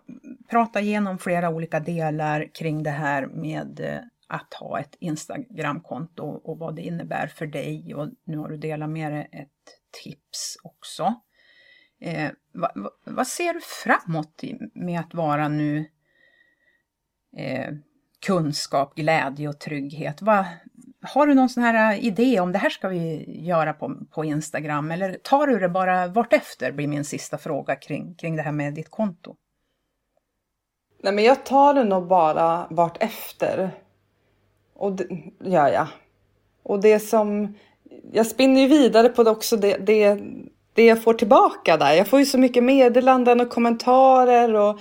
pratat 0.49 0.81
igenom 0.81 1.17
flera 1.17 1.49
olika 1.49 1.79
delar 1.79 2.49
kring 2.53 2.83
det 2.83 2.89
här 2.89 3.25
med 3.25 3.79
eh, 3.79 3.99
att 4.27 4.53
ha 4.53 4.79
ett 4.79 4.95
Instagramkonto 4.99 6.23
och 6.23 6.59
vad 6.59 6.75
det 6.75 6.81
innebär 6.81 7.27
för 7.27 7.45
dig 7.47 7.95
och 7.95 8.09
nu 8.23 8.37
har 8.37 8.49
du 8.49 8.57
delat 8.57 8.89
med 8.89 9.11
dig 9.11 9.29
ett 9.31 9.49
tips 10.03 10.57
också. 10.63 11.15
Eh, 12.05 12.31
vad, 12.51 12.71
va, 12.75 12.89
vad, 13.03 13.27
ser 13.27 13.53
du 13.53 13.61
framåt 13.61 14.43
med 14.73 14.99
att 14.99 15.13
vara 15.13 15.47
nu 15.47 15.85
eh, 17.37 17.73
kunskap, 18.25 18.95
glädje 18.95 19.49
och 19.49 19.59
trygghet? 19.59 20.21
Va, 20.21 20.45
har 21.01 21.27
du 21.27 21.33
någon 21.33 21.49
sån 21.49 21.63
här 21.63 21.93
eh, 21.93 22.05
idé 22.05 22.39
om 22.39 22.51
det 22.51 22.57
här 22.57 22.69
ska 22.69 22.87
vi 22.87 23.25
göra 23.45 23.73
på, 23.73 23.95
på 24.11 24.25
Instagram 24.25 24.91
eller 24.91 25.13
tar 25.13 25.47
du 25.47 25.59
det 25.59 25.69
bara 25.69 26.07
vartefter 26.07 26.71
blir 26.71 26.87
min 26.87 27.05
sista 27.05 27.37
fråga 27.37 27.75
kring, 27.75 28.15
kring 28.15 28.35
det 28.35 28.41
här 28.41 28.51
med 28.51 28.73
ditt 28.73 28.89
konto. 28.89 29.35
Nej 31.03 31.13
men 31.13 31.23
jag 31.23 31.45
tar 31.45 31.73
det 31.73 31.83
nog 31.83 32.07
bara 32.07 32.67
vartefter. 32.69 33.71
Och 34.73 34.91
det 34.91 35.07
gör 35.39 35.67
jag. 35.67 35.87
Och 36.63 36.81
det 36.81 36.99
som, 36.99 37.55
jag 38.11 38.27
spinner 38.27 38.61
ju 38.61 38.67
vidare 38.67 39.09
på 39.09 39.23
det 39.23 39.31
också 39.31 39.57
det, 39.57 39.77
det, 39.77 40.19
det 40.75 40.85
jag 40.85 41.03
får 41.03 41.13
tillbaka 41.13 41.77
där. 41.77 41.93
Jag 41.93 42.07
får 42.07 42.19
ju 42.19 42.25
så 42.25 42.37
mycket 42.37 42.63
meddelanden 42.63 43.41
och 43.41 43.49
kommentarer 43.49 44.53
och 44.53 44.79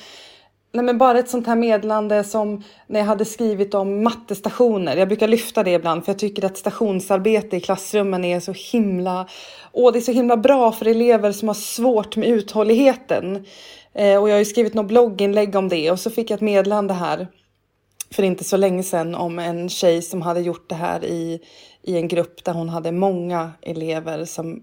Nej, 0.74 0.84
men 0.84 0.98
bara 0.98 1.18
ett 1.18 1.28
sånt 1.28 1.46
här 1.46 1.56
meddelande 1.56 2.24
som 2.24 2.62
när 2.86 3.00
jag 3.00 3.06
hade 3.06 3.24
skrivit 3.24 3.74
om 3.74 4.02
mattestationer. 4.02 4.96
Jag 4.96 5.08
brukar 5.08 5.28
lyfta 5.28 5.62
det 5.62 5.70
ibland 5.70 6.04
för 6.04 6.12
jag 6.12 6.18
tycker 6.18 6.44
att 6.44 6.56
stationsarbete 6.56 7.56
i 7.56 7.60
klassrummen 7.60 8.24
är 8.24 8.40
så 8.40 8.52
himla... 8.72 9.28
Åh, 9.72 9.92
det 9.92 9.98
är 9.98 10.00
så 10.00 10.12
himla 10.12 10.36
bra 10.36 10.72
för 10.72 10.86
elever 10.86 11.32
som 11.32 11.48
har 11.48 11.54
svårt 11.54 12.16
med 12.16 12.28
uthålligheten. 12.28 13.44
Eh, 13.92 14.22
och 14.22 14.28
jag 14.28 14.34
har 14.34 14.38
ju 14.38 14.44
skrivit 14.44 14.74
något 14.74 14.86
blogginlägg 14.86 15.56
om 15.56 15.68
det 15.68 15.90
och 15.90 16.00
så 16.00 16.10
fick 16.10 16.30
jag 16.30 16.36
ett 16.36 16.40
meddelande 16.40 16.94
här 16.94 17.28
för 18.10 18.22
inte 18.22 18.44
så 18.44 18.56
länge 18.56 18.82
sedan 18.82 19.14
om 19.14 19.38
en 19.38 19.68
tjej 19.68 20.02
som 20.02 20.22
hade 20.22 20.40
gjort 20.40 20.68
det 20.68 20.74
här 20.74 21.04
i, 21.04 21.40
i 21.82 21.96
en 21.96 22.08
grupp 22.08 22.44
där 22.44 22.52
hon 22.52 22.68
hade 22.68 22.92
många 22.92 23.50
elever 23.62 24.24
som 24.24 24.62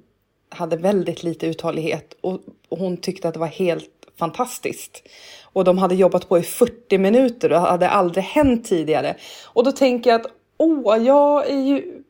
hade 0.51 0.77
väldigt 0.77 1.23
lite 1.23 1.47
uthållighet 1.47 2.17
och, 2.21 2.39
hon 2.69 2.97
tyckte 2.97 3.27
att 3.27 3.33
det 3.33 3.39
var 3.39 3.47
helt 3.47 3.89
fantastiskt. 4.19 5.03
Och 5.43 5.63
de 5.63 5.77
hade 5.77 5.95
jobbat 5.95 6.29
på 6.29 6.37
i 6.39 6.41
40 6.41 6.97
minuter 6.97 7.51
och 7.53 7.59
hade 7.59 7.89
aldrig 7.89 8.23
hänt 8.23 8.65
tidigare. 8.65 9.15
Och 9.45 9.63
då 9.63 9.71
tänker 9.71 10.09
jag 10.09 10.21
att 10.21 10.31
åh, 10.57 10.97
jag 10.97 11.49
är 11.49 11.61
ju... 11.61 12.03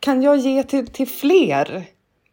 Kan 0.00 0.22
jag 0.22 0.36
ge 0.36 0.62
till, 0.62 0.86
till 0.86 1.08
fler? 1.08 1.84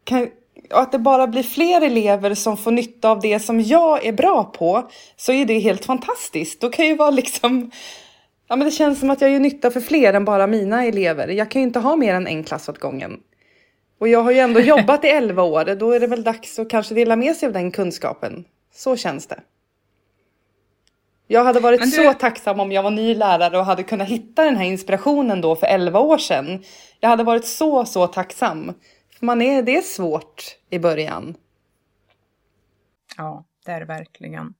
Kan, 0.03 0.27
att 0.69 0.91
det 0.91 0.99
bara 0.99 1.27
blir 1.27 1.43
fler 1.43 1.81
elever 1.81 2.35
som 2.35 2.57
får 2.57 2.71
nytta 2.71 3.09
av 3.09 3.19
det 3.19 3.39
som 3.39 3.61
jag 3.61 4.05
är 4.05 4.13
bra 4.13 4.43
på 4.43 4.89
så 5.17 5.31
är 5.31 5.45
det 5.45 5.59
helt 5.59 5.85
fantastiskt. 5.85 6.61
Då 6.61 6.69
kan 6.69 6.87
ju 6.87 6.95
vara 6.95 7.11
liksom... 7.11 7.71
Ja, 8.47 8.55
men 8.55 8.65
det 8.65 8.71
känns 8.71 8.99
som 8.99 9.09
att 9.09 9.21
jag 9.21 9.31
gör 9.31 9.39
nytta 9.39 9.71
för 9.71 9.81
fler 9.81 10.13
än 10.13 10.25
bara 10.25 10.47
mina 10.47 10.85
elever. 10.85 11.27
Jag 11.27 11.51
kan 11.51 11.61
ju 11.61 11.67
inte 11.67 11.79
ha 11.79 11.95
mer 11.95 12.13
än 12.13 12.27
en 12.27 12.43
klass 12.43 12.69
åt 12.69 12.79
gången. 12.79 13.19
Och 14.01 14.07
jag 14.07 14.23
har 14.23 14.31
ju 14.31 14.39
ändå 14.39 14.59
jobbat 14.59 15.05
i 15.05 15.07
11 15.07 15.43
år. 15.43 15.75
Då 15.75 15.91
är 15.91 15.99
det 15.99 16.07
väl 16.07 16.23
dags 16.23 16.59
att 16.59 16.69
kanske 16.69 16.95
dela 16.95 17.15
med 17.15 17.35
sig 17.35 17.47
av 17.47 17.53
den 17.53 17.71
kunskapen. 17.71 18.45
Så 18.73 18.95
känns 18.95 19.27
det. 19.27 19.39
Jag 21.27 21.43
hade 21.43 21.59
varit 21.59 21.81
du... 21.81 21.87
så 21.87 22.13
tacksam 22.13 22.59
om 22.59 22.71
jag 22.71 22.83
var 22.83 22.91
ny 22.91 23.15
lärare 23.15 23.57
och 23.57 23.65
hade 23.65 23.83
kunnat 23.83 24.07
hitta 24.07 24.45
den 24.45 24.55
här 24.55 24.65
inspirationen 24.65 25.41
då 25.41 25.55
för 25.55 25.67
11 25.67 25.99
år 25.99 26.17
sedan. 26.17 26.63
Jag 26.99 27.09
hade 27.09 27.23
varit 27.23 27.45
så, 27.45 27.85
så 27.85 28.07
tacksam. 28.07 28.73
Man 29.19 29.41
är, 29.41 29.61
det 29.61 29.77
är 29.77 29.81
svårt 29.81 30.43
i 30.69 30.79
början. 30.79 31.35
Ja, 33.17 33.45
det 33.65 33.71
är 33.71 33.79
det 33.79 33.85
verkligen. 33.85 34.53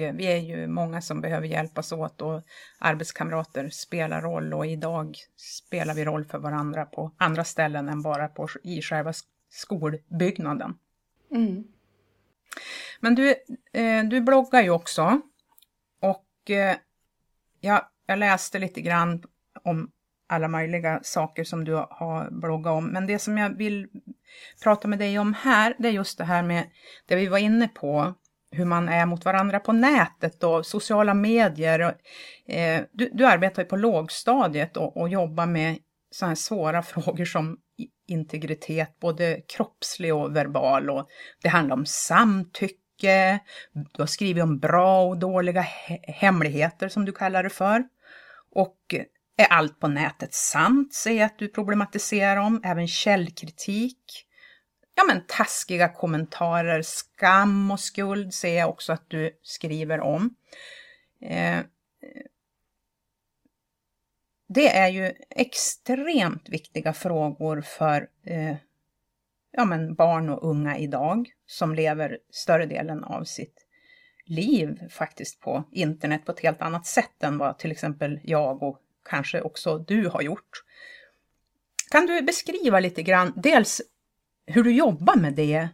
Eh, 0.00 0.14
vi 0.14 0.26
är 0.26 0.36
ju 0.36 0.66
många 0.66 1.00
som 1.00 1.20
behöver 1.20 1.46
hjälpas 1.46 1.92
åt 1.92 2.22
och 2.22 2.42
arbetskamrater 2.78 3.68
spelar 3.68 4.22
roll 4.22 4.54
och 4.54 4.66
idag 4.66 5.16
spelar 5.36 5.94
vi 5.94 6.04
roll 6.04 6.24
för 6.24 6.38
varandra 6.38 6.84
på 6.84 7.10
andra 7.16 7.44
ställen 7.44 7.88
än 7.88 8.02
bara 8.02 8.28
på, 8.28 8.48
i 8.62 8.82
själva 8.82 9.12
skolbyggnaden. 9.50 10.78
Mm. 11.30 11.64
Men 13.00 13.14
du, 13.14 13.34
eh, 13.72 14.04
du 14.04 14.20
bloggar 14.20 14.62
ju 14.62 14.70
också 14.70 15.20
och 16.00 16.50
eh, 16.50 16.76
ja, 17.60 17.90
jag 18.06 18.18
läste 18.18 18.58
lite 18.58 18.80
grann 18.80 19.22
om 19.62 19.90
alla 20.26 20.48
möjliga 20.48 21.00
saker 21.02 21.44
som 21.44 21.64
du 21.64 21.72
har 21.74 22.30
bloggat 22.30 22.72
om. 22.72 22.86
Men 22.86 23.06
det 23.06 23.18
som 23.18 23.38
jag 23.38 23.56
vill 23.56 23.88
prata 24.62 24.88
med 24.88 24.98
dig 24.98 25.18
om 25.18 25.34
här, 25.34 25.74
det 25.78 25.88
är 25.88 25.92
just 25.92 26.18
det 26.18 26.24
här 26.24 26.42
med 26.42 26.70
det 27.06 27.16
vi 27.16 27.26
var 27.26 27.38
inne 27.38 27.68
på, 27.68 28.14
hur 28.54 28.64
man 28.64 28.88
är 28.88 29.06
mot 29.06 29.24
varandra 29.24 29.60
på 29.60 29.72
nätet 29.72 30.44
och 30.44 30.66
sociala 30.66 31.14
medier. 31.14 31.80
Eh, 32.48 32.82
du, 32.92 33.10
du 33.12 33.26
arbetar 33.26 33.62
ju 33.62 33.68
på 33.68 33.76
lågstadiet 33.76 34.76
och, 34.76 34.96
och 34.96 35.08
jobbar 35.08 35.46
med 35.46 35.78
sådana 36.10 36.30
här 36.30 36.34
svåra 36.34 36.82
frågor 36.92 37.24
som 37.24 37.56
integritet, 38.06 39.00
både 39.00 39.40
kroppslig 39.48 40.14
och 40.14 40.36
verbal. 40.36 40.90
Och 40.90 41.08
det 41.42 41.48
handlar 41.48 41.76
om 41.76 41.86
samtycke. 41.86 43.40
Du 43.72 44.02
har 44.02 44.06
skrivit 44.06 44.42
om 44.42 44.58
bra 44.58 45.04
och 45.04 45.18
dåliga 45.18 45.64
hemligheter 46.02 46.88
som 46.88 47.04
du 47.04 47.12
kallar 47.12 47.42
det 47.42 47.50
för. 47.50 47.84
Och 48.54 48.78
eh, 48.94 49.04
är 49.36 49.46
allt 49.52 49.80
på 49.80 49.88
nätet 49.88 50.34
sant, 50.34 50.94
säger 50.94 51.24
att 51.24 51.38
du 51.38 51.48
problematiserar 51.48 52.36
om. 52.36 52.60
Även 52.64 52.88
källkritik. 52.88 54.23
Ja 54.94 55.04
men 55.04 55.26
taskiga 55.26 55.88
kommentarer, 55.88 56.82
skam 56.82 57.70
och 57.70 57.80
skuld 57.80 58.34
ser 58.34 58.58
jag 58.58 58.68
också 58.68 58.92
att 58.92 59.10
du 59.10 59.38
skriver 59.42 60.00
om. 60.00 60.34
Eh, 61.20 61.60
det 64.48 64.76
är 64.76 64.88
ju 64.88 65.12
extremt 65.30 66.48
viktiga 66.48 66.92
frågor 66.92 67.60
för 67.60 68.08
eh, 68.24 68.56
ja, 69.50 69.64
men 69.64 69.94
barn 69.94 70.28
och 70.28 70.50
unga 70.50 70.78
idag 70.78 71.30
som 71.46 71.74
lever 71.74 72.18
större 72.30 72.66
delen 72.66 73.04
av 73.04 73.24
sitt 73.24 73.66
liv 74.26 74.88
faktiskt 74.90 75.40
på 75.40 75.64
internet 75.72 76.24
på 76.24 76.32
ett 76.32 76.40
helt 76.40 76.62
annat 76.62 76.86
sätt 76.86 77.22
än 77.22 77.38
vad 77.38 77.58
till 77.58 77.72
exempel 77.72 78.20
jag 78.22 78.62
och 78.62 78.80
kanske 79.04 79.40
också 79.40 79.78
du 79.78 80.08
har 80.08 80.22
gjort. 80.22 80.64
Kan 81.90 82.06
du 82.06 82.22
beskriva 82.22 82.80
lite 82.80 83.02
grann, 83.02 83.32
dels 83.36 83.82
hur 84.46 84.64
du 84.64 84.72
jobbar 84.72 85.16
med 85.16 85.34
det, 85.34 85.68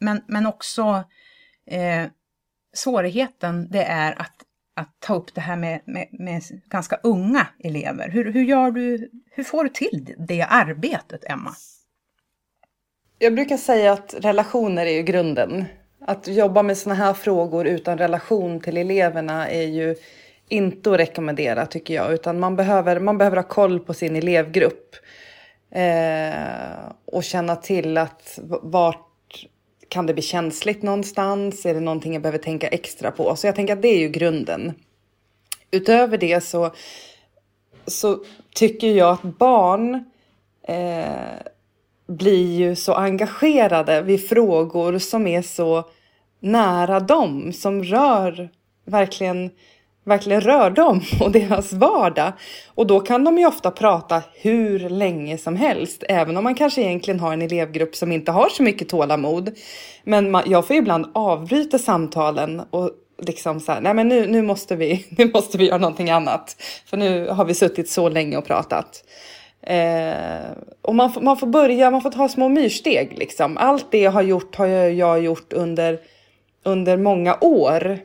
men, 0.00 0.22
men 0.26 0.46
också 0.46 1.04
eh, 1.70 2.06
svårigheten 2.74 3.68
det 3.70 3.82
är 3.82 4.20
att, 4.20 4.34
att 4.74 4.96
ta 4.98 5.14
upp 5.14 5.34
det 5.34 5.40
här 5.40 5.56
med, 5.56 5.80
med, 5.84 6.08
med 6.10 6.42
ganska 6.68 6.96
unga 7.02 7.46
elever. 7.58 8.08
Hur, 8.08 8.32
hur, 8.32 8.44
gör 8.44 8.70
du, 8.70 9.10
hur 9.30 9.44
får 9.44 9.64
du 9.64 9.70
till 9.70 10.14
det 10.18 10.42
arbetet, 10.42 11.24
Emma? 11.24 11.54
Jag 13.18 13.34
brukar 13.34 13.56
säga 13.56 13.92
att 13.92 14.14
relationer 14.18 14.86
är 14.86 14.92
ju 14.92 15.02
grunden. 15.02 15.64
Att 16.00 16.28
jobba 16.28 16.62
med 16.62 16.78
sådana 16.78 17.04
här 17.04 17.14
frågor 17.14 17.66
utan 17.66 17.98
relation 17.98 18.60
till 18.60 18.76
eleverna 18.76 19.48
är 19.48 19.66
ju 19.66 19.96
inte 20.48 20.92
att 20.92 20.98
rekommendera 20.98 21.66
tycker 21.66 21.94
jag. 21.94 22.12
Utan 22.12 22.40
man 22.40 22.56
behöver, 22.56 23.00
man 23.00 23.18
behöver 23.18 23.36
ha 23.36 23.44
koll 23.44 23.80
på 23.80 23.94
sin 23.94 24.16
elevgrupp. 24.16 24.96
Eh, 25.70 26.92
och 27.04 27.24
känna 27.24 27.56
till 27.56 27.98
att 27.98 28.38
vart 28.62 29.46
kan 29.88 30.06
det 30.06 30.14
bli 30.14 30.22
känsligt 30.22 30.82
någonstans? 30.82 31.66
Är 31.66 31.74
det 31.74 31.80
någonting 31.80 32.12
jag 32.12 32.22
behöver 32.22 32.38
tänka 32.38 32.68
extra 32.68 33.10
på? 33.10 33.36
Så 33.36 33.46
jag 33.46 33.54
tänker 33.54 33.72
att 33.72 33.82
det 33.82 33.88
är 33.88 33.98
ju 33.98 34.08
grunden. 34.08 34.74
Utöver 35.70 36.18
det 36.18 36.44
så, 36.44 36.70
så 37.86 38.24
tycker 38.54 38.90
jag 38.90 39.12
att 39.12 39.22
barn 39.22 40.04
eh, 40.68 41.36
blir 42.06 42.56
ju 42.56 42.76
så 42.76 42.94
engagerade 42.94 44.02
vid 44.02 44.28
frågor 44.28 44.98
som 44.98 45.26
är 45.26 45.42
så 45.42 45.84
nära 46.40 47.00
dem, 47.00 47.52
som 47.52 47.84
rör 47.84 48.50
verkligen 48.84 49.50
verkligen 50.06 50.40
rör 50.40 50.70
dem 50.70 51.00
och 51.20 51.30
deras 51.30 51.72
vardag. 51.72 52.32
Och 52.74 52.86
då 52.86 53.00
kan 53.00 53.24
de 53.24 53.38
ju 53.38 53.46
ofta 53.46 53.70
prata 53.70 54.22
hur 54.34 54.78
länge 54.78 55.38
som 55.38 55.56
helst, 55.56 56.04
även 56.08 56.36
om 56.36 56.44
man 56.44 56.54
kanske 56.54 56.82
egentligen 56.82 57.20
har 57.20 57.32
en 57.32 57.42
elevgrupp 57.42 57.96
som 57.96 58.12
inte 58.12 58.32
har 58.32 58.48
så 58.48 58.62
mycket 58.62 58.88
tålamod. 58.88 59.50
Men 60.04 60.30
man, 60.30 60.42
jag 60.46 60.66
får 60.66 60.76
ibland 60.76 61.06
avbryta 61.14 61.78
samtalen 61.78 62.62
och 62.70 62.90
liksom 63.22 63.60
så 63.60 63.72
här, 63.72 63.80
nej 63.80 63.94
men 63.94 64.08
nu, 64.08 64.26
nu, 64.26 64.42
måste 64.42 64.76
vi, 64.76 65.06
nu 65.18 65.30
måste 65.34 65.58
vi 65.58 65.66
göra 65.66 65.78
någonting 65.78 66.10
annat. 66.10 66.56
För 66.86 66.96
nu 66.96 67.28
har 67.28 67.44
vi 67.44 67.54
suttit 67.54 67.90
så 67.90 68.08
länge 68.08 68.36
och 68.36 68.44
pratat. 68.44 69.04
Eh, 69.62 70.50
och 70.82 70.94
man, 70.94 71.12
får, 71.12 71.20
man 71.20 71.36
får 71.36 71.46
börja, 71.46 71.90
man 71.90 72.02
får 72.02 72.10
ta 72.10 72.28
små 72.28 72.48
myrsteg 72.48 73.18
liksom. 73.18 73.56
Allt 73.56 73.86
det 73.90 73.98
jag 73.98 74.10
har 74.10 74.22
gjort 74.22 74.56
har 74.56 74.66
jag, 74.66 74.94
jag 74.94 75.22
gjort 75.22 75.52
under, 75.52 75.98
under 76.64 76.96
många 76.96 77.36
år. 77.40 77.98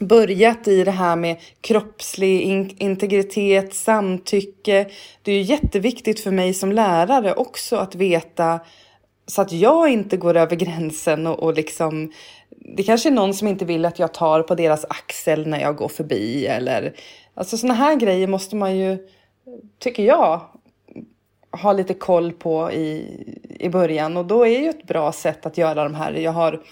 Börjat 0.00 0.68
i 0.68 0.84
det 0.84 0.90
här 0.90 1.16
med 1.16 1.36
kroppslig 1.60 2.40
in 2.40 2.76
integritet, 2.78 3.74
samtycke. 3.74 4.86
Det 5.22 5.32
är 5.32 5.36
ju 5.36 5.42
jätteviktigt 5.42 6.20
för 6.20 6.30
mig 6.30 6.54
som 6.54 6.72
lärare 6.72 7.34
också 7.34 7.76
att 7.76 7.94
veta 7.94 8.60
så 9.26 9.42
att 9.42 9.52
jag 9.52 9.88
inte 9.88 10.16
går 10.16 10.36
över 10.36 10.56
gränsen 10.56 11.26
och, 11.26 11.38
och 11.38 11.54
liksom 11.54 12.12
det 12.76 12.82
kanske 12.82 13.08
är 13.08 13.12
någon 13.12 13.34
som 13.34 13.48
inte 13.48 13.64
vill 13.64 13.84
att 13.84 13.98
jag 13.98 14.14
tar 14.14 14.42
på 14.42 14.54
deras 14.54 14.84
axel 14.88 15.46
när 15.46 15.60
jag 15.60 15.76
går 15.76 15.88
förbi 15.88 16.46
eller 16.46 16.94
alltså 17.34 17.56
sådana 17.56 17.74
här 17.74 17.96
grejer 17.96 18.26
måste 18.26 18.56
man 18.56 18.76
ju 18.76 18.98
tycker 19.78 20.02
jag, 20.02 20.40
ha 21.50 21.72
lite 21.72 21.94
koll 21.94 22.32
på 22.32 22.72
i, 22.72 23.16
i 23.60 23.68
början. 23.68 24.16
Och 24.16 24.24
då 24.24 24.46
är 24.46 24.60
ju 24.60 24.68
ett 24.68 24.86
bra 24.86 25.12
sätt 25.12 25.46
att 25.46 25.58
göra 25.58 25.84
de 25.84 25.94
här. 25.94 26.12
Jag 26.12 26.32
har 26.32 26.62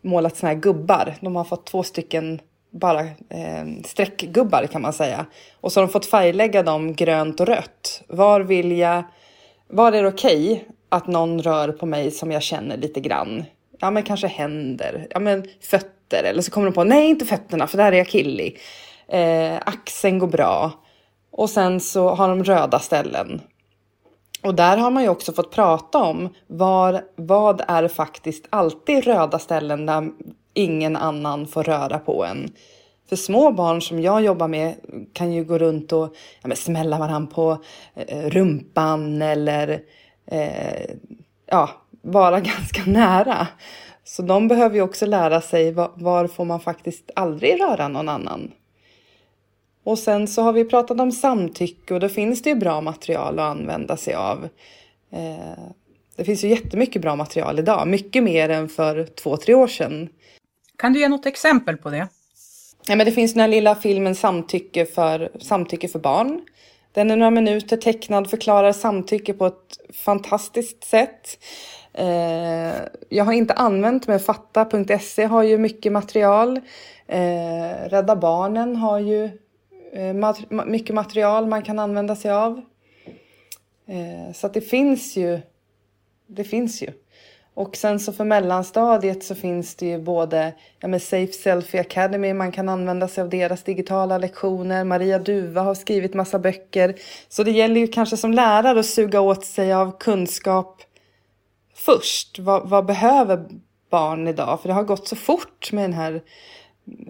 målat 0.00 0.36
såna 0.36 0.52
här 0.52 0.60
gubbar. 0.60 1.14
De 1.20 1.36
har 1.36 1.44
fått 1.44 1.66
två 1.66 1.82
stycken 1.82 2.40
bara 2.70 3.00
eh, 3.28 3.66
streckgubbar 3.84 4.66
kan 4.66 4.82
man 4.82 4.92
säga. 4.92 5.26
Och 5.60 5.72
så 5.72 5.80
har 5.80 5.86
de 5.86 5.92
fått 5.92 6.06
färglägga 6.06 6.62
dem 6.62 6.94
grönt 6.94 7.40
och 7.40 7.46
rött. 7.46 8.02
Var 8.08 8.40
vill 8.40 8.72
jag, 8.72 9.02
var 9.68 9.92
är 9.92 10.02
det 10.02 10.08
okej 10.08 10.52
okay 10.52 10.64
att 10.88 11.06
någon 11.06 11.42
rör 11.42 11.72
på 11.72 11.86
mig 11.86 12.10
som 12.10 12.30
jag 12.30 12.42
känner 12.42 12.76
lite 12.76 13.00
grann? 13.00 13.44
Ja 13.80 13.90
men 13.90 14.02
kanske 14.02 14.26
händer, 14.26 15.06
ja 15.10 15.20
men 15.20 15.44
fötter. 15.60 16.24
Eller 16.24 16.42
så 16.42 16.50
kommer 16.50 16.66
de 16.66 16.72
på, 16.72 16.84
nej 16.84 17.10
inte 17.10 17.24
fötterna 17.24 17.66
för 17.66 17.78
där 17.78 17.92
är 17.92 17.96
jag 17.96 18.08
killig. 18.08 18.58
Eh, 19.08 19.56
axeln 19.64 20.18
går 20.18 20.26
bra. 20.26 20.72
Och 21.30 21.50
sen 21.50 21.80
så 21.80 22.08
har 22.08 22.28
de 22.28 22.44
röda 22.44 22.78
ställen. 22.78 23.40
Och 24.42 24.54
där 24.54 24.76
har 24.76 24.90
man 24.90 25.02
ju 25.02 25.08
också 25.08 25.32
fått 25.32 25.50
prata 25.50 25.98
om 25.98 26.28
var, 26.46 27.02
vad 27.16 27.62
är 27.68 27.88
faktiskt 27.88 28.46
alltid 28.50 29.04
röda 29.04 29.38
ställen 29.38 29.86
där 29.86 30.10
ingen 30.60 30.96
annan 30.96 31.46
får 31.46 31.62
röra 31.62 31.98
på 31.98 32.24
en. 32.24 32.52
För 33.08 33.16
små 33.16 33.52
barn 33.52 33.82
som 33.82 34.00
jag 34.00 34.22
jobbar 34.22 34.48
med 34.48 34.74
kan 35.12 35.32
ju 35.32 35.44
gå 35.44 35.58
runt 35.58 35.92
och 35.92 36.14
ja, 36.42 36.48
men 36.48 36.56
smälla 36.56 36.98
varandra 36.98 37.34
på 37.34 37.58
eh, 37.94 38.30
rumpan 38.30 39.22
eller 39.22 39.82
eh, 40.26 40.90
ja, 41.46 41.70
vara 42.02 42.40
ganska 42.40 42.82
nära. 42.86 43.46
Så 44.04 44.22
de 44.22 44.48
behöver 44.48 44.76
ju 44.76 44.82
också 44.82 45.06
lära 45.06 45.40
sig 45.40 45.72
var, 45.72 45.90
var 45.94 46.26
får 46.26 46.44
man 46.44 46.60
faktiskt 46.60 47.10
aldrig 47.14 47.60
röra 47.60 47.88
någon 47.88 48.08
annan. 48.08 48.52
Och 49.84 49.98
sen 49.98 50.28
så 50.28 50.42
har 50.42 50.52
vi 50.52 50.64
pratat 50.64 51.00
om 51.00 51.12
samtycke 51.12 51.94
och 51.94 52.00
då 52.00 52.08
finns 52.08 52.42
det 52.42 52.50
ju 52.50 52.56
bra 52.56 52.80
material 52.80 53.38
att 53.38 53.56
använda 53.56 53.96
sig 53.96 54.14
av. 54.14 54.48
Eh, 55.12 55.64
det 56.16 56.24
finns 56.24 56.44
ju 56.44 56.48
jättemycket 56.48 57.02
bra 57.02 57.16
material 57.16 57.58
idag, 57.58 57.88
mycket 57.88 58.22
mer 58.22 58.48
än 58.48 58.68
för 58.68 59.04
två, 59.04 59.36
tre 59.36 59.54
år 59.54 59.66
sedan. 59.66 60.08
Kan 60.80 60.92
du 60.92 61.00
ge 61.00 61.08
något 61.08 61.26
exempel 61.26 61.76
på 61.76 61.90
det? 61.90 62.08
Ja, 62.86 62.96
men 62.96 63.06
det 63.06 63.12
finns 63.12 63.32
den 63.34 63.40
här 63.40 63.48
lilla 63.48 63.74
filmen 63.74 64.14
Samtycke 64.14 64.86
för, 64.86 65.30
samtycke 65.40 65.88
för 65.88 65.98
barn. 65.98 66.40
Den 66.92 67.10
är 67.10 67.16
några 67.16 67.30
minuter 67.30 67.76
tecknad, 67.76 68.30
förklarar 68.30 68.72
samtycke 68.72 69.32
på 69.32 69.46
ett 69.46 69.94
fantastiskt 69.94 70.84
sätt. 70.84 71.38
Eh, 71.92 72.72
jag 73.08 73.24
har 73.24 73.32
inte 73.32 73.54
använt 73.54 74.06
mig 74.06 74.18
fatta.se 74.18 75.24
har 75.24 75.42
ju 75.42 75.58
mycket 75.58 75.92
material. 75.92 76.60
Eh, 77.06 77.88
Rädda 77.88 78.16
Barnen 78.16 78.76
har 78.76 78.98
ju 78.98 79.30
eh, 79.92 80.14
mat 80.14 80.38
mycket 80.66 80.94
material 80.94 81.46
man 81.46 81.62
kan 81.62 81.78
använda 81.78 82.16
sig 82.16 82.30
av. 82.30 82.60
Eh, 83.86 84.32
så 84.34 84.46
att 84.46 84.54
det 84.54 84.60
finns 84.60 85.16
ju. 85.16 85.40
Det 86.26 86.44
finns 86.44 86.82
ju. 86.82 86.90
Och 87.54 87.76
sen 87.76 88.00
så 88.00 88.12
för 88.12 88.24
mellanstadiet 88.24 89.24
så 89.24 89.34
finns 89.34 89.74
det 89.74 89.86
ju 89.86 89.98
både 89.98 90.52
ja, 90.80 90.88
med 90.88 91.02
Safe 91.02 91.32
Selfie 91.32 91.80
Academy, 91.80 92.34
man 92.34 92.52
kan 92.52 92.68
använda 92.68 93.08
sig 93.08 93.22
av 93.22 93.28
deras 93.28 93.62
digitala 93.62 94.18
lektioner. 94.18 94.84
Maria 94.84 95.18
Duva 95.18 95.60
har 95.60 95.74
skrivit 95.74 96.14
massa 96.14 96.38
böcker. 96.38 96.94
Så 97.28 97.42
det 97.42 97.50
gäller 97.50 97.80
ju 97.80 97.86
kanske 97.86 98.16
som 98.16 98.32
lärare 98.32 98.80
att 98.80 98.86
suga 98.86 99.20
åt 99.20 99.44
sig 99.44 99.72
av 99.72 99.98
kunskap 99.98 100.82
först. 101.74 102.38
Vad, 102.38 102.68
vad 102.68 102.86
behöver 102.86 103.48
barn 103.90 104.28
idag? 104.28 104.60
För 104.60 104.68
det 104.68 104.74
har 104.74 104.84
gått 104.84 105.08
så 105.08 105.16
fort 105.16 105.72
med 105.72 105.84
den 105.84 105.92
här 105.92 106.14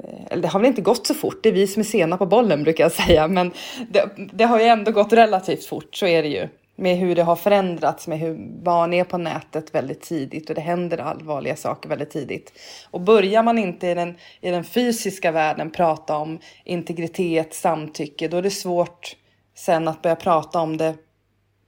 eh, 0.04 0.26
eller 0.30 0.42
det 0.42 0.48
har 0.48 0.60
väl 0.60 0.68
inte 0.68 0.82
gått 0.82 1.06
så 1.06 1.14
fort, 1.14 1.42
det 1.42 1.48
är 1.48 1.52
vi 1.52 1.66
som 1.66 1.80
är 1.80 1.84
sena 1.84 2.16
på 2.16 2.26
bollen 2.26 2.62
brukar 2.62 2.84
jag 2.84 2.92
säga, 2.92 3.28
men 3.28 3.52
det, 3.90 4.10
det 4.32 4.44
har 4.44 4.60
ju 4.60 4.66
ändå 4.66 4.92
gått 4.92 5.12
relativt 5.12 5.64
fort, 5.64 5.96
så 5.96 6.06
är 6.06 6.22
det 6.22 6.28
ju 6.28 6.48
med 6.80 6.96
hur 6.96 7.14
det 7.14 7.22
har 7.22 7.36
förändrats 7.36 8.06
med 8.06 8.18
hur 8.18 8.34
barn 8.62 8.92
är 8.92 9.04
på 9.04 9.18
nätet 9.18 9.74
väldigt 9.74 10.00
tidigt 10.00 10.48
och 10.48 10.54
det 10.54 10.60
händer 10.60 10.98
allvarliga 10.98 11.56
saker 11.56 11.88
väldigt 11.88 12.10
tidigt. 12.10 12.52
Och 12.90 13.00
börjar 13.00 13.42
man 13.42 13.58
inte 13.58 13.86
i 13.86 13.94
den, 13.94 14.16
i 14.40 14.50
den 14.50 14.64
fysiska 14.64 15.30
världen 15.30 15.70
prata 15.70 16.16
om 16.16 16.38
integritet, 16.64 17.54
samtycke, 17.54 18.28
då 18.28 18.36
är 18.36 18.42
det 18.42 18.50
svårt 18.50 19.16
sen 19.54 19.88
att 19.88 20.02
börja 20.02 20.16
prata 20.16 20.60
om 20.60 20.76
det 20.76 20.94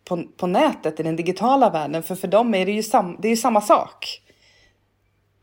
på, 0.05 0.23
på 0.37 0.47
nätet 0.47 1.01
i 1.01 1.03
den 1.03 1.17
digitala 1.17 1.71
världen. 1.71 2.03
För 2.03 2.15
för 2.15 2.29
dem 2.29 2.55
är 2.55 2.67
det 2.67 2.73
ju, 2.73 2.83
sam, 2.83 3.17
det 3.21 3.29
är 3.29 3.31
ju 3.31 3.37
samma 3.37 3.61
sak. 3.61 4.23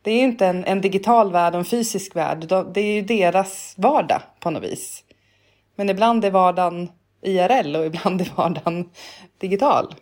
Det 0.01 0.11
är 0.11 0.15
ju 0.15 0.24
inte 0.24 0.47
en, 0.47 0.65
en 0.65 0.82
digital 0.82 1.32
värld 1.32 1.53
och 1.53 1.59
en 1.59 1.65
fysisk 1.65 2.15
värld. 2.15 2.47
Det 2.74 2.82
är 2.82 2.93
ju 2.93 3.01
deras 3.01 3.74
vardag 3.78 4.22
på 4.39 4.49
något 4.49 4.63
vis. 4.63 5.03
Men 5.76 5.89
ibland 5.89 6.26
är 6.26 6.32
vardagen 6.32 6.89
IRL 7.22 7.76
och 7.76 7.86
ibland 7.86 8.22
är 8.22 8.32
vardagen 8.36 8.89
digital. 9.39 9.95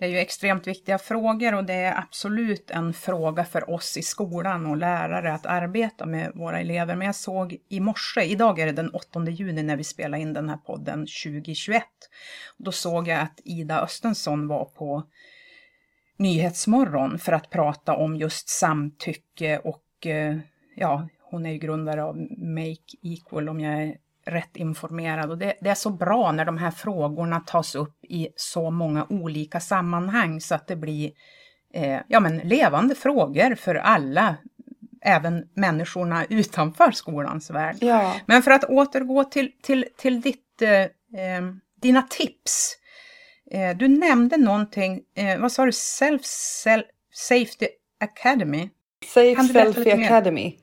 Det 0.00 0.06
är 0.06 0.10
ju 0.10 0.18
extremt 0.18 0.66
viktiga 0.66 0.98
frågor 0.98 1.54
och 1.54 1.64
det 1.64 1.74
är 1.74 1.98
absolut 1.98 2.70
en 2.70 2.92
fråga 2.92 3.44
för 3.44 3.70
oss 3.70 3.96
i 3.96 4.02
skolan 4.02 4.66
och 4.66 4.76
lärare 4.76 5.32
att 5.32 5.46
arbeta 5.46 6.06
med 6.06 6.32
våra 6.34 6.60
elever. 6.60 6.96
Men 6.96 7.06
jag 7.06 7.14
såg 7.14 7.56
i 7.68 7.80
morse, 7.80 8.20
idag 8.20 8.58
är 8.58 8.66
det 8.66 8.72
den 8.72 8.90
8 8.90 9.24
juni 9.30 9.62
när 9.62 9.76
vi 9.76 9.84
spelar 9.84 10.18
in 10.18 10.32
den 10.32 10.48
här 10.48 10.56
podden 10.56 11.06
2021. 11.24 11.84
Då 12.56 12.72
såg 12.72 13.08
jag 13.08 13.20
att 13.20 13.40
Ida 13.44 13.80
Östensson 13.80 14.48
var 14.48 14.64
på 14.64 15.02
Nyhetsmorgon 16.16 17.18
för 17.18 17.32
att 17.32 17.50
prata 17.50 17.96
om 17.96 18.16
just 18.16 18.48
samtycke 18.48 19.58
och 19.58 20.06
eh, 20.06 20.38
ja, 20.76 21.08
hon 21.22 21.46
är 21.46 21.50
ju 21.50 21.58
grundare 21.58 22.04
av 22.04 22.16
Make 22.38 22.96
Equal 23.02 23.48
om 23.48 23.60
jag 23.60 23.82
är 23.82 23.96
rätt 24.24 24.56
informerad. 24.56 25.30
Och 25.30 25.38
det, 25.38 25.54
det, 25.60 25.70
är 25.70 25.74
så 25.74 25.90
bra 25.90 26.32
när 26.32 26.44
de 26.44 26.58
här 26.58 26.70
frågorna 26.70 27.40
tas 27.40 27.74
upp 27.74 28.04
i 28.04 28.28
så 28.36 28.70
många 28.70 29.06
olika 29.08 29.60
sammanhang 29.60 30.40
så 30.40 30.54
att 30.54 30.66
det 30.66 30.76
blir 30.76 31.12
eh, 31.74 32.00
ja, 32.08 32.20
men 32.20 32.38
levande 32.38 32.94
frågor 32.94 33.54
för 33.54 33.74
alla, 33.74 34.36
även 35.02 35.48
människorna 35.54 36.24
utanför 36.30 36.90
skolans 36.90 37.50
värld. 37.50 37.76
Ja. 37.80 38.14
Men 38.26 38.42
för 38.42 38.50
att 38.50 38.64
återgå 38.64 39.24
till, 39.24 39.52
till, 39.62 39.86
till 39.96 40.20
ditt, 40.20 40.62
eh, 40.62 40.80
eh 40.80 41.42
dina 41.80 42.02
tips. 42.02 42.76
Eh, 43.50 43.76
du 43.76 43.88
nämnde 43.88 44.36
någonting, 44.36 45.00
eh, 45.16 45.38
vad 45.38 45.52
sa 45.52 45.64
du, 45.64 45.72
Self, 45.72 46.24
Self 46.24 46.84
Safety 47.12 47.66
Academy? 48.00 48.68
Safe 49.06 49.42
Selfie 49.42 50.06
Academy. 50.06 50.59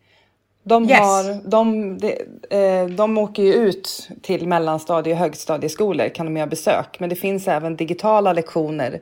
De, 0.68 0.90
yes. 0.90 1.00
har, 1.00 1.50
de, 1.50 1.98
de, 1.98 2.14
eh, 2.50 2.88
de 2.88 3.18
åker 3.18 3.44
ju 3.44 3.54
ut 3.54 4.10
till 4.22 4.48
mellanstadie 4.48 5.14
och 5.14 5.20
högstadieskolor 5.20 6.10
kan 6.10 6.26
de 6.26 6.38
göra 6.38 6.48
besök. 6.48 7.00
Men 7.00 7.10
det 7.10 7.16
finns 7.16 7.48
även 7.48 7.76
digitala 7.76 8.34
lektioner. 8.34 9.02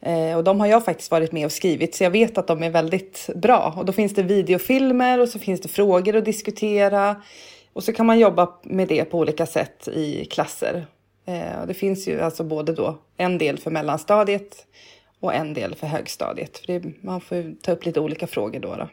Eh, 0.00 0.36
och 0.36 0.44
de 0.44 0.60
har 0.60 0.66
jag 0.66 0.84
faktiskt 0.84 1.10
varit 1.10 1.32
med 1.32 1.46
och 1.46 1.52
skrivit 1.52 1.94
så 1.94 2.04
jag 2.04 2.10
vet 2.10 2.38
att 2.38 2.46
de 2.46 2.62
är 2.62 2.70
väldigt 2.70 3.30
bra. 3.34 3.74
Och 3.76 3.84
då 3.84 3.92
finns 3.92 4.14
det 4.14 4.22
videofilmer 4.22 5.20
och 5.20 5.28
så 5.28 5.38
finns 5.38 5.60
det 5.60 5.68
frågor 5.68 6.16
att 6.16 6.24
diskutera. 6.24 7.16
Och 7.72 7.84
så 7.84 7.92
kan 7.92 8.06
man 8.06 8.18
jobba 8.18 8.48
med 8.62 8.88
det 8.88 9.04
på 9.04 9.18
olika 9.18 9.46
sätt 9.46 9.88
i 9.88 10.24
klasser. 10.24 10.86
Eh, 11.26 11.66
det 11.66 11.74
finns 11.74 12.08
ju 12.08 12.20
alltså 12.20 12.44
både 12.44 12.72
då 12.72 12.98
en 13.16 13.38
del 13.38 13.58
för 13.58 13.70
mellanstadiet 13.70 14.66
och 15.20 15.34
en 15.34 15.54
del 15.54 15.74
för 15.74 15.86
högstadiet. 15.86 16.58
För 16.58 16.66
det, 16.66 16.82
man 17.00 17.20
får 17.20 17.62
ta 17.62 17.72
upp 17.72 17.84
lite 17.84 18.00
olika 18.00 18.26
frågor 18.26 18.60
då. 18.60 18.74
då. 18.76 18.88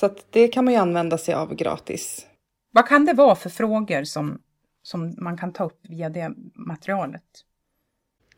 Så 0.00 0.10
det 0.30 0.48
kan 0.48 0.64
man 0.64 0.74
ju 0.74 0.80
använda 0.80 1.18
sig 1.18 1.34
av 1.34 1.54
gratis. 1.54 2.26
Vad 2.72 2.88
kan 2.88 3.04
det 3.04 3.12
vara 3.12 3.34
för 3.34 3.50
frågor 3.50 4.04
som, 4.04 4.38
som 4.82 5.14
man 5.18 5.36
kan 5.38 5.52
ta 5.52 5.64
upp 5.64 5.80
via 5.82 6.08
det 6.08 6.32
materialet? 6.54 7.22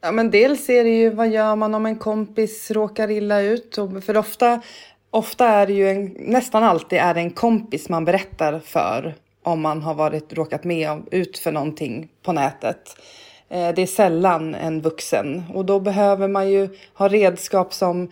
Ja, 0.01 0.13
men 0.13 0.31
dels 0.31 0.69
är 0.71 0.85
det 0.85 0.91
ju 0.91 1.11
vad 1.11 1.29
gör 1.29 1.57
man 1.57 1.75
om 1.75 1.87
en 1.87 1.99
kompis 1.99 2.71
råkar 2.71 3.11
illa 3.11 3.41
ut? 3.41 3.79
För 4.05 4.17
ofta, 4.17 4.61
ofta 5.11 5.49
är 5.49 5.67
det 5.67 5.73
ju 5.73 5.91
en, 5.91 6.17
nästan 6.19 6.65
alltid 6.65 6.99
är 6.99 7.15
det 7.15 7.21
en 7.21 7.31
kompis 7.31 7.89
man 7.89 8.05
berättar 8.05 8.59
för 8.59 9.15
om 9.43 9.61
man 9.61 9.83
har 9.83 9.95
varit, 9.95 10.33
råkat 10.33 10.65
med 10.65 11.03
ut 11.11 11.39
för 11.39 11.53
någonting 11.53 12.09
på 12.23 12.33
nätet. 12.33 12.97
Eh, 13.49 13.75
det 13.75 13.83
är 13.83 13.87
sällan 13.87 14.55
en 14.55 14.81
vuxen 14.81 15.43
och 15.55 15.65
då 15.65 15.81
behöver 15.81 16.29
man 16.29 16.51
ju 16.51 16.69
ha 16.95 17.09
redskap 17.09 17.75
som 17.75 18.11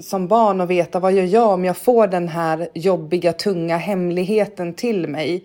som 0.00 0.28
barn 0.28 0.60
och 0.60 0.70
veta 0.70 1.00
vad 1.00 1.12
gör 1.12 1.24
jag 1.24 1.48
om 1.48 1.64
jag 1.64 1.76
får 1.76 2.06
den 2.06 2.28
här 2.28 2.68
jobbiga, 2.74 3.32
tunga 3.32 3.76
hemligheten 3.76 4.74
till 4.74 5.08
mig. 5.08 5.44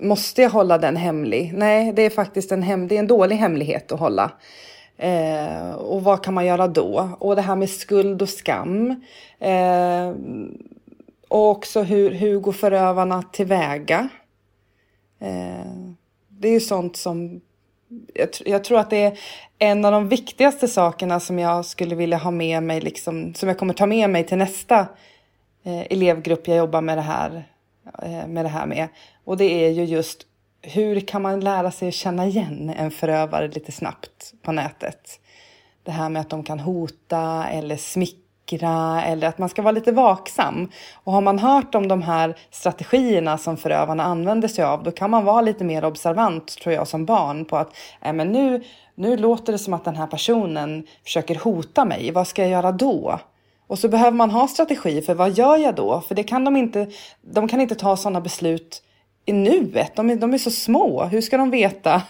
Måste 0.00 0.42
jag 0.42 0.50
hålla 0.50 0.78
den 0.78 0.96
hemlig? 0.96 1.52
Nej, 1.56 1.92
det 1.92 2.02
är 2.02 2.10
faktiskt 2.10 2.52
en, 2.52 2.62
hem, 2.62 2.88
det 2.88 2.94
är 2.94 2.98
en 2.98 3.06
dålig 3.06 3.36
hemlighet 3.36 3.92
att 3.92 4.00
hålla. 4.00 4.30
Eh, 4.96 5.72
och 5.72 6.04
vad 6.04 6.24
kan 6.24 6.34
man 6.34 6.46
göra 6.46 6.68
då? 6.68 7.10
Och 7.18 7.36
det 7.36 7.42
här 7.42 7.56
med 7.56 7.70
skuld 7.70 8.22
och 8.22 8.28
skam. 8.28 8.90
Eh, 9.38 10.12
och 11.28 11.50
också 11.50 11.82
hur, 11.82 12.10
hur 12.10 12.40
går 12.40 12.52
förövarna 12.52 13.22
tillväga? 13.22 14.08
Eh, 15.20 15.92
det 16.28 16.48
är 16.48 16.52
ju 16.52 16.60
sånt 16.60 16.96
som 16.96 17.40
jag, 18.14 18.28
jag, 18.46 18.64
tror 18.64 18.78
att 18.78 18.90
det 18.90 19.04
är 19.04 19.18
en 19.58 19.84
av 19.84 19.92
de 19.92 20.08
viktigaste 20.08 20.68
sakerna 20.68 21.20
som 21.20 21.38
jag 21.38 21.64
skulle 21.64 21.94
vilja 21.94 22.16
ha 22.16 22.30
med 22.30 22.62
mig, 22.62 22.80
liksom, 22.80 23.34
som 23.34 23.48
jag 23.48 23.58
kommer 23.58 23.74
ta 23.74 23.86
med 23.86 24.10
mig 24.10 24.24
till 24.24 24.38
nästa 24.38 24.80
eh, 25.64 25.80
elevgrupp 25.80 26.48
jag 26.48 26.56
jobbar 26.56 26.80
med 26.80 26.98
det, 26.98 27.02
här, 27.02 27.44
eh, 28.02 28.26
med 28.26 28.44
det 28.44 28.48
här 28.48 28.66
med. 28.66 28.88
Och 29.24 29.36
det 29.36 29.44
är 29.44 29.70
ju 29.70 29.84
just 29.84 30.26
hur 30.62 31.00
kan 31.00 31.22
man 31.22 31.40
lära 31.40 31.70
sig 31.70 31.88
att 31.88 31.94
känna 31.94 32.26
igen 32.26 32.74
en 32.78 32.90
förövare 32.90 33.48
lite 33.48 33.72
snabbt 33.72 34.34
på 34.42 34.52
nätet? 34.52 35.20
Det 35.82 35.90
här 35.90 36.08
med 36.08 36.20
att 36.20 36.30
de 36.30 36.42
kan 36.42 36.60
hota 36.60 37.46
eller 37.48 37.76
smickra 37.76 38.27
vackra 38.52 39.02
eller 39.02 39.28
att 39.28 39.38
man 39.38 39.48
ska 39.48 39.62
vara 39.62 39.72
lite 39.72 39.92
vaksam. 39.92 40.68
Och 41.04 41.12
har 41.12 41.20
man 41.20 41.38
hört 41.38 41.74
om 41.74 41.88
de 41.88 42.02
här 42.02 42.36
strategierna 42.50 43.38
som 43.38 43.56
förövarna 43.56 44.02
använder 44.02 44.48
sig 44.48 44.64
av, 44.64 44.82
då 44.82 44.90
kan 44.90 45.10
man 45.10 45.24
vara 45.24 45.40
lite 45.40 45.64
mer 45.64 45.84
observant 45.84 46.58
tror 46.58 46.74
jag 46.74 46.88
som 46.88 47.04
barn 47.04 47.44
på 47.44 47.56
att 47.56 47.76
äh, 48.02 48.12
men 48.12 48.32
nu, 48.32 48.62
nu 48.94 49.16
låter 49.16 49.52
det 49.52 49.58
som 49.58 49.74
att 49.74 49.84
den 49.84 49.96
här 49.96 50.06
personen 50.06 50.86
försöker 51.04 51.34
hota 51.34 51.84
mig. 51.84 52.10
Vad 52.12 52.26
ska 52.26 52.42
jag 52.42 52.50
göra 52.50 52.72
då? 52.72 53.18
Och 53.68 53.78
så 53.78 53.88
behöver 53.88 54.16
man 54.16 54.30
ha 54.30 54.48
strategi 54.48 55.02
för 55.02 55.14
vad 55.14 55.30
gör 55.30 55.56
jag 55.56 55.74
då? 55.74 56.00
För 56.00 56.14
det 56.14 56.24
kan 56.24 56.44
de 56.44 56.56
inte. 56.56 56.86
De 57.20 57.48
kan 57.48 57.60
inte 57.60 57.74
ta 57.74 57.96
sådana 57.96 58.20
beslut 58.20 58.82
i 59.26 59.32
nuet. 59.32 59.96
De 59.96 60.10
är, 60.10 60.16
de 60.16 60.34
är 60.34 60.38
så 60.38 60.50
små. 60.50 61.04
Hur 61.04 61.20
ska 61.20 61.36
de 61.36 61.50
veta 61.50 62.02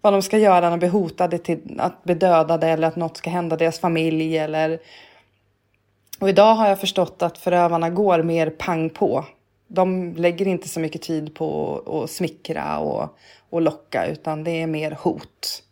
vad 0.00 0.12
de 0.12 0.22
ska 0.22 0.38
göra 0.38 0.60
när 0.60 0.70
de 0.70 0.78
blir 0.78 0.88
hotade 0.88 1.38
till 1.38 1.80
att 1.80 2.04
bli 2.04 2.14
dödade 2.14 2.68
eller 2.68 2.88
att 2.88 2.96
något 2.96 3.16
ska 3.16 3.30
hända 3.30 3.56
deras 3.56 3.80
familj 3.80 4.38
eller 4.38 4.78
och 6.18 6.28
idag 6.28 6.54
har 6.54 6.68
jag 6.68 6.80
förstått 6.80 7.22
att 7.22 7.38
förövarna 7.38 7.90
går 7.90 8.22
mer 8.22 8.50
pang 8.50 8.90
på. 8.90 9.24
De 9.68 10.14
lägger 10.14 10.46
inte 10.48 10.68
så 10.68 10.80
mycket 10.80 11.02
tid 11.02 11.34
på 11.34 11.78
att 11.86 12.10
smickra 12.10 12.78
och, 12.78 13.18
och 13.50 13.62
locka 13.62 14.06
utan 14.06 14.44
det 14.44 14.62
är 14.62 14.66
mer 14.66 14.90
hot. 14.90 15.62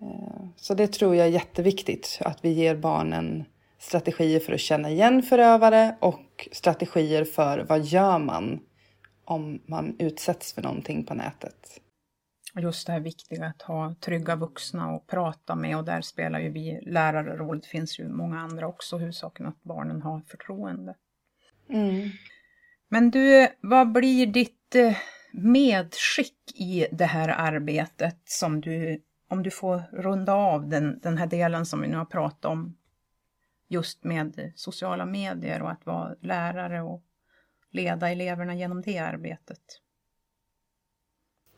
Eh, 0.00 0.46
så 0.56 0.74
det 0.74 0.86
tror 0.86 1.16
jag 1.16 1.26
är 1.26 1.30
jätteviktigt 1.30 2.18
att 2.20 2.38
vi 2.42 2.52
ger 2.52 2.76
barnen 2.76 3.44
strategier 3.78 4.40
för 4.40 4.52
att 4.52 4.60
känna 4.60 4.90
igen 4.90 5.22
förövare 5.22 5.96
och 6.00 6.48
strategier 6.52 7.24
för 7.24 7.58
vad 7.58 7.84
gör 7.84 8.18
man 8.18 8.60
om 9.24 9.60
man 9.66 9.96
utsätts 9.98 10.52
för 10.52 10.62
någonting 10.62 11.04
på 11.04 11.14
nätet. 11.14 11.80
Just 12.56 12.86
det 12.86 12.92
här 12.92 13.00
viktiga 13.00 13.46
att 13.46 13.62
ha 13.62 13.94
trygga 14.00 14.36
vuxna 14.36 14.92
och 14.92 15.06
prata 15.06 15.54
med 15.54 15.76
och 15.76 15.84
där 15.84 16.00
spelar 16.00 16.38
ju 16.38 16.48
vi 16.48 16.80
lärare 16.82 17.36
roll. 17.36 17.60
Det 17.60 17.66
finns 17.66 17.98
ju 17.98 18.08
många 18.08 18.40
andra 18.40 18.66
också, 18.66 18.98
huvudsaken 18.98 19.46
att 19.46 19.62
barnen 19.62 20.02
har 20.02 20.20
förtroende. 20.20 20.94
Mm. 21.68 22.10
Men 22.88 23.10
du, 23.10 23.48
vad 23.60 23.92
blir 23.92 24.26
ditt 24.26 24.74
eh, 24.74 24.96
medskick 25.32 26.60
i 26.60 26.86
det 26.92 27.04
här 27.04 27.28
arbetet 27.28 28.18
som 28.24 28.60
du, 28.60 29.02
om 29.28 29.42
du 29.42 29.50
får 29.50 29.82
runda 29.92 30.32
av 30.32 30.68
den, 30.68 31.00
den 31.00 31.18
här 31.18 31.26
delen 31.26 31.66
som 31.66 31.80
vi 31.80 31.88
nu 31.88 31.96
har 31.96 32.04
pratat 32.04 32.44
om, 32.44 32.76
just 33.68 34.04
med 34.04 34.52
sociala 34.54 35.06
medier 35.06 35.62
och 35.62 35.70
att 35.70 35.86
vara 35.86 36.14
lärare 36.20 36.82
och 36.82 37.02
leda 37.70 38.10
eleverna 38.10 38.54
genom 38.54 38.82
det 38.82 38.98
arbetet? 38.98 39.80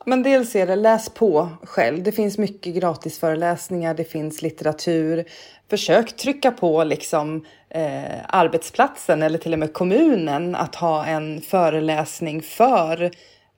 Men 0.09 0.23
dels 0.23 0.55
är 0.55 0.67
det 0.67 0.75
läs 0.75 1.09
på 1.09 1.49
själv. 1.63 2.03
Det 2.03 2.11
finns 2.11 2.37
mycket 2.37 2.75
gratisföreläsningar, 2.75 3.93
det 3.93 4.03
finns 4.03 4.41
litteratur. 4.41 5.25
Försök 5.69 6.15
trycka 6.15 6.51
på 6.51 6.83
liksom 6.83 7.45
eh, 7.69 8.15
arbetsplatsen 8.27 9.23
eller 9.23 9.37
till 9.37 9.53
och 9.53 9.59
med 9.59 9.73
kommunen 9.73 10.55
att 10.55 10.75
ha 10.75 11.05
en 11.05 11.41
föreläsning 11.41 12.41
för 12.41 13.11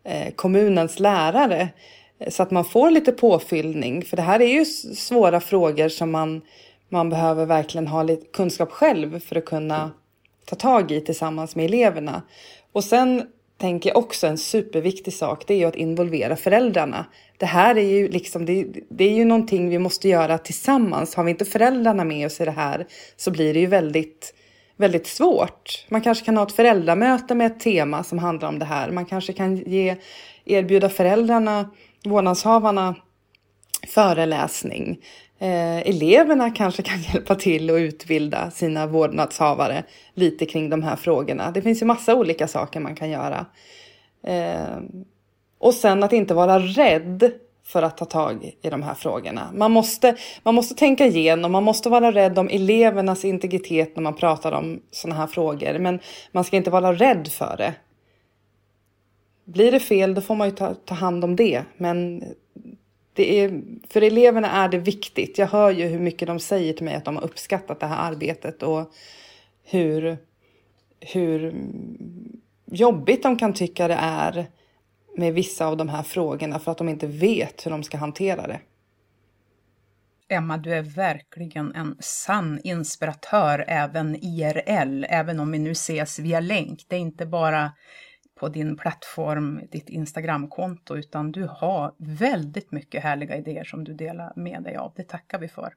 eh, 0.03 0.33
kommunens 0.35 0.99
lärare 0.99 1.69
eh, 2.19 2.29
så 2.29 2.43
att 2.43 2.51
man 2.51 2.65
får 2.65 2.91
lite 2.91 3.11
påfyllning. 3.11 4.05
För 4.05 4.17
det 4.17 4.23
här 4.23 4.41
är 4.41 4.53
ju 4.53 4.65
svåra 4.95 5.39
frågor 5.39 5.89
som 5.89 6.11
man, 6.11 6.41
man 6.89 7.09
behöver 7.09 7.45
verkligen 7.45 7.87
ha 7.87 8.03
lite 8.03 8.25
kunskap 8.25 8.71
själv 8.71 9.19
för 9.19 9.35
att 9.35 9.45
kunna 9.45 9.91
ta 10.45 10.55
tag 10.55 10.91
i 10.91 11.01
tillsammans 11.01 11.55
med 11.55 11.65
eleverna. 11.65 12.21
Och 12.71 12.83
sen 12.83 13.27
tänker 13.59 13.89
jag 13.89 13.97
också 13.97 14.27
en 14.27 14.37
superviktig 14.37 15.13
sak, 15.13 15.43
det 15.47 15.53
är 15.53 15.57
ju 15.57 15.65
att 15.65 15.75
involvera 15.75 16.35
föräldrarna. 16.35 17.05
Det 17.37 17.45
här 17.45 17.77
är 17.77 17.89
ju 17.89 18.07
liksom, 18.07 18.45
det, 18.45 18.65
det, 18.89 19.03
är 19.03 19.13
ju 19.13 19.25
någonting 19.25 19.69
vi 19.69 19.79
måste 19.79 20.09
göra 20.09 20.37
tillsammans. 20.37 21.15
Har 21.15 21.23
vi 21.23 21.31
inte 21.31 21.45
föräldrarna 21.45 22.03
med 22.03 22.25
oss 22.25 22.41
i 22.41 22.45
det 22.45 22.51
här 22.51 22.87
så 23.15 23.31
blir 23.31 23.53
det 23.53 23.59
ju 23.59 23.65
väldigt, 23.65 24.33
väldigt 24.77 25.07
svårt. 25.07 25.85
Man 25.89 26.01
kanske 26.01 26.25
kan 26.25 26.37
ha 26.37 26.43
ett 26.43 26.51
föräldramöte 26.51 27.35
med 27.35 27.47
ett 27.47 27.59
tema 27.59 28.03
som 28.03 28.19
handlar 28.19 28.49
om 28.49 28.59
det 28.59 28.65
här. 28.65 28.91
Man 28.91 29.05
kanske 29.05 29.33
kan 29.33 29.57
ge, 29.57 29.95
erbjuda 30.45 30.89
föräldrarna, 30.89 31.69
vårdnadshavarna 32.05 32.95
föreläsning. 33.87 34.99
Eh, 35.41 35.77
eleverna 35.77 36.51
kanske 36.51 36.81
kan 36.81 36.99
hjälpa 37.13 37.35
till 37.35 37.71
och 37.71 37.75
utbilda 37.75 38.51
sina 38.51 38.87
vårdnadshavare 38.87 39.83
lite 40.13 40.45
kring 40.45 40.69
de 40.69 40.83
här 40.83 40.95
frågorna. 40.95 41.51
Det 41.51 41.61
finns 41.61 41.81
ju 41.81 41.85
massa 41.85 42.15
olika 42.15 42.47
saker 42.47 42.79
man 42.79 42.95
kan 42.95 43.09
göra. 43.09 43.45
Eh, 44.23 44.79
och 45.59 45.73
sen 45.73 46.03
att 46.03 46.13
inte 46.13 46.33
vara 46.33 46.59
rädd 46.59 47.31
för 47.65 47.83
att 47.83 47.97
ta 47.97 48.05
tag 48.05 48.55
i 48.61 48.69
de 48.69 48.83
här 48.83 48.93
frågorna. 48.93 49.51
Man 49.53 49.71
måste, 49.71 50.15
man 50.43 50.55
måste 50.55 50.75
tänka 50.75 51.05
igenom, 51.05 51.51
man 51.51 51.63
måste 51.63 51.89
vara 51.89 52.11
rädd 52.11 52.39
om 52.39 52.49
elevernas 52.49 53.25
integritet 53.25 53.95
när 53.95 54.03
man 54.03 54.15
pratar 54.15 54.51
om 54.51 54.81
sådana 54.91 55.19
här 55.19 55.27
frågor. 55.27 55.79
Men 55.79 55.99
man 56.31 56.43
ska 56.43 56.57
inte 56.57 56.69
vara 56.69 56.93
rädd 56.93 57.27
för 57.27 57.57
det. 57.57 57.73
Blir 59.45 59.71
det 59.71 59.79
fel, 59.79 60.13
då 60.13 60.21
får 60.21 60.35
man 60.35 60.47
ju 60.47 60.55
ta, 60.55 60.73
ta 60.73 60.95
hand 60.95 61.23
om 61.23 61.35
det. 61.35 61.63
Men 61.77 62.23
det 63.19 63.39
är, 63.39 63.61
för 63.89 64.01
eleverna 64.01 64.51
är 64.51 64.69
det 64.69 64.77
viktigt. 64.77 65.37
Jag 65.37 65.47
hör 65.47 65.71
ju 65.71 65.87
hur 65.87 65.99
mycket 65.99 66.27
de 66.27 66.39
säger 66.39 66.73
till 66.73 66.85
mig 66.85 66.95
att 66.95 67.05
de 67.05 67.15
har 67.15 67.23
uppskattat 67.23 67.79
det 67.79 67.85
här 67.85 68.11
arbetet 68.11 68.63
och 68.63 68.91
hur, 69.63 70.17
hur 70.99 71.55
jobbigt 72.65 73.23
de 73.23 73.37
kan 73.37 73.53
tycka 73.53 73.87
det 73.87 73.97
är 73.99 74.47
med 75.17 75.33
vissa 75.33 75.65
av 75.67 75.77
de 75.77 75.89
här 75.89 76.03
frågorna 76.03 76.59
för 76.59 76.71
att 76.71 76.77
de 76.77 76.89
inte 76.89 77.07
vet 77.07 77.65
hur 77.65 77.71
de 77.71 77.83
ska 77.83 77.97
hantera 77.97 78.47
det. 78.47 78.59
Emma, 80.29 80.57
du 80.57 80.73
är 80.73 80.81
verkligen 80.81 81.75
en 81.75 81.97
sann 81.99 82.59
inspiratör 82.63 83.65
även 83.67 84.15
IRL, 84.15 85.05
även 85.09 85.39
om 85.39 85.51
vi 85.51 85.59
nu 85.59 85.71
ses 85.71 86.19
via 86.19 86.39
länk. 86.39 86.85
Det 86.87 86.95
är 86.95 86.99
inte 86.99 87.25
bara 87.25 87.71
på 88.39 88.49
din 88.49 88.77
plattform, 88.77 89.61
ditt 89.71 89.89
Instagramkonto, 89.89 90.97
utan 90.97 91.31
du 91.31 91.49
har 91.51 91.93
väldigt 91.97 92.71
mycket 92.71 93.03
härliga 93.03 93.37
idéer 93.37 93.63
som 93.63 93.83
du 93.83 93.93
delar 93.93 94.33
med 94.35 94.63
dig 94.63 94.75
av. 94.75 94.93
Det 94.95 95.03
tackar 95.03 95.39
vi 95.39 95.47
för. 95.47 95.73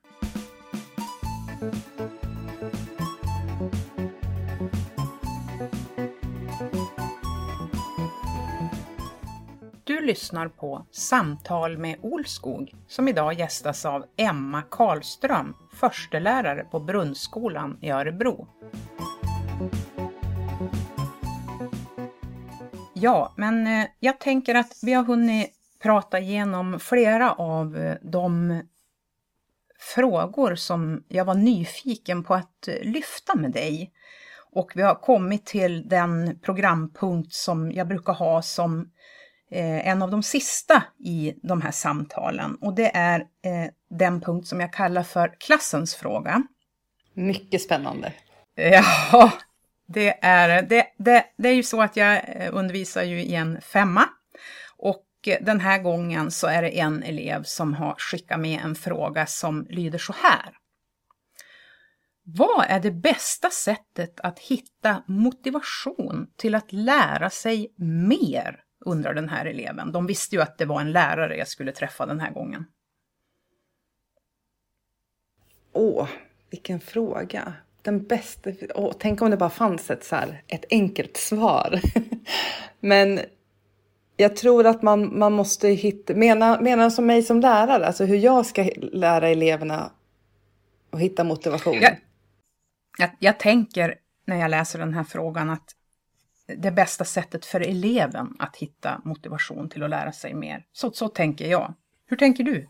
Du 9.84 10.00
lyssnar 10.00 10.48
på 10.48 10.86
Samtal 10.90 11.78
med 11.78 11.96
Olskog 12.00 12.74
som 12.88 13.08
idag 13.08 13.34
gästas 13.34 13.84
av 13.84 14.04
Emma 14.16 14.62
Karlström, 14.70 15.54
förstelärare 15.72 16.64
på 16.70 16.80
Brunnskolan 16.80 17.78
i 17.80 17.90
Örebro. 17.90 18.48
Ja, 23.02 23.32
men 23.36 23.66
eh, 23.66 23.86
jag 24.00 24.20
tänker 24.20 24.54
att 24.54 24.78
vi 24.82 24.92
har 24.92 25.04
hunnit 25.04 25.52
prata 25.82 26.18
igenom 26.20 26.80
flera 26.80 27.32
av 27.32 27.76
eh, 27.76 27.96
de 28.02 28.60
frågor 29.94 30.54
som 30.54 31.04
jag 31.08 31.24
var 31.24 31.34
nyfiken 31.34 32.24
på 32.24 32.34
att 32.34 32.68
eh, 32.68 32.74
lyfta 32.82 33.34
med 33.34 33.50
dig. 33.50 33.92
Och 34.50 34.72
vi 34.74 34.82
har 34.82 34.94
kommit 34.94 35.46
till 35.46 35.88
den 35.88 36.38
programpunkt 36.42 37.32
som 37.32 37.72
jag 37.72 37.88
brukar 37.88 38.12
ha 38.12 38.42
som 38.42 38.90
en 39.50 40.02
av 40.02 40.10
de 40.10 40.22
sista 40.22 40.82
i 40.98 41.34
de 41.42 41.62
här 41.62 41.70
samtalen. 41.70 42.54
Och 42.54 42.74
det 42.74 42.96
är 42.96 43.26
den 43.90 44.20
punkt 44.20 44.48
som 44.48 44.60
jag 44.60 44.72
kallar 44.72 45.02
för 45.02 45.34
klassens 45.38 45.94
fråga. 45.94 46.42
Mycket 47.14 47.62
spännande. 47.62 48.12
Ja, 48.54 49.32
det 49.92 50.18
är, 50.22 50.62
det, 50.62 50.86
det, 50.98 51.24
det 51.36 51.48
är 51.48 51.54
ju 51.54 51.62
så 51.62 51.82
att 51.82 51.96
jag 51.96 52.22
eh, 52.28 52.54
undervisar 52.54 53.02
ju 53.02 53.20
i 53.20 53.34
en 53.34 53.60
femma 53.60 54.08
och 54.76 55.06
eh, 55.26 55.44
den 55.44 55.60
här 55.60 55.78
gången 55.78 56.30
så 56.30 56.46
är 56.46 56.62
det 56.62 56.78
en 56.80 57.02
elev 57.02 57.42
som 57.42 57.74
har 57.74 57.94
skickat 57.98 58.40
med 58.40 58.60
en 58.64 58.74
fråga 58.74 59.26
som 59.26 59.66
lyder 59.70 59.98
så 59.98 60.14
här. 60.22 60.52
Vad 62.24 62.66
är 62.68 62.80
det 62.80 62.90
bästa 62.90 63.50
sättet 63.50 64.20
att 64.20 64.38
hitta 64.38 65.02
motivation 65.06 66.26
till 66.36 66.54
att 66.54 66.72
lära 66.72 67.30
sig 67.30 67.74
mer? 67.76 68.64
undrar 68.84 69.14
den 69.14 69.28
här 69.28 69.46
eleven. 69.46 69.92
De 69.92 70.06
visste 70.06 70.36
ju 70.36 70.42
att 70.42 70.58
det 70.58 70.64
var 70.64 70.80
en 70.80 70.92
lärare 70.92 71.36
jag 71.36 71.48
skulle 71.48 71.72
träffa 71.72 72.06
den 72.06 72.20
här 72.20 72.30
gången. 72.30 72.64
Åh, 75.72 76.08
vilken 76.50 76.80
fråga 76.80 77.54
den 77.82 78.06
bästa... 78.06 78.50
Oh, 78.74 78.92
tänk 78.98 79.22
om 79.22 79.30
det 79.30 79.36
bara 79.36 79.50
fanns 79.50 79.90
ett, 79.90 80.04
så 80.04 80.16
här, 80.16 80.42
ett 80.46 80.64
enkelt 80.70 81.16
svar. 81.16 81.80
Men 82.80 83.20
jag 84.16 84.36
tror 84.36 84.66
att 84.66 84.82
man, 84.82 85.18
man 85.18 85.32
måste 85.32 85.68
hitta... 85.68 86.14
Mena, 86.14 86.60
mena 86.60 86.90
som 86.90 87.06
mig 87.06 87.22
som 87.22 87.40
lärare, 87.40 87.86
alltså 87.86 88.04
hur 88.04 88.16
jag 88.16 88.46
ska 88.46 88.70
lära 88.76 89.28
eleverna 89.28 89.90
att 90.90 91.00
hitta 91.00 91.24
motivation. 91.24 91.78
Jag, 91.80 91.96
jag, 92.98 93.10
jag 93.18 93.38
tänker 93.38 93.94
när 94.24 94.36
jag 94.36 94.50
läser 94.50 94.78
den 94.78 94.94
här 94.94 95.04
frågan 95.04 95.50
att 95.50 95.76
det 96.56 96.70
bästa 96.70 97.04
sättet 97.04 97.44
för 97.44 97.60
eleven 97.60 98.36
att 98.38 98.56
hitta 98.56 99.00
motivation 99.04 99.68
till 99.68 99.82
att 99.82 99.90
lära 99.90 100.12
sig 100.12 100.34
mer. 100.34 100.64
Så, 100.72 100.92
så 100.92 101.08
tänker 101.08 101.50
jag. 101.50 101.74
Hur 102.06 102.16
tänker 102.16 102.44
du? 102.44 102.68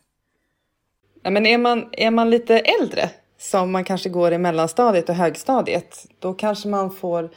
Ja, 1.22 1.30
men 1.30 1.46
är, 1.46 1.58
man, 1.58 1.88
är 1.92 2.10
man 2.10 2.30
lite 2.30 2.58
äldre 2.58 3.10
som 3.42 3.72
man 3.72 3.84
kanske 3.84 4.08
går 4.08 4.32
i 4.32 4.38
mellanstadiet 4.38 5.08
och 5.08 5.14
högstadiet, 5.14 6.06
då 6.18 6.34
kanske 6.34 6.68
man 6.68 6.90
får, 6.90 7.30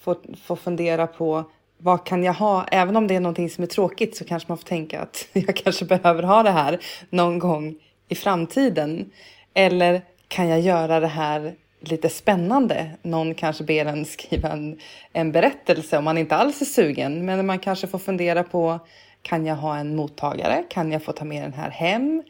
får, 0.00 0.16
får 0.44 0.56
fundera 0.56 1.06
på 1.06 1.44
vad 1.78 2.06
kan 2.06 2.24
jag 2.24 2.32
ha? 2.32 2.66
Även 2.70 2.96
om 2.96 3.06
det 3.06 3.16
är 3.16 3.20
någonting 3.20 3.50
som 3.50 3.64
är 3.64 3.68
tråkigt 3.68 4.16
så 4.16 4.24
kanske 4.24 4.48
man 4.48 4.58
får 4.58 4.68
tänka 4.68 5.00
att 5.00 5.28
jag 5.32 5.56
kanske 5.56 5.84
behöver 5.84 6.22
ha 6.22 6.42
det 6.42 6.50
här 6.50 6.80
någon 7.10 7.38
gång 7.38 7.74
i 8.08 8.14
framtiden. 8.14 9.10
Eller 9.54 10.02
kan 10.28 10.48
jag 10.48 10.60
göra 10.60 11.00
det 11.00 11.06
här 11.06 11.54
lite 11.80 12.08
spännande? 12.08 12.90
Någon 13.02 13.34
kanske 13.34 13.64
ber 13.64 13.86
en 13.86 14.04
skriva 14.04 14.48
en, 14.48 14.78
en 15.12 15.32
berättelse 15.32 15.98
om 15.98 16.04
man 16.04 16.18
inte 16.18 16.36
alls 16.36 16.60
är 16.60 16.66
sugen, 16.66 17.24
men 17.24 17.46
man 17.46 17.58
kanske 17.58 17.86
får 17.86 17.98
fundera 17.98 18.42
på 18.42 18.78
Kan 19.22 19.46
jag 19.46 19.56
ha 19.56 19.76
en 19.76 19.96
mottagare? 19.96 20.64
Kan 20.70 20.92
jag 20.92 21.02
få 21.02 21.12
ta 21.12 21.24
med 21.24 21.42
den 21.42 21.52
här 21.52 21.70
hem? 21.70 22.22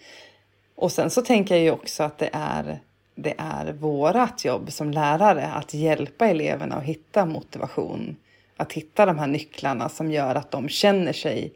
Och 0.76 0.92
sen 0.92 1.10
så 1.10 1.22
tänker 1.22 1.54
jag 1.54 1.64
ju 1.64 1.70
också 1.70 2.02
att 2.02 2.18
det 2.18 2.30
är, 2.32 2.80
det 3.14 3.34
är 3.38 3.72
vårat 3.72 4.44
jobb 4.44 4.72
som 4.72 4.90
lärare 4.90 5.46
att 5.46 5.74
hjälpa 5.74 6.26
eleverna 6.26 6.74
att 6.74 6.84
hitta 6.84 7.26
motivation. 7.26 8.16
Att 8.56 8.72
hitta 8.72 9.06
de 9.06 9.18
här 9.18 9.26
nycklarna 9.26 9.88
som 9.88 10.10
gör 10.10 10.34
att 10.34 10.50
de 10.50 10.68
känner 10.68 11.12
sig 11.12 11.52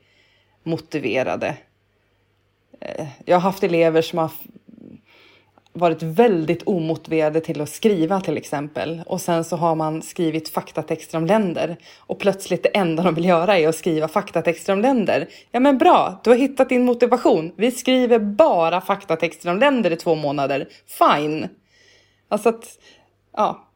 motiverade. 0.62 1.56
Eh, 2.80 3.06
jag 3.24 3.36
har 3.36 3.40
haft 3.40 3.62
elever 3.62 4.02
som 4.02 4.18
har 4.18 4.30
varit 5.76 6.02
väldigt 6.02 6.62
omotiverade 6.66 7.40
till 7.40 7.60
att 7.60 7.68
skriva 7.68 8.20
till 8.20 8.36
exempel. 8.36 9.02
Och 9.06 9.20
sen 9.20 9.44
så 9.44 9.56
har 9.56 9.74
man 9.74 10.02
skrivit 10.02 10.48
faktatexter 10.48 11.18
om 11.18 11.26
länder. 11.26 11.76
Och 11.98 12.18
plötsligt 12.18 12.62
det 12.62 12.68
enda 12.68 13.02
de 13.02 13.14
vill 13.14 13.24
göra 13.24 13.58
är 13.58 13.68
att 13.68 13.76
skriva 13.76 14.08
faktatexter 14.08 14.72
om 14.72 14.80
länder. 14.80 15.28
Ja 15.50 15.60
men 15.60 15.78
bra, 15.78 16.20
du 16.24 16.30
har 16.30 16.36
hittat 16.36 16.68
din 16.68 16.84
motivation. 16.84 17.52
Vi 17.56 17.70
skriver 17.70 18.18
bara 18.18 18.80
faktatexter 18.80 19.50
om 19.50 19.58
länder 19.58 19.90
i 19.90 19.96
två 19.96 20.14
månader. 20.14 20.68
Fine. 20.86 21.48
Alltså 22.28 22.48
att, 22.48 22.78
ja. 23.32 23.68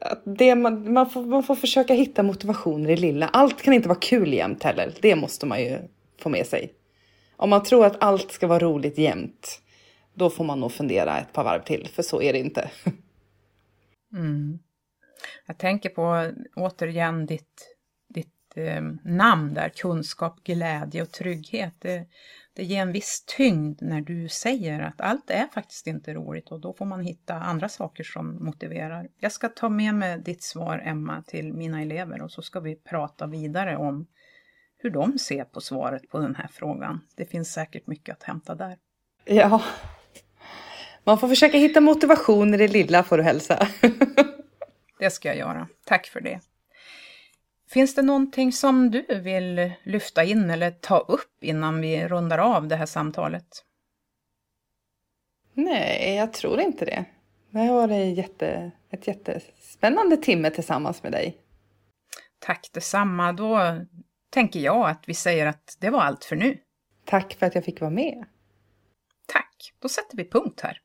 Att 0.00 0.22
det, 0.24 0.54
man, 0.54 0.92
man, 0.92 1.10
får, 1.10 1.22
man 1.22 1.42
får 1.42 1.54
försöka 1.54 1.94
hitta 1.94 2.22
motivationer 2.22 2.90
i 2.90 2.96
lilla. 2.96 3.28
Allt 3.28 3.62
kan 3.62 3.74
inte 3.74 3.88
vara 3.88 3.98
kul 3.98 4.32
jämt 4.32 4.62
heller. 4.62 4.92
Det 5.00 5.16
måste 5.16 5.46
man 5.46 5.60
ju 5.60 5.78
få 6.20 6.28
med 6.28 6.46
sig. 6.46 6.72
Om 7.36 7.50
man 7.50 7.62
tror 7.62 7.86
att 7.86 8.02
allt 8.02 8.32
ska 8.32 8.46
vara 8.46 8.58
roligt 8.58 8.98
jämt 8.98 9.62
då 10.14 10.30
får 10.30 10.44
man 10.44 10.60
nog 10.60 10.72
fundera 10.72 11.18
ett 11.18 11.32
par 11.32 11.44
varv 11.44 11.62
till, 11.62 11.88
för 11.88 12.02
så 12.02 12.22
är 12.22 12.32
det 12.32 12.38
inte. 12.38 12.70
Mm. 14.14 14.58
Jag 15.46 15.58
tänker 15.58 15.88
på 15.88 16.32
återigen 16.56 17.26
ditt, 17.26 17.76
ditt 18.08 18.56
eh, 18.56 18.82
namn 19.04 19.54
där, 19.54 19.68
kunskap, 19.68 20.44
glädje 20.44 21.02
och 21.02 21.10
trygghet. 21.10 21.74
Det, 21.78 22.06
det 22.54 22.64
ger 22.64 22.82
en 22.82 22.92
viss 22.92 23.24
tyngd 23.36 23.82
när 23.82 24.00
du 24.00 24.28
säger 24.28 24.80
att 24.80 25.00
allt 25.00 25.30
är 25.30 25.46
faktiskt 25.46 25.86
inte 25.86 26.14
roligt 26.14 26.48
och 26.50 26.60
då 26.60 26.72
får 26.72 26.84
man 26.84 27.00
hitta 27.00 27.34
andra 27.34 27.68
saker 27.68 28.04
som 28.04 28.44
motiverar. 28.44 29.08
Jag 29.16 29.32
ska 29.32 29.48
ta 29.48 29.68
med 29.68 29.94
mig 29.94 30.18
ditt 30.18 30.42
svar, 30.42 30.82
Emma, 30.84 31.22
till 31.26 31.52
mina 31.52 31.82
elever 31.82 32.22
och 32.22 32.32
så 32.32 32.42
ska 32.42 32.60
vi 32.60 32.76
prata 32.76 33.26
vidare 33.26 33.76
om 33.76 34.06
hur 34.78 34.90
de 34.90 35.18
ser 35.18 35.44
på 35.44 35.60
svaret 35.60 36.08
på 36.08 36.18
den 36.18 36.34
här 36.34 36.48
frågan. 36.52 37.00
Det 37.16 37.24
finns 37.24 37.52
säkert 37.52 37.86
mycket 37.86 38.16
att 38.16 38.22
hämta 38.22 38.54
där. 38.54 38.78
Ja, 39.24 39.62
man 41.04 41.18
får 41.18 41.28
försöka 41.28 41.58
hitta 41.58 41.80
motivation 41.80 42.54
i 42.54 42.56
det 42.56 42.68
lilla 42.68 43.02
får 43.02 43.16
du 43.16 43.22
hälsa. 43.22 43.68
det 44.98 45.10
ska 45.10 45.28
jag 45.28 45.36
göra. 45.36 45.68
Tack 45.84 46.06
för 46.06 46.20
det. 46.20 46.40
Finns 47.70 47.94
det 47.94 48.02
någonting 48.02 48.52
som 48.52 48.90
du 48.90 49.20
vill 49.22 49.72
lyfta 49.82 50.24
in 50.24 50.50
eller 50.50 50.70
ta 50.70 50.98
upp 50.98 51.44
innan 51.44 51.80
vi 51.80 52.08
rundar 52.08 52.38
av 52.38 52.68
det 52.68 52.76
här 52.76 52.86
samtalet? 52.86 53.64
Nej, 55.54 56.14
jag 56.14 56.32
tror 56.32 56.60
inte 56.60 56.84
det. 56.84 57.04
Det 57.50 57.58
har 57.58 57.74
varit 57.74 58.18
jätte, 58.18 58.70
ett 58.90 59.06
jättespännande 59.06 60.16
timme 60.16 60.50
tillsammans 60.50 61.02
med 61.02 61.12
dig. 61.12 61.36
Tack 62.38 62.70
detsamma. 62.72 63.32
Då 63.32 63.58
tänker 64.30 64.60
jag 64.60 64.90
att 64.90 65.04
vi 65.06 65.14
säger 65.14 65.46
att 65.46 65.76
det 65.80 65.90
var 65.90 66.00
allt 66.00 66.24
för 66.24 66.36
nu. 66.36 66.58
Tack 67.04 67.34
för 67.38 67.46
att 67.46 67.54
jag 67.54 67.64
fick 67.64 67.80
vara 67.80 67.90
med. 67.90 68.24
Tack. 69.26 69.72
Då 69.78 69.88
sätter 69.88 70.16
vi 70.16 70.30
punkt 70.30 70.60
här. 70.60 70.81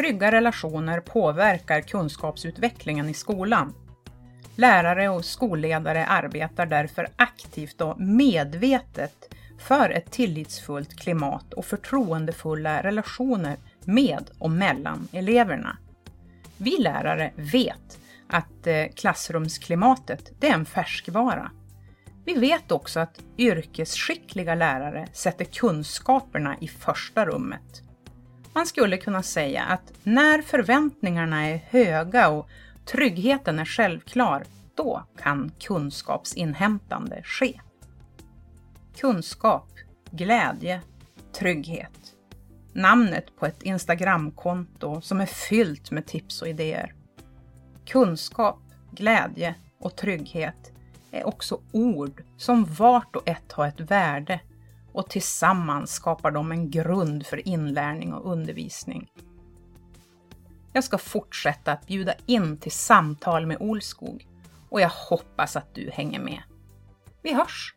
Trygga 0.00 0.32
relationer 0.32 1.00
påverkar 1.00 1.80
kunskapsutvecklingen 1.80 3.08
i 3.08 3.14
skolan. 3.14 3.74
Lärare 4.56 5.08
och 5.08 5.24
skolledare 5.24 6.06
arbetar 6.06 6.66
därför 6.66 7.08
aktivt 7.16 7.80
och 7.80 8.00
medvetet 8.00 9.34
för 9.58 9.90
ett 9.90 10.10
tillitsfullt 10.10 10.96
klimat 11.00 11.54
och 11.54 11.64
förtroendefulla 11.64 12.82
relationer 12.82 13.56
med 13.84 14.30
och 14.38 14.50
mellan 14.50 15.08
eleverna. 15.12 15.76
Vi 16.56 16.78
lärare 16.78 17.32
vet 17.36 17.98
att 18.28 18.66
eh, 18.66 18.86
klassrumsklimatet 18.96 20.32
det 20.38 20.48
är 20.48 20.54
en 20.54 20.66
färskvara. 20.66 21.50
Vi 22.24 22.34
vet 22.34 22.72
också 22.72 23.00
att 23.00 23.20
yrkesskickliga 23.38 24.54
lärare 24.54 25.08
sätter 25.12 25.44
kunskaperna 25.44 26.56
i 26.60 26.68
första 26.68 27.26
rummet 27.26 27.89
man 28.52 28.66
skulle 28.66 28.96
kunna 28.96 29.22
säga 29.22 29.62
att 29.64 29.92
när 30.02 30.42
förväntningarna 30.42 31.48
är 31.48 31.56
höga 31.56 32.28
och 32.28 32.48
tryggheten 32.84 33.58
är 33.58 33.64
självklar, 33.64 34.44
då 34.74 35.04
kan 35.18 35.52
kunskapsinhämtande 35.58 37.22
ske. 37.22 37.60
Kunskap, 38.96 39.68
glädje, 40.10 40.80
trygghet. 41.32 42.14
Namnet 42.72 43.36
på 43.38 43.46
ett 43.46 43.62
Instagramkonto 43.62 45.00
som 45.00 45.20
är 45.20 45.26
fyllt 45.26 45.90
med 45.90 46.06
tips 46.06 46.42
och 46.42 46.48
idéer. 46.48 46.94
Kunskap, 47.86 48.60
glädje 48.90 49.54
och 49.78 49.96
trygghet 49.96 50.72
är 51.10 51.26
också 51.26 51.60
ord 51.72 52.22
som 52.36 52.64
vart 52.64 53.16
och 53.16 53.28
ett 53.28 53.52
har 53.52 53.66
ett 53.66 53.80
värde 53.80 54.40
och 54.92 55.10
tillsammans 55.10 55.92
skapar 55.92 56.30
de 56.30 56.52
en 56.52 56.70
grund 56.70 57.26
för 57.26 57.48
inlärning 57.48 58.14
och 58.14 58.32
undervisning. 58.32 59.10
Jag 60.72 60.84
ska 60.84 60.98
fortsätta 60.98 61.72
att 61.72 61.86
bjuda 61.86 62.14
in 62.26 62.56
till 62.56 62.72
samtal 62.72 63.46
med 63.46 63.56
Olskog 63.60 64.26
och 64.68 64.80
jag 64.80 64.90
hoppas 64.94 65.56
att 65.56 65.74
du 65.74 65.90
hänger 65.90 66.20
med. 66.20 66.42
Vi 67.22 67.34
hörs! 67.34 67.74